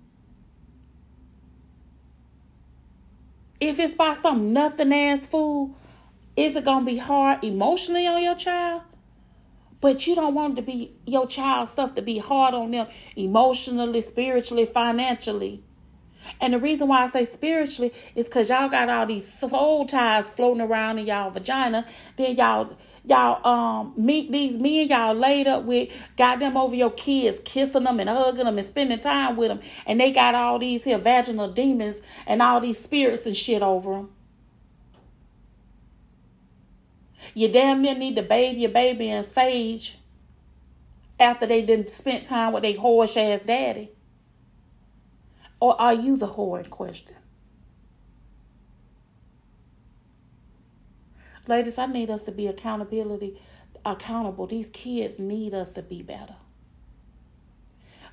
[3.59, 5.75] If it's by some nothing ass fool,
[6.37, 8.83] is it gonna be hard emotionally on your child?
[9.81, 12.85] But you don't want to be your child stuff to be hard on them
[13.15, 15.63] emotionally, spiritually, financially.
[16.41, 20.29] And the reason why I say spiritually is because y'all got all these soul ties
[20.29, 21.85] floating around in y'all vagina.
[22.17, 22.77] Then y'all
[23.07, 27.83] y'all um meet these men y'all laid up with, got them over your kids, kissing
[27.83, 30.97] them and hugging them and spending time with them, and they got all these here
[30.97, 34.09] vaginal demons and all these spirits and shit over them.
[37.33, 39.97] You damn near need to bathe your baby in sage
[41.19, 43.91] after they didn't spent time with their whorish ass daddy.
[45.59, 47.15] Or are you the whore in question?
[51.47, 53.39] Ladies, I need us to be accountability
[53.85, 54.47] accountable.
[54.47, 56.35] These kids need us to be better.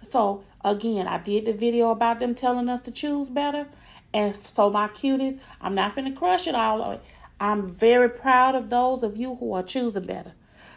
[0.02, 3.66] So again, I did the video about them telling us to choose better.
[4.12, 7.01] And so my cuties, I'm not gonna crush it all.
[7.40, 10.35] I'm very proud of those of you who are choosing better.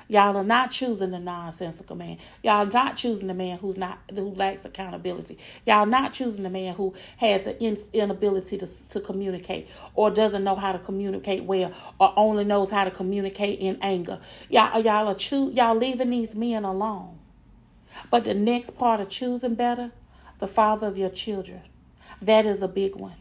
[0.07, 2.17] Y'all are not choosing the nonsensical man.
[2.43, 5.37] Y'all not choosing the man who's not who lacks accountability.
[5.65, 10.55] Y'all not choosing the man who has an inability to, to communicate or doesn't know
[10.55, 14.19] how to communicate well or only knows how to communicate in anger.
[14.49, 17.17] Y'all uh, y'all are choo- y'all leaving these men alone.
[18.11, 19.91] But the next part of choosing better,
[20.39, 21.61] the father of your children,
[22.21, 23.15] that is a big one.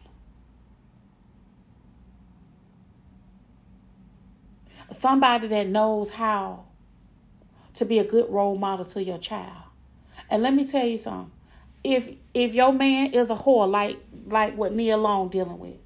[4.91, 6.64] Somebody that knows how
[7.75, 9.63] to be a good role model to your child.
[10.29, 11.31] And let me tell you something.
[11.83, 13.97] If if your man is a whore like
[14.27, 15.77] like what Nia Long dealing with,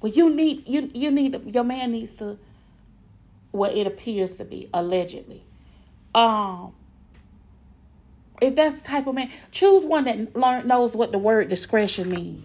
[0.00, 2.38] well you need you you need your man needs to
[3.50, 5.42] what it appears to be allegedly.
[6.14, 6.74] Um
[8.40, 12.08] if that's the type of man, choose one that learn knows what the word discretion
[12.10, 12.44] means.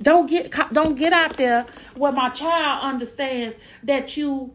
[0.00, 4.54] Don't get don't get out there where my child understands that you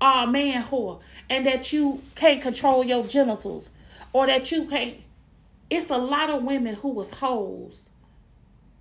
[0.00, 1.00] are a man whore
[1.30, 3.70] and that you can't control your genitals
[4.12, 4.96] or that you can't.
[5.70, 7.90] It's a lot of women who was hoes,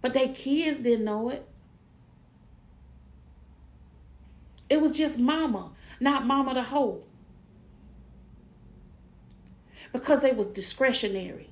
[0.02, 1.48] but their kids didn't know it.
[4.68, 7.04] It was just mama, not mama the hoe.
[9.94, 11.50] Because they was discretionary.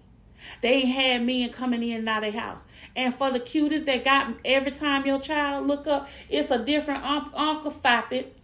[0.61, 2.67] They ain't had men coming in and out of house.
[2.95, 7.03] And for the cutest that got every time your child look up, it's a different
[7.03, 7.71] uncle.
[7.71, 8.36] Stop it.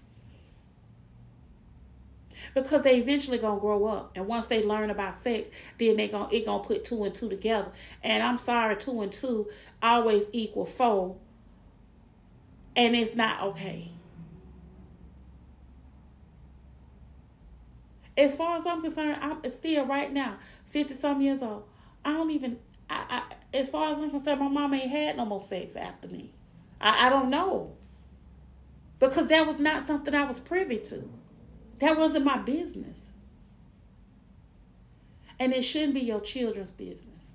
[2.54, 5.50] Because they eventually gonna grow up, and once they learn about sex,
[5.80, 7.72] then they gonna it gonna put two and two together.
[8.04, 9.50] And I'm sorry, two and two
[9.82, 11.16] always equal four,
[12.76, 13.90] and it's not okay.
[18.18, 21.64] As far as I'm concerned, I'm still right now, 50 some years old.
[22.06, 22.60] I don't even,
[22.90, 26.08] I, I, as far as I'm concerned, my mom ain't had no more sex after
[26.08, 26.32] me.
[26.80, 27.72] I, I don't know.
[29.00, 31.10] Because that was not something I was privy to.
[31.80, 33.12] That wasn't my business.
[35.40, 37.34] And it shouldn't be your children's business.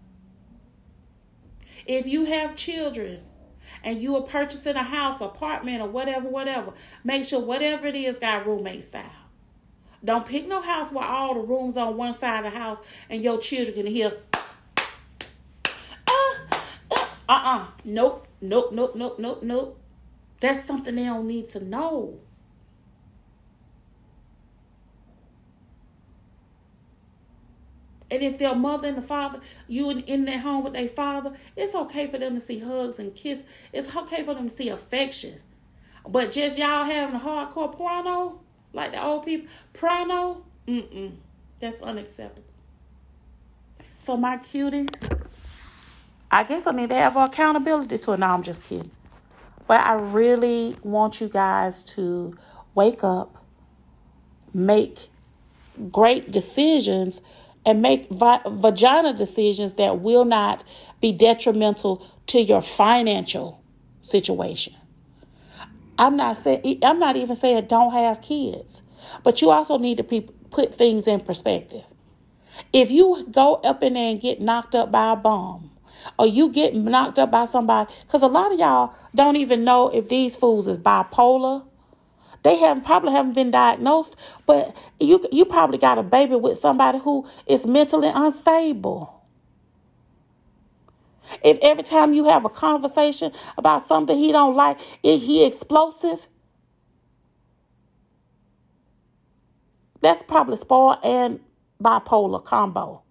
[1.87, 3.21] If you have children
[3.83, 6.73] and you are purchasing a house, apartment, or whatever, whatever,
[7.05, 9.05] make sure whatever it is got roommate style.
[10.05, 13.23] Don't pick no house where all the rooms on one side of the house and
[13.23, 14.13] your children can hear.
[16.07, 16.35] Uh,
[16.91, 17.67] uh, uh-uh.
[17.85, 19.81] Nope, nope, nope, nope, nope, nope.
[20.41, 22.21] That's something they don't need to know.
[28.11, 31.35] And if their mother and the father, you in, in their home with their father,
[31.57, 33.45] it's okay for them to see hugs and kiss.
[33.73, 35.41] It's okay for them to see affection.
[36.09, 38.41] But just y'all having a hardcore porno,
[38.73, 39.49] like the old people.
[39.75, 41.13] Prano, mm-mm,
[41.61, 42.45] that's unacceptable.
[43.99, 45.07] So my cuties,
[46.31, 48.21] I guess I need to have accountability to it.
[48.21, 48.91] No, I'm just kidding.
[49.67, 52.37] But I really want you guys to
[52.75, 53.45] wake up,
[54.55, 55.09] make
[55.93, 57.21] great decisions,
[57.65, 60.65] and make vi- vagina decisions that will not
[61.01, 63.63] be detrimental to your financial
[64.01, 64.75] situation.
[65.99, 68.83] I'm not saying I'm not even saying don't have kids,
[69.25, 71.85] but you also need to pe- put things in perspective.
[72.73, 75.71] If you go up in there and get knocked up by a bomb,
[76.19, 79.89] or you get knocked up by somebody, because a lot of y'all don't even know
[79.89, 81.65] if these fools is bipolar.
[82.43, 84.17] They haven't probably haven't been diagnosed,
[84.47, 89.15] but you you probably got a baby with somebody who is mentally unstable.
[91.43, 96.29] If every time you have a conversation about something he don't like, is he explosive?
[100.01, 101.41] That's probably spoiled and
[101.83, 103.03] bipolar combo.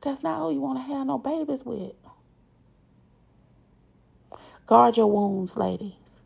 [0.00, 1.92] That's not who you want to have no babies with.
[4.68, 6.20] Guard your wounds, ladies.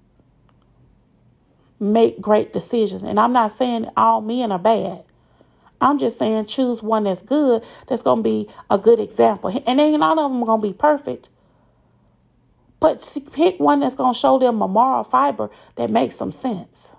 [1.78, 3.04] Make great decisions.
[3.04, 5.04] And I'm not saying all men are bad.
[5.80, 9.50] I'm just saying choose one that's good, that's going to be a good example.
[9.64, 11.28] And ain't none of them going to be perfect.
[12.80, 16.96] But pick one that's going to show them a moral fiber that makes some sense.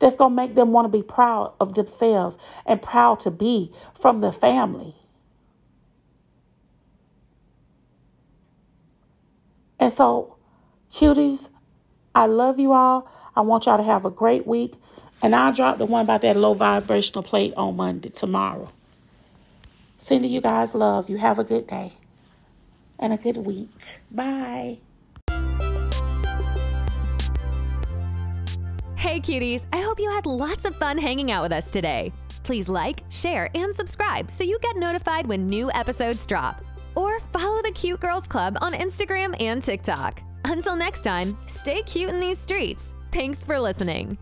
[0.00, 3.72] That's going to make them want to be proud of themselves and proud to be
[3.94, 4.96] from the family.
[9.78, 10.36] And so,
[10.90, 11.48] cuties,
[12.14, 13.10] I love you all.
[13.36, 14.74] I want y'all to have a great week.
[15.22, 18.70] And I'll drop the one about that low vibrational plate on Monday, tomorrow.
[19.96, 21.08] Sending you guys love.
[21.08, 21.94] You have a good day
[22.98, 23.70] and a good week.
[24.10, 24.78] Bye.
[28.96, 29.64] Hey, cuties.
[29.72, 32.12] I hope you had lots of fun hanging out with us today.
[32.42, 36.62] Please like, share, and subscribe so you get notified when new episodes drop
[36.98, 40.20] or follow the Cute Girls Club on Instagram and TikTok.
[40.44, 42.92] Until next time, stay cute in these streets.
[43.12, 44.18] Thanks for listening.